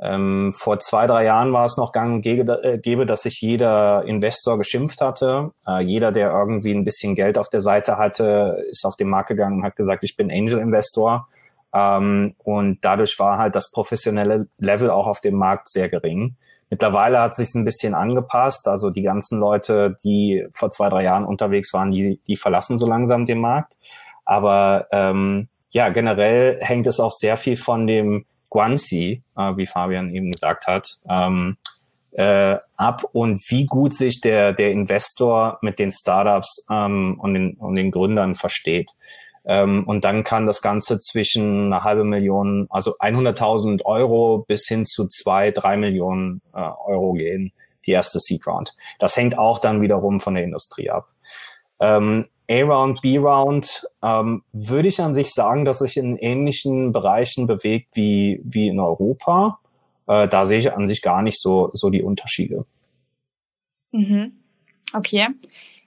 Ähm, 0.00 0.52
vor 0.52 0.78
zwei, 0.78 1.08
drei 1.08 1.24
Jahren 1.24 1.52
war 1.52 1.64
es 1.64 1.76
noch 1.76 1.90
gang 1.90 2.14
und 2.14 2.26
äh, 2.26 2.78
gäbe, 2.78 3.04
dass 3.04 3.22
sich 3.22 3.40
jeder 3.40 4.04
Investor 4.04 4.56
geschimpft 4.56 5.00
hatte. 5.00 5.50
Äh, 5.66 5.82
jeder, 5.82 6.12
der 6.12 6.30
irgendwie 6.30 6.72
ein 6.72 6.84
bisschen 6.84 7.16
Geld 7.16 7.36
auf 7.36 7.48
der 7.48 7.62
Seite 7.62 7.98
hatte, 7.98 8.64
ist 8.70 8.84
auf 8.84 8.94
den 8.94 9.08
Markt 9.08 9.28
gegangen 9.28 9.58
und 9.58 9.64
hat 9.64 9.74
gesagt, 9.74 10.04
ich 10.04 10.16
bin 10.16 10.30
Angel 10.30 10.58
Investor. 10.58 11.26
Ähm, 11.74 12.34
und 12.44 12.78
dadurch 12.82 13.18
war 13.18 13.38
halt 13.38 13.56
das 13.56 13.72
professionelle 13.72 14.46
Level 14.58 14.90
auch 14.90 15.08
auf 15.08 15.20
dem 15.20 15.34
Markt 15.34 15.68
sehr 15.68 15.88
gering. 15.88 16.36
Mittlerweile 16.70 17.20
hat 17.20 17.34
sich 17.34 17.54
ein 17.54 17.64
bisschen 17.64 17.94
angepasst. 17.94 18.68
Also 18.68 18.90
die 18.90 19.02
ganzen 19.02 19.40
Leute, 19.40 19.96
die 20.04 20.46
vor 20.52 20.70
zwei, 20.70 20.88
drei 20.90 21.02
Jahren 21.02 21.24
unterwegs 21.24 21.72
waren, 21.72 21.90
die, 21.90 22.20
die 22.26 22.36
verlassen 22.36 22.78
so 22.78 22.86
langsam 22.86 23.26
den 23.26 23.40
Markt. 23.40 23.76
Aber 24.24 24.86
ähm, 24.92 25.48
ja, 25.70 25.88
generell 25.88 26.58
hängt 26.60 26.86
es 26.86 27.00
auch 27.00 27.12
sehr 27.12 27.36
viel 27.36 27.56
von 27.56 27.86
dem 27.86 28.26
Guanxi, 28.50 29.22
äh, 29.36 29.56
wie 29.56 29.66
Fabian 29.66 30.14
eben 30.14 30.32
gesagt 30.32 30.66
hat, 30.66 30.98
ähm, 31.08 31.56
äh, 32.12 32.56
ab 32.76 33.04
und 33.12 33.40
wie 33.48 33.66
gut 33.66 33.94
sich 33.94 34.20
der, 34.20 34.52
der 34.52 34.72
Investor 34.72 35.58
mit 35.62 35.78
den 35.78 35.92
Startups 35.92 36.66
ähm, 36.70 37.18
und, 37.20 37.34
den, 37.34 37.54
und 37.54 37.76
den 37.76 37.90
Gründern 37.90 38.34
versteht. 38.34 38.90
Ähm, 39.44 39.84
und 39.86 40.04
dann 40.04 40.24
kann 40.24 40.46
das 40.46 40.60
Ganze 40.60 40.98
zwischen 40.98 41.72
eine 41.72 41.84
halbe 41.84 42.04
Million, 42.04 42.66
also 42.70 42.96
100.000 42.98 43.84
Euro 43.84 44.44
bis 44.46 44.66
hin 44.66 44.84
zu 44.84 45.06
zwei, 45.06 45.50
drei 45.50 45.76
Millionen 45.76 46.42
äh, 46.54 46.58
Euro 46.58 47.12
gehen, 47.12 47.52
die 47.86 47.92
erste 47.92 48.18
Seed 48.18 48.46
Round. 48.46 48.74
Das 48.98 49.16
hängt 49.16 49.38
auch 49.38 49.58
dann 49.58 49.80
wiederum 49.80 50.20
von 50.20 50.34
der 50.34 50.44
Industrie 50.44 50.90
ab. 50.90 51.08
Ähm, 51.80 52.26
A-Round, 52.50 53.02
B-Round, 53.02 53.86
ähm, 54.02 54.42
würde 54.52 54.88
ich 54.88 55.00
an 55.00 55.14
sich 55.14 55.32
sagen, 55.32 55.64
dass 55.64 55.80
sich 55.80 55.96
in 55.96 56.16
ähnlichen 56.16 56.92
Bereichen 56.92 57.46
bewegt 57.46 57.94
wie, 57.94 58.40
wie 58.42 58.68
in 58.68 58.80
Europa. 58.80 59.58
Äh, 60.06 60.28
da 60.28 60.46
sehe 60.46 60.58
ich 60.58 60.72
an 60.72 60.86
sich 60.86 61.02
gar 61.02 61.22
nicht 61.22 61.40
so, 61.40 61.70
so 61.74 61.90
die 61.90 62.02
Unterschiede. 62.02 62.64
Mhm. 63.92 64.32
Okay. 64.94 65.28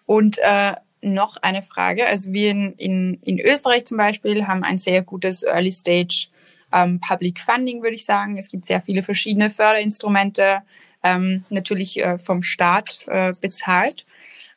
Und 0.06 0.38
äh, 0.40 0.76
noch 1.02 1.38
eine 1.38 1.64
Frage. 1.64 2.06
Also 2.06 2.32
wir 2.32 2.52
in, 2.52 2.74
in, 2.74 3.20
in 3.24 3.40
Österreich 3.40 3.86
zum 3.86 3.98
Beispiel 3.98 4.48
haben 4.48 4.64
ein 4.64 4.78
sehr 4.78 5.02
gutes 5.02 5.44
Early 5.44 5.72
Stage 5.72 6.28
ähm, 6.72 7.00
Public 7.00 7.40
Funding, 7.40 7.82
würde 7.82 7.96
ich 7.96 8.06
sagen. 8.06 8.38
Es 8.38 8.50
gibt 8.50 8.66
sehr 8.66 8.82
viele 8.82 9.04
verschiedene 9.04 9.50
Förderinstrumente, 9.50 10.62
ähm, 11.04 11.44
natürlich 11.50 12.00
äh, 12.00 12.18
vom 12.18 12.44
Staat 12.44 13.00
äh, 13.08 13.34
bezahlt. 13.42 14.06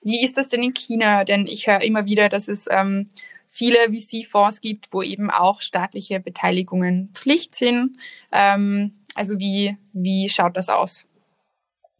Wie 0.04 0.22
ist 0.22 0.36
das 0.36 0.48
denn 0.48 0.62
in 0.62 0.74
China? 0.74 1.24
Denn 1.24 1.46
ich 1.46 1.66
höre 1.66 1.82
immer 1.82 2.04
wieder, 2.04 2.28
dass 2.28 2.46
es 2.46 2.68
ähm, 2.70 3.08
viele 3.48 3.78
VC-Fonds 3.92 4.60
gibt, 4.60 4.92
wo 4.92 5.02
eben 5.02 5.30
auch 5.30 5.60
staatliche 5.60 6.20
Beteiligungen 6.20 7.10
Pflicht 7.14 7.54
sind. 7.54 7.96
Ähm, 8.30 8.98
also 9.14 9.38
wie, 9.38 9.76
wie 9.92 10.28
schaut 10.28 10.56
das 10.56 10.68
aus? 10.68 11.06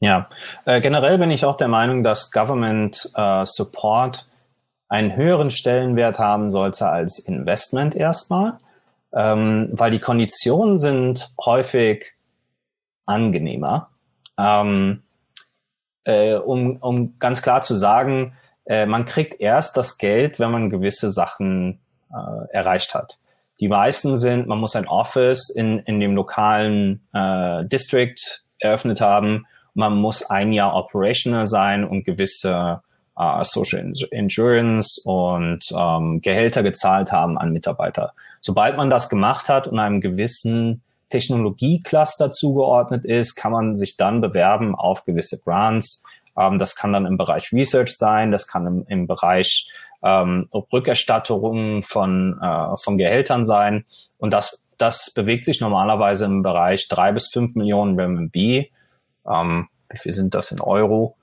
Ja, 0.00 0.28
äh, 0.66 0.80
generell 0.80 1.16
bin 1.16 1.30
ich 1.30 1.44
auch 1.44 1.56
der 1.56 1.68
Meinung, 1.68 2.02
dass 2.04 2.30
Government 2.30 3.10
äh, 3.14 3.46
Support 3.46 4.28
einen 4.88 5.16
höheren 5.16 5.50
Stellenwert 5.50 6.18
haben 6.18 6.50
sollte 6.50 6.88
als 6.88 7.18
Investment 7.18 7.94
erstmal, 7.94 8.58
ähm, 9.14 9.70
weil 9.72 9.92
die 9.92 10.00
Konditionen 10.00 10.78
sind 10.78 11.32
häufig 11.42 12.12
angenehmer. 13.06 13.88
Ähm, 14.36 15.03
äh, 16.04 16.34
um, 16.34 16.76
um 16.76 17.18
ganz 17.18 17.42
klar 17.42 17.62
zu 17.62 17.74
sagen, 17.74 18.34
äh, 18.66 18.86
man 18.86 19.04
kriegt 19.04 19.40
erst 19.40 19.76
das 19.76 19.98
Geld, 19.98 20.38
wenn 20.38 20.50
man 20.50 20.70
gewisse 20.70 21.10
Sachen 21.10 21.80
äh, 22.10 22.52
erreicht 22.52 22.94
hat. 22.94 23.18
Die 23.60 23.68
meisten 23.68 24.16
sind, 24.16 24.46
man 24.46 24.58
muss 24.58 24.76
ein 24.76 24.88
Office 24.88 25.50
in, 25.50 25.78
in 25.80 26.00
dem 26.00 26.14
lokalen 26.14 27.06
äh, 27.12 27.64
District 27.64 28.42
eröffnet 28.58 29.00
haben, 29.00 29.46
man 29.74 29.96
muss 29.96 30.30
ein 30.30 30.52
Jahr 30.52 30.74
operational 30.76 31.46
sein 31.46 31.84
und 31.84 32.04
gewisse 32.04 32.80
äh, 33.18 33.44
Social 33.44 33.92
Insurance 34.10 35.00
und 35.04 35.64
ähm, 35.76 36.20
Gehälter 36.20 36.62
gezahlt 36.62 37.12
haben 37.12 37.38
an 37.38 37.52
Mitarbeiter. 37.52 38.12
Sobald 38.40 38.76
man 38.76 38.90
das 38.90 39.08
gemacht 39.08 39.48
hat 39.48 39.66
und 39.66 39.78
einem 39.78 40.00
gewissen 40.00 40.82
Technologiecluster 41.10 42.30
zugeordnet 42.30 43.04
ist, 43.04 43.34
kann 43.34 43.52
man 43.52 43.76
sich 43.76 43.96
dann 43.96 44.20
bewerben 44.20 44.74
auf 44.74 45.04
gewisse 45.04 45.38
Grants. 45.38 46.02
Ähm, 46.36 46.58
das 46.58 46.76
kann 46.76 46.92
dann 46.92 47.06
im 47.06 47.16
Bereich 47.16 47.52
Research 47.52 47.96
sein, 47.96 48.30
das 48.30 48.46
kann 48.46 48.66
im, 48.66 48.84
im 48.88 49.06
Bereich 49.06 49.68
ähm, 50.02 50.48
Rückerstattung 50.52 51.82
von, 51.82 52.38
äh, 52.40 52.76
von 52.76 52.98
Gehältern 52.98 53.44
sein. 53.44 53.84
Und 54.18 54.32
das, 54.32 54.64
das 54.78 55.10
bewegt 55.10 55.44
sich 55.44 55.60
normalerweise 55.60 56.26
im 56.26 56.42
Bereich 56.42 56.88
drei 56.88 57.12
bis 57.12 57.28
fünf 57.28 57.54
Millionen 57.54 57.98
Renminbi. 57.98 58.70
Ähm, 59.26 59.68
wie 59.88 59.98
viel 59.98 60.12
sind 60.12 60.34
das 60.34 60.50
in 60.50 60.60
Euro? 60.60 61.16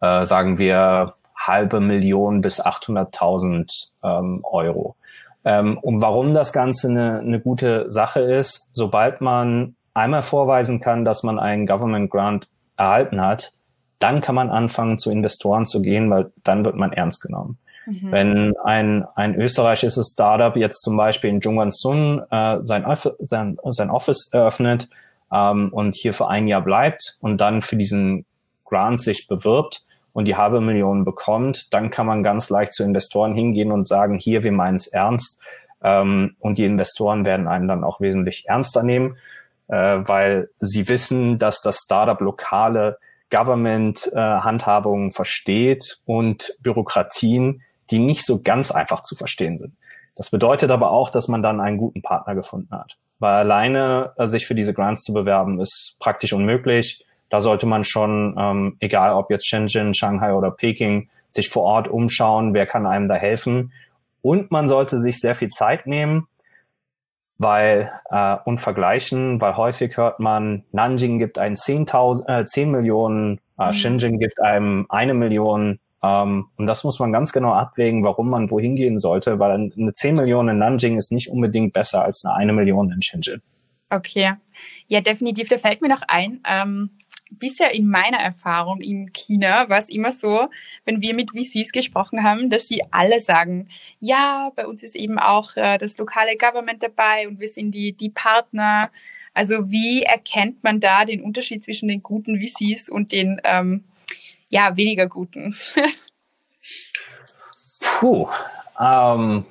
Äh, 0.00 0.26
sagen 0.26 0.58
wir 0.58 1.14
halbe 1.36 1.80
Million 1.80 2.40
bis 2.40 2.60
800.000 2.60 3.90
ähm, 4.02 4.40
Euro. 4.44 4.96
Ähm, 5.44 5.78
und 5.78 6.02
warum 6.02 6.34
das 6.34 6.52
Ganze 6.52 6.88
eine, 6.88 7.18
eine 7.20 7.40
gute 7.40 7.90
Sache 7.90 8.20
ist, 8.20 8.70
sobald 8.72 9.20
man 9.20 9.74
einmal 9.94 10.22
vorweisen 10.22 10.80
kann, 10.80 11.04
dass 11.04 11.22
man 11.22 11.38
einen 11.38 11.66
Government 11.66 12.10
Grant 12.10 12.48
erhalten 12.76 13.20
hat, 13.20 13.52
dann 13.98 14.20
kann 14.20 14.34
man 14.34 14.50
anfangen, 14.50 14.98
zu 14.98 15.10
Investoren 15.10 15.66
zu 15.66 15.80
gehen, 15.82 16.10
weil 16.10 16.32
dann 16.42 16.64
wird 16.64 16.76
man 16.76 16.92
ernst 16.92 17.22
genommen. 17.22 17.58
Mhm. 17.86 18.12
Wenn 18.12 18.56
ein, 18.64 19.04
ein 19.14 19.34
österreichisches 19.34 20.12
Startup 20.12 20.56
jetzt 20.56 20.82
zum 20.82 20.96
Beispiel 20.96 21.30
in 21.30 21.40
Zhongguancun 21.42 22.22
äh, 22.30 22.58
sein, 22.62 22.84
sein, 23.20 23.56
sein 23.64 23.90
Office 23.90 24.30
eröffnet 24.32 24.88
ähm, 25.32 25.70
und 25.72 25.94
hier 25.94 26.14
für 26.14 26.28
ein 26.28 26.46
Jahr 26.46 26.62
bleibt 26.62 27.16
und 27.20 27.40
dann 27.40 27.62
für 27.62 27.76
diesen 27.76 28.24
Grant 28.64 29.02
sich 29.02 29.26
bewirbt, 29.26 29.84
und 30.12 30.26
die 30.26 30.36
halbe 30.36 30.60
Million 30.60 31.04
bekommt, 31.04 31.72
dann 31.72 31.90
kann 31.90 32.06
man 32.06 32.22
ganz 32.22 32.50
leicht 32.50 32.72
zu 32.72 32.82
Investoren 32.84 33.34
hingehen 33.34 33.72
und 33.72 33.88
sagen, 33.88 34.18
hier, 34.18 34.42
wir 34.42 34.52
meinen 34.52 34.76
es 34.76 34.86
ernst. 34.86 35.40
Ähm, 35.82 36.36
und 36.38 36.58
die 36.58 36.64
Investoren 36.64 37.24
werden 37.24 37.48
einen 37.48 37.68
dann 37.68 37.84
auch 37.84 38.00
wesentlich 38.00 38.44
ernster 38.46 38.82
nehmen, 38.82 39.16
äh, 39.68 40.00
weil 40.04 40.50
sie 40.58 40.88
wissen, 40.88 41.38
dass 41.38 41.60
das 41.60 41.78
Startup 41.84 42.20
lokale 42.20 42.98
Government-Handhabungen 43.30 45.08
äh, 45.08 45.12
versteht 45.12 46.00
und 46.04 46.56
Bürokratien, 46.60 47.62
die 47.90 47.98
nicht 47.98 48.24
so 48.26 48.42
ganz 48.42 48.70
einfach 48.70 49.02
zu 49.02 49.16
verstehen 49.16 49.58
sind. 49.58 49.74
Das 50.14 50.30
bedeutet 50.30 50.70
aber 50.70 50.90
auch, 50.90 51.10
dass 51.10 51.28
man 51.28 51.42
dann 51.42 51.60
einen 51.60 51.78
guten 51.78 52.02
Partner 52.02 52.34
gefunden 52.34 52.74
hat. 52.74 52.98
Weil 53.18 53.34
alleine 53.34 54.12
äh, 54.16 54.26
sich 54.26 54.46
für 54.46 54.54
diese 54.54 54.74
Grants 54.74 55.02
zu 55.02 55.14
bewerben, 55.14 55.60
ist 55.60 55.96
praktisch 55.98 56.34
unmöglich 56.34 57.04
da 57.32 57.40
sollte 57.40 57.64
man 57.64 57.82
schon, 57.82 58.36
ähm, 58.38 58.76
egal 58.78 59.14
ob 59.14 59.30
jetzt 59.30 59.48
Shenzhen, 59.48 59.94
Shanghai 59.94 60.34
oder 60.34 60.50
Peking, 60.50 61.08
sich 61.30 61.48
vor 61.48 61.62
Ort 61.62 61.88
umschauen, 61.88 62.52
wer 62.52 62.66
kann 62.66 62.86
einem 62.86 63.08
da 63.08 63.14
helfen. 63.14 63.72
Und 64.20 64.50
man 64.50 64.68
sollte 64.68 65.00
sich 65.00 65.18
sehr 65.18 65.34
viel 65.34 65.48
Zeit 65.48 65.86
nehmen, 65.86 66.26
weil 67.38 67.90
äh, 68.10 68.36
und 68.44 68.58
vergleichen, 68.58 69.40
weil 69.40 69.56
häufig 69.56 69.96
hört 69.96 70.20
man, 70.20 70.64
Nanjing 70.72 71.18
gibt 71.18 71.38
einen 71.38 71.56
10.000, 71.56 72.40
äh, 72.40 72.44
10 72.44 72.70
Millionen, 72.70 73.40
äh, 73.58 73.68
mhm. 73.68 73.72
Shenzhen 73.72 74.18
gibt 74.18 74.38
einem 74.38 74.84
eine 74.90 75.14
Million. 75.14 75.78
Ähm, 76.02 76.48
und 76.56 76.66
das 76.66 76.84
muss 76.84 76.98
man 76.98 77.12
ganz 77.12 77.32
genau 77.32 77.54
abwägen, 77.54 78.04
warum 78.04 78.28
man 78.28 78.50
wohin 78.50 78.76
gehen 78.76 78.98
sollte, 78.98 79.38
weil 79.38 79.52
eine 79.74 79.94
10 79.94 80.16
Millionen 80.16 80.50
in 80.50 80.58
Nanjing 80.58 80.98
ist 80.98 81.10
nicht 81.10 81.30
unbedingt 81.30 81.72
besser 81.72 82.04
als 82.04 82.26
eine 82.26 82.34
eine 82.34 82.52
Million 82.52 82.92
in 82.92 83.00
Shenzhen. 83.00 83.40
Okay. 83.88 84.34
Ja, 84.86 85.00
definitiv. 85.00 85.48
Da 85.48 85.56
fällt 85.56 85.80
mir 85.80 85.88
noch 85.88 86.02
ein, 86.06 86.40
ähm, 86.46 86.90
bisher 87.38 87.74
in 87.74 87.88
meiner 87.88 88.18
Erfahrung 88.18 88.80
in 88.80 89.12
China 89.12 89.68
war 89.68 89.78
es 89.78 89.88
immer 89.88 90.12
so, 90.12 90.48
wenn 90.84 91.00
wir 91.00 91.14
mit 91.14 91.30
VCs 91.30 91.72
gesprochen 91.72 92.22
haben, 92.22 92.50
dass 92.50 92.68
sie 92.68 92.82
alle 92.90 93.20
sagen, 93.20 93.68
ja, 94.00 94.50
bei 94.56 94.66
uns 94.66 94.82
ist 94.82 94.96
eben 94.96 95.18
auch 95.18 95.56
äh, 95.56 95.78
das 95.78 95.98
lokale 95.98 96.36
Government 96.36 96.82
dabei 96.82 97.28
und 97.28 97.40
wir 97.40 97.48
sind 97.48 97.72
die, 97.72 97.92
die 97.92 98.10
Partner. 98.10 98.90
Also 99.34 99.70
wie 99.70 100.02
erkennt 100.02 100.62
man 100.62 100.80
da 100.80 101.04
den 101.04 101.22
Unterschied 101.22 101.64
zwischen 101.64 101.88
den 101.88 102.02
guten 102.02 102.40
VCs 102.40 102.88
und 102.88 103.12
den 103.12 103.40
ähm, 103.44 103.84
ja 104.48 104.76
weniger 104.76 105.08
guten? 105.08 105.56
Puh, 107.80 108.28
ähm, 108.78 109.44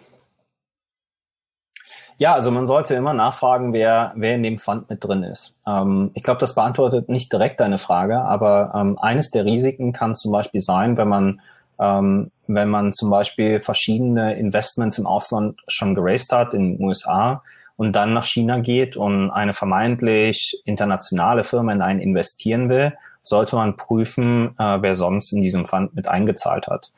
ja, 2.22 2.36
also 2.36 2.52
man 2.52 2.68
sollte 2.68 2.94
immer 2.94 3.16
nachfragen, 3.16 3.74
wer, 3.74 4.14
wer 4.16 4.36
in 4.36 4.44
dem 4.44 4.60
Fund 4.60 4.88
mit 4.92 5.04
drin 5.04 5.24
ist. 5.24 5.56
Ähm, 5.68 6.12
ich 6.14 6.22
glaube, 6.22 6.40
das 6.40 6.54
beantwortet 6.54 7.10
nicht 7.10 7.34
direkt 7.34 7.60
deine 7.60 7.80
Frage, 7.80 8.22
aber 8.22 8.74
ähm, 8.76 9.00
eines 9.00 9.32
der 9.32 9.44
Risiken 9.44 9.92
kann 9.92 10.14
zum 10.14 10.32
Beispiel 10.32 10.62
sein, 10.62 10.98
wenn 10.98 11.08
man 11.08 11.42
ähm, 11.80 12.30
wenn 12.46 12.70
man 12.70 12.94
zum 12.94 13.10
Beispiel 13.10 13.60
verschiedene 13.60 14.36
Investments 14.36 15.00
im 15.00 15.08
Ausland 15.08 15.60
schon 15.68 15.96
geraced 15.96 16.32
hat, 16.32 16.54
in 16.54 16.78
den 16.78 16.86
USA, 16.86 17.42
und 17.76 17.96
dann 17.96 18.14
nach 18.14 18.26
China 18.26 18.60
geht 18.60 18.98
und 18.98 19.32
eine 19.32 19.54
vermeintlich 19.54 20.62
internationale 20.64 21.44
Firma 21.44 21.72
in 21.72 21.82
einen 21.82 22.02
investieren 22.02 22.70
will, 22.70 22.94
sollte 23.24 23.56
man 23.56 23.78
prüfen, 23.78 24.54
äh, 24.60 24.78
wer 24.80 24.94
sonst 24.94 25.32
in 25.32 25.42
diesem 25.42 25.66
Fund 25.66 25.96
mit 25.96 26.08
eingezahlt 26.08 26.68
hat 26.68 26.92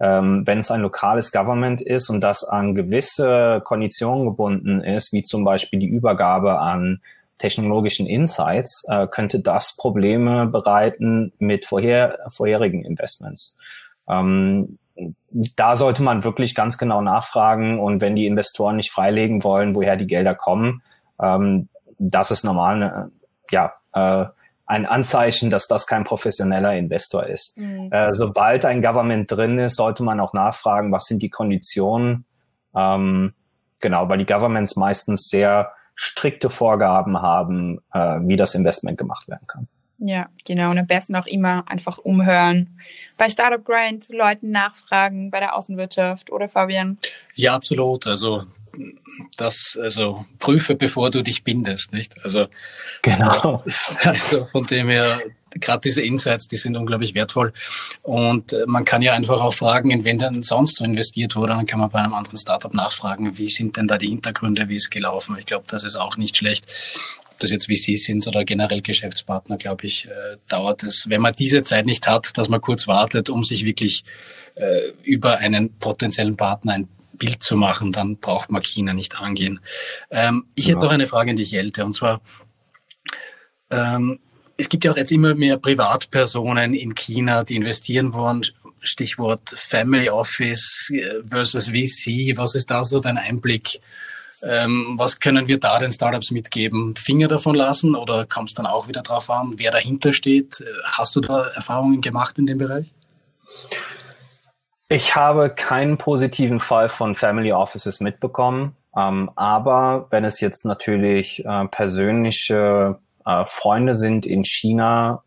ähm, 0.00 0.46
wenn 0.46 0.58
es 0.58 0.70
ein 0.70 0.80
lokales 0.80 1.30
Government 1.30 1.82
ist 1.82 2.08
und 2.08 2.22
das 2.22 2.42
an 2.42 2.74
gewisse 2.74 3.60
Konditionen 3.64 4.24
gebunden 4.24 4.80
ist, 4.80 5.12
wie 5.12 5.22
zum 5.22 5.44
Beispiel 5.44 5.78
die 5.78 5.86
Übergabe 5.86 6.58
an 6.58 7.00
technologischen 7.38 8.06
Insights, 8.06 8.84
äh, 8.88 9.06
könnte 9.06 9.40
das 9.40 9.76
Probleme 9.76 10.46
bereiten 10.46 11.32
mit 11.38 11.66
vorher, 11.66 12.18
vorherigen 12.28 12.84
Investments. 12.84 13.56
Ähm, 14.08 14.78
da 15.32 15.76
sollte 15.76 16.02
man 16.02 16.24
wirklich 16.24 16.54
ganz 16.54 16.76
genau 16.78 17.00
nachfragen 17.00 17.78
und 17.78 18.00
wenn 18.00 18.16
die 18.16 18.26
Investoren 18.26 18.76
nicht 18.76 18.90
freilegen 18.90 19.44
wollen, 19.44 19.74
woher 19.74 19.96
die 19.96 20.06
Gelder 20.06 20.34
kommen, 20.34 20.82
ähm, 21.20 21.68
das 21.98 22.30
ist 22.30 22.44
normal, 22.44 22.78
ne, 22.78 23.10
ja, 23.50 23.74
äh, 23.92 24.26
ein 24.70 24.86
Anzeichen, 24.86 25.50
dass 25.50 25.66
das 25.66 25.88
kein 25.88 26.04
professioneller 26.04 26.76
Investor 26.76 27.26
ist. 27.26 27.58
Mhm. 27.58 27.90
Äh, 27.90 28.14
sobald 28.14 28.64
ein 28.64 28.82
Government 28.82 29.28
drin 29.28 29.58
ist, 29.58 29.74
sollte 29.74 30.04
man 30.04 30.20
auch 30.20 30.32
nachfragen, 30.32 30.92
was 30.92 31.06
sind 31.06 31.22
die 31.22 31.28
Konditionen. 31.28 32.24
Ähm, 32.76 33.34
genau, 33.80 34.08
weil 34.08 34.18
die 34.18 34.26
Governments 34.26 34.76
meistens 34.76 35.28
sehr 35.28 35.72
strikte 35.96 36.50
Vorgaben 36.50 37.20
haben, 37.20 37.80
äh, 37.92 38.20
wie 38.22 38.36
das 38.36 38.54
Investment 38.54 38.96
gemacht 38.96 39.26
werden 39.26 39.46
kann. 39.48 39.66
Ja, 39.98 40.28
genau. 40.46 40.70
Und 40.70 40.78
am 40.78 40.86
besten 40.86 41.16
auch 41.16 41.26
immer 41.26 41.64
einfach 41.68 41.98
umhören. 41.98 42.78
Bei 43.18 43.28
Startup 43.28 43.62
Grind 43.62 44.08
Leuten 44.08 44.52
nachfragen, 44.52 45.32
bei 45.32 45.40
der 45.40 45.56
Außenwirtschaft 45.56 46.30
oder 46.30 46.48
Fabian? 46.48 46.96
Ja, 47.34 47.54
absolut. 47.54 48.06
Also 48.06 48.44
das, 49.36 49.78
also 49.80 50.24
prüfe, 50.38 50.74
bevor 50.74 51.10
du 51.10 51.22
dich 51.22 51.44
bindest, 51.44 51.92
nicht? 51.92 52.14
Also 52.24 52.46
genau. 53.02 53.64
Also 54.02 54.46
von 54.46 54.66
dem 54.66 54.88
her, 54.88 55.20
gerade 55.54 55.80
diese 55.82 56.02
Insights, 56.02 56.48
die 56.48 56.56
sind 56.56 56.76
unglaublich 56.76 57.14
wertvoll. 57.14 57.52
Und 58.02 58.52
äh, 58.52 58.64
man 58.66 58.84
kann 58.84 59.02
ja 59.02 59.12
einfach 59.12 59.40
auch 59.40 59.54
fragen, 59.54 59.90
in 59.90 60.04
wen 60.04 60.18
denn 60.18 60.42
sonst 60.42 60.78
so 60.78 60.84
investiert 60.84 61.36
wurde. 61.36 61.52
Dann 61.52 61.66
kann 61.66 61.80
man 61.80 61.90
bei 61.90 62.00
einem 62.00 62.14
anderen 62.14 62.38
Startup 62.38 62.72
nachfragen, 62.72 63.36
wie 63.38 63.48
sind 63.48 63.76
denn 63.76 63.88
da 63.88 63.98
die 63.98 64.08
Hintergründe, 64.08 64.68
wie 64.68 64.76
ist 64.76 64.90
gelaufen. 64.90 65.36
Ich 65.38 65.46
glaube, 65.46 65.64
das 65.68 65.84
ist 65.84 65.96
auch 65.96 66.16
nicht 66.16 66.36
schlecht. 66.36 66.66
Ob 67.30 67.38
das 67.40 67.50
jetzt 67.50 67.66
VC 67.66 67.98
sind 67.98 68.26
oder 68.26 68.44
generell 68.44 68.82
Geschäftspartner, 68.82 69.56
glaube 69.56 69.86
ich, 69.86 70.06
äh, 70.06 70.36
dauert 70.48 70.82
es, 70.82 71.06
wenn 71.08 71.20
man 71.20 71.34
diese 71.34 71.62
Zeit 71.62 71.86
nicht 71.86 72.06
hat, 72.06 72.36
dass 72.36 72.48
man 72.48 72.60
kurz 72.60 72.86
wartet, 72.86 73.28
um 73.30 73.44
sich 73.44 73.64
wirklich 73.64 74.04
äh, 74.54 74.90
über 75.02 75.38
einen 75.38 75.74
potenziellen 75.78 76.36
Partner 76.36 76.72
ein 76.74 76.88
Bild 77.20 77.44
zu 77.44 77.56
machen, 77.56 77.92
dann 77.92 78.16
braucht 78.16 78.50
man 78.50 78.62
China 78.62 78.92
nicht 78.92 79.20
angehen. 79.20 79.60
Ähm, 80.10 80.46
ich 80.56 80.66
ja. 80.66 80.74
hätte 80.74 80.86
noch 80.86 80.92
eine 80.92 81.06
Frage 81.06 81.30
an 81.30 81.36
dich, 81.36 81.52
Jelte, 81.52 81.84
und 81.84 81.94
zwar, 81.94 82.20
ähm, 83.70 84.18
es 84.56 84.68
gibt 84.68 84.84
ja 84.84 84.90
auch 84.90 84.96
jetzt 84.96 85.12
immer 85.12 85.34
mehr 85.34 85.56
Privatpersonen 85.56 86.74
in 86.74 86.94
China, 86.94 87.44
die 87.44 87.56
investieren 87.56 88.12
wollen. 88.12 88.42
Stichwort 88.80 89.54
Family 89.56 90.10
Office 90.10 90.90
äh, 90.92 91.22
versus 91.22 91.68
VC. 91.68 92.36
Was 92.36 92.54
ist 92.54 92.70
da 92.70 92.82
so 92.82 93.00
dein 93.00 93.18
Einblick? 93.18 93.80
Ähm, 94.42 94.94
was 94.96 95.20
können 95.20 95.48
wir 95.48 95.58
da 95.60 95.78
den 95.78 95.92
Startups 95.92 96.30
mitgeben? 96.30 96.96
Finger 96.96 97.28
davon 97.28 97.54
lassen 97.54 97.94
oder 97.94 98.26
kommt 98.26 98.48
es 98.50 98.54
dann 98.54 98.66
auch 98.66 98.88
wieder 98.88 99.02
drauf 99.02 99.28
an, 99.28 99.54
wer 99.56 99.70
dahinter 99.70 100.12
steht? 100.12 100.60
Äh, 100.60 100.64
hast 100.92 101.14
du 101.16 101.20
da 101.20 101.46
Erfahrungen 101.46 102.00
gemacht 102.00 102.38
in 102.38 102.46
dem 102.46 102.58
Bereich? 102.58 102.86
Ich 104.92 105.14
habe 105.14 105.50
keinen 105.50 105.98
positiven 105.98 106.58
Fall 106.58 106.88
von 106.88 107.14
Family 107.14 107.52
Offices 107.52 108.00
mitbekommen. 108.00 108.74
Ähm, 108.96 109.30
aber 109.36 110.08
wenn 110.10 110.24
es 110.24 110.40
jetzt 110.40 110.64
natürlich 110.64 111.44
äh, 111.44 111.68
persönliche 111.68 112.98
äh, 113.24 113.44
Freunde 113.44 113.94
sind 113.94 114.26
in 114.26 114.42
China, 114.44 115.22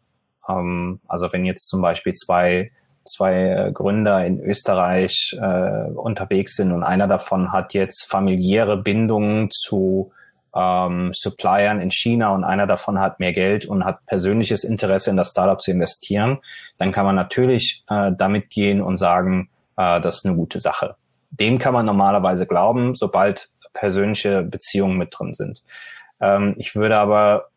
ähm, 0.50 1.00
also 1.08 1.32
wenn 1.32 1.46
jetzt 1.46 1.70
zum 1.70 1.82
Beispiel 1.82 2.12
zwei 2.12 2.72
zwei 3.06 3.52
äh, 3.52 3.72
Gründer 3.72 4.26
in 4.26 4.42
Österreich 4.42 5.34
äh, 5.40 5.92
unterwegs 5.92 6.58
sind 6.58 6.74
und 6.74 6.84
einer 6.84 7.08
davon 7.08 7.54
hat 7.54 7.74
jetzt 7.74 8.04
familiäre 8.04 8.76
Bindungen 8.76 9.50
zu 9.50 10.12
ähm, 10.54 11.12
Suppliern 11.14 11.80
in 11.80 11.90
China 11.90 12.36
und 12.36 12.44
einer 12.44 12.68
davon 12.68 13.00
hat 13.00 13.22
mehr 13.22 13.32
Geld 13.32 13.66
und 13.66 13.86
hat 13.86 14.06
persönliches 14.08 14.66
Interesse 14.66 15.10
in 15.10 15.18
das 15.18 15.32
Startup 15.32 15.62
zu 15.62 15.72
investieren, 15.72 16.40
dann 16.78 16.92
kann 16.92 17.06
man 17.06 17.16
natürlich 17.16 17.86
äh, 17.90 18.12
damit 18.18 18.50
gehen 18.50 18.82
und 18.82 18.98
sagen, 18.98 19.50
äh, 19.78 20.02
das 20.02 20.18
ist 20.18 20.26
eine 20.26 20.36
gute 20.36 20.60
Sache. 20.60 20.96
Dem 21.32 21.58
kann 21.60 21.74
man 21.74 21.86
normalerweise 21.86 22.46
glauben, 22.46 22.96
sobald 22.96 23.50
persönliche 23.74 24.44
Beziehungen 24.44 24.98
mit 24.98 25.18
drin 25.18 25.34
sind. 25.34 25.64
Ähm, 26.22 26.54
ich 26.58 26.76
würde 26.76 26.98
aber 26.98 27.48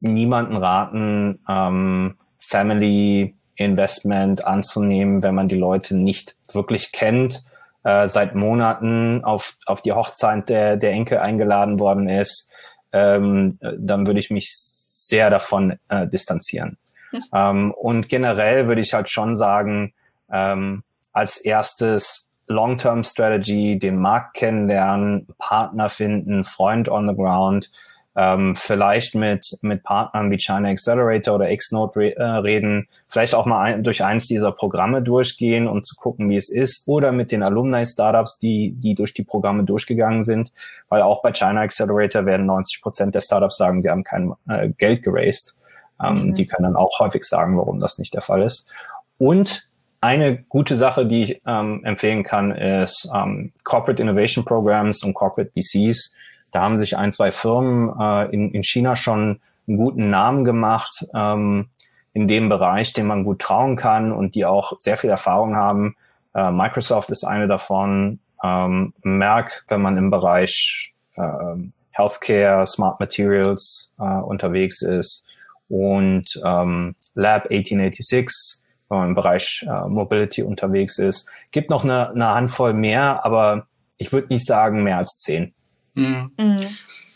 niemanden 0.00 0.56
raten, 0.56 1.40
ähm, 1.48 2.16
Family 2.40 3.36
Investment 3.54 4.44
anzunehmen, 4.44 5.22
wenn 5.22 5.34
man 5.34 5.48
die 5.48 5.56
Leute 5.56 5.96
nicht 5.96 6.36
wirklich 6.52 6.90
kennt, 6.92 7.44
äh, 7.84 8.08
seit 8.08 8.34
Monaten 8.34 9.22
auf, 9.24 9.56
auf 9.66 9.82
die 9.82 9.92
Hochzeit 9.92 10.48
der, 10.48 10.76
der 10.76 10.92
Enkel 10.92 11.18
eingeladen 11.18 11.78
worden 11.78 12.08
ist, 12.08 12.50
ähm, 12.92 13.58
dann 13.60 14.06
würde 14.06 14.20
ich 14.20 14.30
mich 14.30 14.52
sehr 14.54 15.30
davon 15.30 15.78
äh, 15.88 16.06
distanzieren. 16.06 16.78
Hm. 17.10 17.22
Ähm, 17.32 17.70
und 17.72 18.08
generell 18.08 18.66
würde 18.66 18.80
ich 18.80 18.94
halt 18.94 19.10
schon 19.10 19.34
sagen, 19.34 19.94
ähm, 20.32 20.82
als 21.12 21.36
erstes 21.36 22.30
Long-Term 22.48 23.04
Strategy, 23.04 23.78
den 23.78 23.96
Markt 23.96 24.34
kennenlernen, 24.34 25.28
Partner 25.38 25.88
finden, 25.88 26.44
Freund 26.44 26.88
on 26.88 27.06
the 27.06 27.14
ground, 27.14 27.70
ähm, 28.14 28.54
vielleicht 28.54 29.14
mit, 29.14 29.56
mit 29.62 29.84
Partnern 29.84 30.30
wie 30.30 30.38
China 30.38 30.68
Accelerator 30.68 31.36
oder 31.36 31.56
Xnode 31.56 31.96
re 31.98 32.16
äh, 32.16 32.22
reden, 32.22 32.88
vielleicht 33.08 33.34
auch 33.34 33.46
mal 33.46 33.62
ein, 33.62 33.84
durch 33.84 34.04
eins 34.04 34.26
dieser 34.26 34.52
Programme 34.52 35.02
durchgehen, 35.02 35.66
um 35.66 35.82
zu 35.82 35.96
gucken, 35.96 36.28
wie 36.28 36.36
es 36.36 36.50
ist, 36.50 36.86
oder 36.86 37.12
mit 37.12 37.32
den 37.32 37.42
Alumni-Startups, 37.42 38.38
die, 38.38 38.74
die 38.76 38.94
durch 38.94 39.14
die 39.14 39.24
Programme 39.24 39.64
durchgegangen 39.64 40.24
sind, 40.24 40.52
weil 40.90 41.00
auch 41.00 41.22
bei 41.22 41.32
China 41.32 41.62
Accelerator 41.62 42.26
werden 42.26 42.44
90 42.44 42.82
Prozent 42.82 43.14
der 43.14 43.22
Startups 43.22 43.56
sagen, 43.56 43.82
sie 43.82 43.88
haben 43.88 44.04
kein 44.04 44.32
äh, 44.46 44.68
Geld 44.68 45.02
geraced. 45.02 45.54
Ähm, 46.02 46.14
mhm. 46.14 46.34
Die 46.34 46.44
können 46.44 46.64
dann 46.64 46.76
auch 46.76 46.98
häufig 46.98 47.24
sagen, 47.24 47.56
warum 47.56 47.78
das 47.78 47.98
nicht 47.98 48.12
der 48.12 48.22
Fall 48.22 48.42
ist. 48.42 48.68
Und 49.16 49.70
eine 50.02 50.36
gute 50.36 50.76
Sache, 50.76 51.06
die 51.06 51.22
ich 51.22 51.42
ähm, 51.46 51.82
empfehlen 51.84 52.24
kann, 52.24 52.50
ist 52.50 53.08
ähm, 53.14 53.52
Corporate 53.64 54.02
Innovation 54.02 54.44
Programs 54.44 55.02
und 55.02 55.14
Corporate 55.14 55.50
VCs 55.52 56.14
da 56.52 56.60
haben 56.60 56.78
sich 56.78 56.96
ein, 56.96 57.10
zwei 57.10 57.32
Firmen 57.32 57.98
äh, 57.98 58.32
in, 58.32 58.52
in 58.52 58.62
China 58.62 58.94
schon 58.94 59.40
einen 59.66 59.76
guten 59.78 60.10
Namen 60.10 60.44
gemacht 60.44 61.04
ähm, 61.14 61.70
in 62.12 62.28
dem 62.28 62.50
Bereich, 62.50 62.92
den 62.92 63.06
man 63.06 63.24
gut 63.24 63.40
trauen 63.40 63.74
kann 63.74 64.12
und 64.12 64.34
die 64.34 64.44
auch 64.44 64.74
sehr 64.78 64.98
viel 64.98 65.10
Erfahrung 65.10 65.56
haben. 65.56 65.96
Äh, 66.34 66.50
Microsoft 66.50 67.10
ist 67.10 67.24
eine 67.24 67.48
davon. 67.48 68.20
Ähm, 68.44 68.92
Merck, 69.02 69.64
wenn 69.68 69.80
man 69.80 69.96
im 69.96 70.10
Bereich 70.10 70.92
äh, 71.16 71.54
Healthcare, 71.90 72.66
Smart 72.66 73.00
Materials 73.00 73.90
äh, 73.98 74.02
unterwegs 74.02 74.82
ist 74.82 75.24
und 75.68 76.38
ähm, 76.44 76.96
Lab 77.14 77.44
1886, 77.44 78.61
wenn 78.92 78.98
man 78.98 79.08
im 79.08 79.14
Bereich 79.14 79.64
äh, 79.66 79.88
Mobility 79.88 80.42
unterwegs 80.42 80.98
ist. 80.98 81.28
Gibt 81.50 81.70
noch 81.70 81.82
eine, 81.82 82.10
eine 82.10 82.28
Handvoll 82.28 82.74
mehr, 82.74 83.24
aber 83.24 83.66
ich 83.96 84.12
würde 84.12 84.28
nicht 84.28 84.46
sagen 84.46 84.82
mehr 84.82 84.98
als 84.98 85.16
zehn. 85.16 85.54
Mhm. 85.94 86.30
Mhm. 86.36 86.66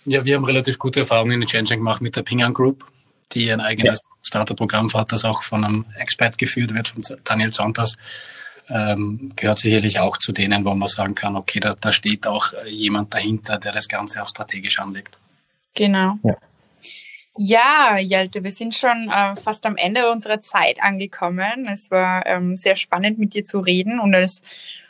Ja, 0.07 0.25
wir 0.25 0.37
haben 0.37 0.45
relativ 0.45 0.79
gute 0.79 1.01
Erfahrungen 1.01 1.43
in 1.43 1.49
Changing 1.49 1.79
gemacht 1.79 2.01
mit 2.01 2.17
der 2.17 2.23
Pingan 2.23 2.55
Group, 2.55 2.87
die 3.33 3.53
ein 3.53 3.61
eigenes 3.61 4.01
ja. 4.03 4.09
Starter-Programm 4.23 4.93
hat, 4.95 5.13
das 5.13 5.25
auch 5.25 5.43
von 5.43 5.65
einem 5.65 5.85
Expert 5.99 6.39
geführt 6.39 6.75
wird, 6.75 6.89
von 6.89 7.03
Daniel 7.25 7.51
Zontas. 7.51 7.97
Ähm, 8.69 9.33
gehört 9.37 9.59
sicherlich 9.59 10.01
auch 10.01 10.17
zu 10.17 10.33
denen, 10.33 10.65
wo 10.65 10.75
man 10.75 10.89
sagen 10.89 11.15
kann, 11.15 11.37
okay, 11.37 11.61
da, 11.61 11.75
da 11.81 11.93
steht 11.93 12.27
auch 12.27 12.47
jemand 12.67 13.15
dahinter, 13.15 13.59
der 13.59 13.73
das 13.73 13.87
Ganze 13.87 14.23
auch 14.23 14.29
strategisch 14.29 14.81
anlegt. 14.81 15.19
Genau. 15.75 16.19
Ja. 16.25 16.37
Ja, 17.39 17.99
Jelte, 17.99 18.43
wir 18.45 18.51
sind 18.51 18.75
schon 18.75 19.11
äh, 19.11 19.37
fast 19.37 19.67
am 19.67 19.77
Ende 19.77 20.11
unserer 20.11 20.41
Zeit 20.41 20.83
angekommen. 20.83 21.69
Es 21.71 21.91
war 21.91 22.25
ähm, 22.27 22.57
sehr 22.57 22.77
spannend, 22.77 23.19
mit 23.19 23.35
dir 23.35 23.45
zu 23.45 23.61
reden 23.61 24.01
und 24.01 24.15
es 24.15 24.43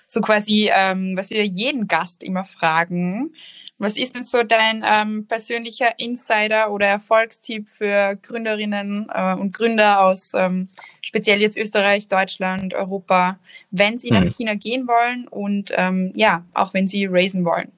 so 0.06 0.20
quasi, 0.20 0.70
ähm, 0.72 1.16
was 1.16 1.30
wir 1.30 1.44
jeden 1.44 1.88
Gast 1.88 2.22
immer 2.22 2.44
fragen, 2.44 3.32
was 3.78 3.96
ist 3.96 4.14
denn 4.14 4.22
so 4.22 4.42
dein 4.42 4.84
ähm, 4.86 5.26
persönlicher 5.26 5.98
Insider 5.98 6.70
oder 6.70 6.86
Erfolgstipp 6.86 7.68
für 7.68 8.16
Gründerinnen 8.22 9.10
äh, 9.12 9.34
und 9.34 9.52
Gründer 9.52 10.00
aus 10.00 10.32
ähm, 10.34 10.68
speziell 11.02 11.42
jetzt 11.42 11.58
Österreich, 11.58 12.08
Deutschland, 12.08 12.72
Europa, 12.72 13.38
wenn 13.70 13.98
sie 13.98 14.10
hm. 14.10 14.20
nach 14.20 14.34
China 14.34 14.54
gehen 14.54 14.88
wollen 14.88 15.28
und 15.28 15.72
ähm, 15.76 16.12
ja, 16.14 16.44
auch 16.54 16.72
wenn 16.72 16.86
sie 16.86 17.06
raisen 17.06 17.44
wollen? 17.44 17.70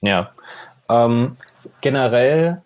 Ja, 0.00 0.32
ähm, 0.88 1.36
generell 1.80 2.63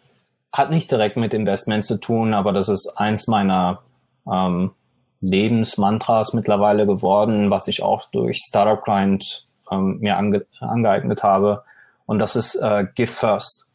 hat 0.59 0.71
nicht 0.71 0.91
direkt 0.91 1.17
mit 1.17 1.33
Investment 1.33 1.85
zu 1.85 1.99
tun, 1.99 2.35
aber 2.35 2.53
das 2.53 2.69
ist 2.69 2.95
eins 2.97 3.29
meiner 3.29 3.83
ähm, 4.31 4.73
Lebensmantras 5.21 6.33
mittlerweile 6.35 6.87
geworden, 6.87 7.51
was 7.51 7.69
ich 7.69 7.83
auch 7.83 8.11
durch 8.11 8.41
Startup 8.47 8.83
Client 8.83 9.47
ähm, 9.71 9.99
mir 10.01 10.17
ange 10.17 10.47
angeeignet 10.61 11.23
habe. 11.23 11.65
Und 12.07 12.19
das 12.19 12.37
ist 12.37 12.57
äh, 12.57 12.87
Give 12.95 13.11
First. 13.11 13.67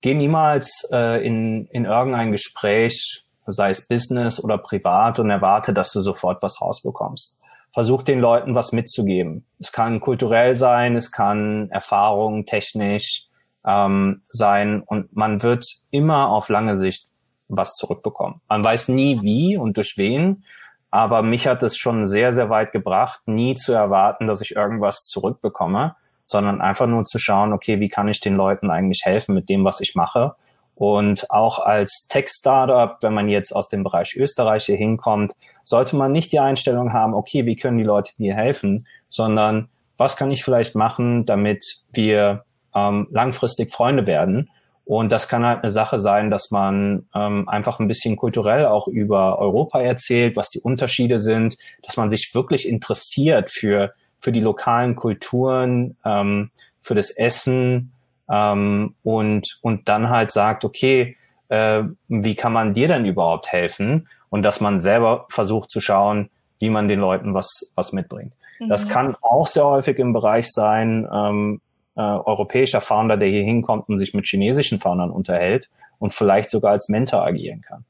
Geh 0.00 0.14
niemals 0.14 0.88
äh, 0.90 1.24
in, 1.24 1.66
in 1.66 1.84
irgendein 1.84 2.32
Gespräch, 2.32 3.24
sei 3.46 3.70
es 3.70 3.86
Business 3.86 4.42
oder 4.42 4.58
privat, 4.58 5.20
und 5.20 5.30
erwarte, 5.30 5.72
dass 5.72 5.92
du 5.92 6.00
sofort 6.00 6.42
was 6.42 6.60
rausbekommst. 6.60 7.38
Versuch 7.72 8.02
den 8.02 8.20
Leuten 8.20 8.54
was 8.54 8.72
mitzugeben. 8.72 9.46
Es 9.58 9.72
kann 9.72 10.00
kulturell 10.00 10.56
sein, 10.56 10.96
es 10.96 11.12
kann 11.12 11.70
Erfahrung, 11.70 12.44
technisch 12.44 13.28
ähm, 13.66 14.22
sein 14.28 14.82
und 14.82 15.14
man 15.14 15.42
wird 15.42 15.64
immer 15.90 16.28
auf 16.28 16.48
lange 16.48 16.76
Sicht 16.76 17.06
was 17.48 17.74
zurückbekommen. 17.74 18.40
Man 18.48 18.64
weiß 18.64 18.88
nie 18.88 19.20
wie 19.22 19.56
und 19.56 19.76
durch 19.76 19.94
wen, 19.96 20.44
aber 20.90 21.22
mich 21.22 21.46
hat 21.46 21.62
es 21.62 21.76
schon 21.76 22.06
sehr, 22.06 22.32
sehr 22.32 22.50
weit 22.50 22.72
gebracht, 22.72 23.22
nie 23.26 23.54
zu 23.54 23.72
erwarten, 23.72 24.26
dass 24.26 24.40
ich 24.40 24.56
irgendwas 24.56 25.04
zurückbekomme, 25.06 25.96
sondern 26.24 26.60
einfach 26.60 26.86
nur 26.86 27.04
zu 27.04 27.18
schauen, 27.18 27.52
okay, 27.52 27.80
wie 27.80 27.88
kann 27.88 28.08
ich 28.08 28.20
den 28.20 28.36
Leuten 28.36 28.70
eigentlich 28.70 29.02
helfen 29.04 29.34
mit 29.34 29.48
dem, 29.48 29.64
was 29.64 29.80
ich 29.80 29.94
mache? 29.94 30.34
Und 30.74 31.30
auch 31.30 31.58
als 31.58 32.06
Tech-Startup, 32.08 32.96
wenn 33.02 33.14
man 33.14 33.28
jetzt 33.28 33.54
aus 33.54 33.68
dem 33.68 33.84
Bereich 33.84 34.16
Österreich 34.16 34.64
hier 34.64 34.76
hinkommt, 34.76 35.32
sollte 35.64 35.96
man 35.96 36.12
nicht 36.12 36.32
die 36.32 36.40
Einstellung 36.40 36.92
haben, 36.92 37.14
okay, 37.14 37.46
wie 37.46 37.56
können 37.56 37.78
die 37.78 37.84
Leute 37.84 38.12
mir 38.16 38.34
helfen, 38.34 38.86
sondern 39.08 39.68
was 39.96 40.16
kann 40.16 40.30
ich 40.30 40.42
vielleicht 40.42 40.74
machen, 40.74 41.26
damit 41.26 41.82
wir 41.92 42.44
ähm, 42.74 43.08
langfristig 43.10 43.70
Freunde 43.70 44.06
werden 44.06 44.48
Und 44.84 45.12
das 45.12 45.28
kann 45.28 45.46
halt 45.46 45.62
eine 45.62 45.70
Sache 45.70 46.00
sein, 46.00 46.30
dass 46.30 46.50
man 46.50 47.06
ähm, 47.14 47.48
einfach 47.48 47.78
ein 47.78 47.86
bisschen 47.86 48.16
kulturell 48.16 48.66
auch 48.66 48.88
über 48.88 49.38
Europa 49.38 49.80
erzählt, 49.80 50.36
was 50.36 50.50
die 50.50 50.60
Unterschiede 50.60 51.20
sind, 51.20 51.56
dass 51.82 51.96
man 51.96 52.10
sich 52.10 52.34
wirklich 52.34 52.68
interessiert 52.68 53.50
für, 53.50 53.92
für 54.18 54.32
die 54.32 54.40
lokalen 54.40 54.96
Kulturen, 54.96 55.96
ähm, 56.04 56.50
für 56.80 56.96
das 56.96 57.10
Essen 57.10 57.92
ähm, 58.28 58.96
und, 59.04 59.58
und 59.62 59.88
dann 59.88 60.10
halt 60.10 60.32
sagt, 60.32 60.64
okay, 60.64 61.16
äh, 61.48 61.84
wie 62.08 62.34
kann 62.34 62.52
man 62.52 62.74
dir 62.74 62.88
denn 62.88 63.04
überhaupt 63.04 63.52
helfen? 63.52 64.08
Und 64.30 64.42
dass 64.42 64.60
man 64.60 64.80
selber 64.80 65.26
versucht 65.28 65.70
zu 65.70 65.80
schauen, 65.80 66.28
wie 66.58 66.70
man 66.70 66.88
den 66.88 66.98
Leuten 66.98 67.34
was, 67.34 67.72
was 67.76 67.92
mitbringt. 67.92 68.32
Mhm. 68.58 68.68
Das 68.68 68.88
kann 68.88 69.14
auch 69.20 69.46
sehr 69.46 69.64
häufig 69.64 69.98
im 69.98 70.12
Bereich 70.12 70.50
sein, 70.50 71.06
ähm, 71.12 71.60
äh, 71.96 72.00
europäischer 72.00 72.80
Founder, 72.80 73.16
der 73.16 73.28
hier 73.28 73.42
hinkommt 73.42 73.88
und 73.88 73.98
sich 73.98 74.14
mit 74.14 74.26
chinesischen 74.26 74.80
Foundern 74.80 75.10
unterhält 75.10 75.68
und 75.98 76.12
vielleicht 76.12 76.50
sogar 76.50 76.72
als 76.72 76.88
Mentor 76.88 77.24
agieren 77.24 77.62
kann. 77.62 77.84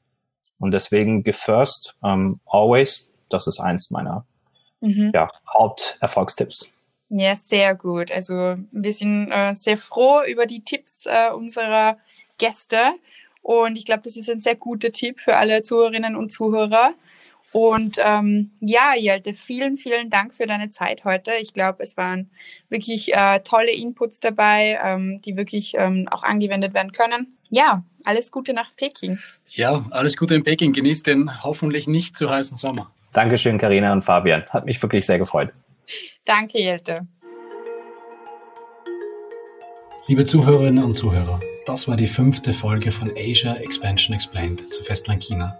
Und 0.59 0.71
deswegen 0.71 1.23
give 1.23 1.37
first, 1.37 1.95
um, 2.01 2.39
always, 2.45 3.09
das 3.29 3.47
ist 3.47 3.59
eins 3.59 3.91
meiner 3.91 4.25
mhm. 4.81 5.11
ja, 5.13 5.27
Haupterfolgstipps. 5.53 6.71
Ja, 7.09 7.35
sehr 7.35 7.75
gut. 7.75 8.11
Also 8.11 8.55
wir 8.71 8.93
sind 8.93 9.29
äh, 9.29 9.53
sehr 9.53 9.77
froh 9.77 10.21
über 10.27 10.45
die 10.45 10.63
Tipps 10.63 11.05
äh, 11.05 11.31
unserer 11.31 11.97
Gäste. 12.37 12.93
Und 13.41 13.75
ich 13.75 13.85
glaube, 13.85 14.01
das 14.03 14.15
ist 14.15 14.29
ein 14.29 14.39
sehr 14.39 14.55
guter 14.55 14.91
Tipp 14.91 15.19
für 15.19 15.35
alle 15.35 15.63
Zuhörerinnen 15.63 16.15
und 16.15 16.31
Zuhörer. 16.31 16.93
Und 17.53 17.97
ähm, 18.03 18.49
ja, 18.59 18.95
Jelte, 18.97 19.35
vielen, 19.35 19.77
vielen 19.77 20.09
Dank 20.09 20.33
für 20.33 20.47
deine 20.47 20.71
Zeit 20.71 21.05
heute. 21.05 21.33
Ich 21.39 21.53
glaube, 21.53 21.83
es 21.83 21.95
waren 21.97 22.31
wirklich 22.69 23.13
äh, 23.13 23.41
tolle 23.41 23.71
Inputs 23.71 24.19
dabei, 24.19 24.79
ähm, 24.83 25.21
die 25.23 25.37
wirklich 25.37 25.75
ähm, 25.77 26.07
auch 26.09 26.23
angewendet 26.23 26.73
werden 26.73 26.91
können. 26.91 27.37
Ja, 27.51 27.83
alles 28.03 28.31
Gute 28.31 28.53
nach 28.53 28.75
Peking. 28.75 29.19
Ja, 29.49 29.85
alles 29.91 30.17
Gute 30.17 30.33
in 30.33 30.41
Peking. 30.41 30.73
Genießt 30.73 31.05
den 31.05 31.43
hoffentlich 31.43 31.87
nicht 31.87 32.17
zu 32.17 32.27
heißen 32.27 32.57
Sommer. 32.57 32.91
Dankeschön, 33.11 33.59
Karina 33.59 33.93
und 33.93 34.01
Fabian. 34.01 34.43
Hat 34.49 34.65
mich 34.65 34.81
wirklich 34.81 35.05
sehr 35.05 35.19
gefreut. 35.19 35.53
Danke, 36.25 36.57
Jelte. 36.57 37.07
Liebe 40.07 40.25
Zuhörerinnen 40.25 40.83
und 40.83 40.95
Zuhörer, 40.95 41.39
das 41.67 41.87
war 41.87 41.95
die 41.95 42.07
fünfte 42.07 42.51
Folge 42.51 42.91
von 42.91 43.11
Asia 43.15 43.53
Expansion 43.57 44.15
Explained 44.15 44.73
zu 44.73 44.83
Festland 44.83 45.23
China. 45.23 45.57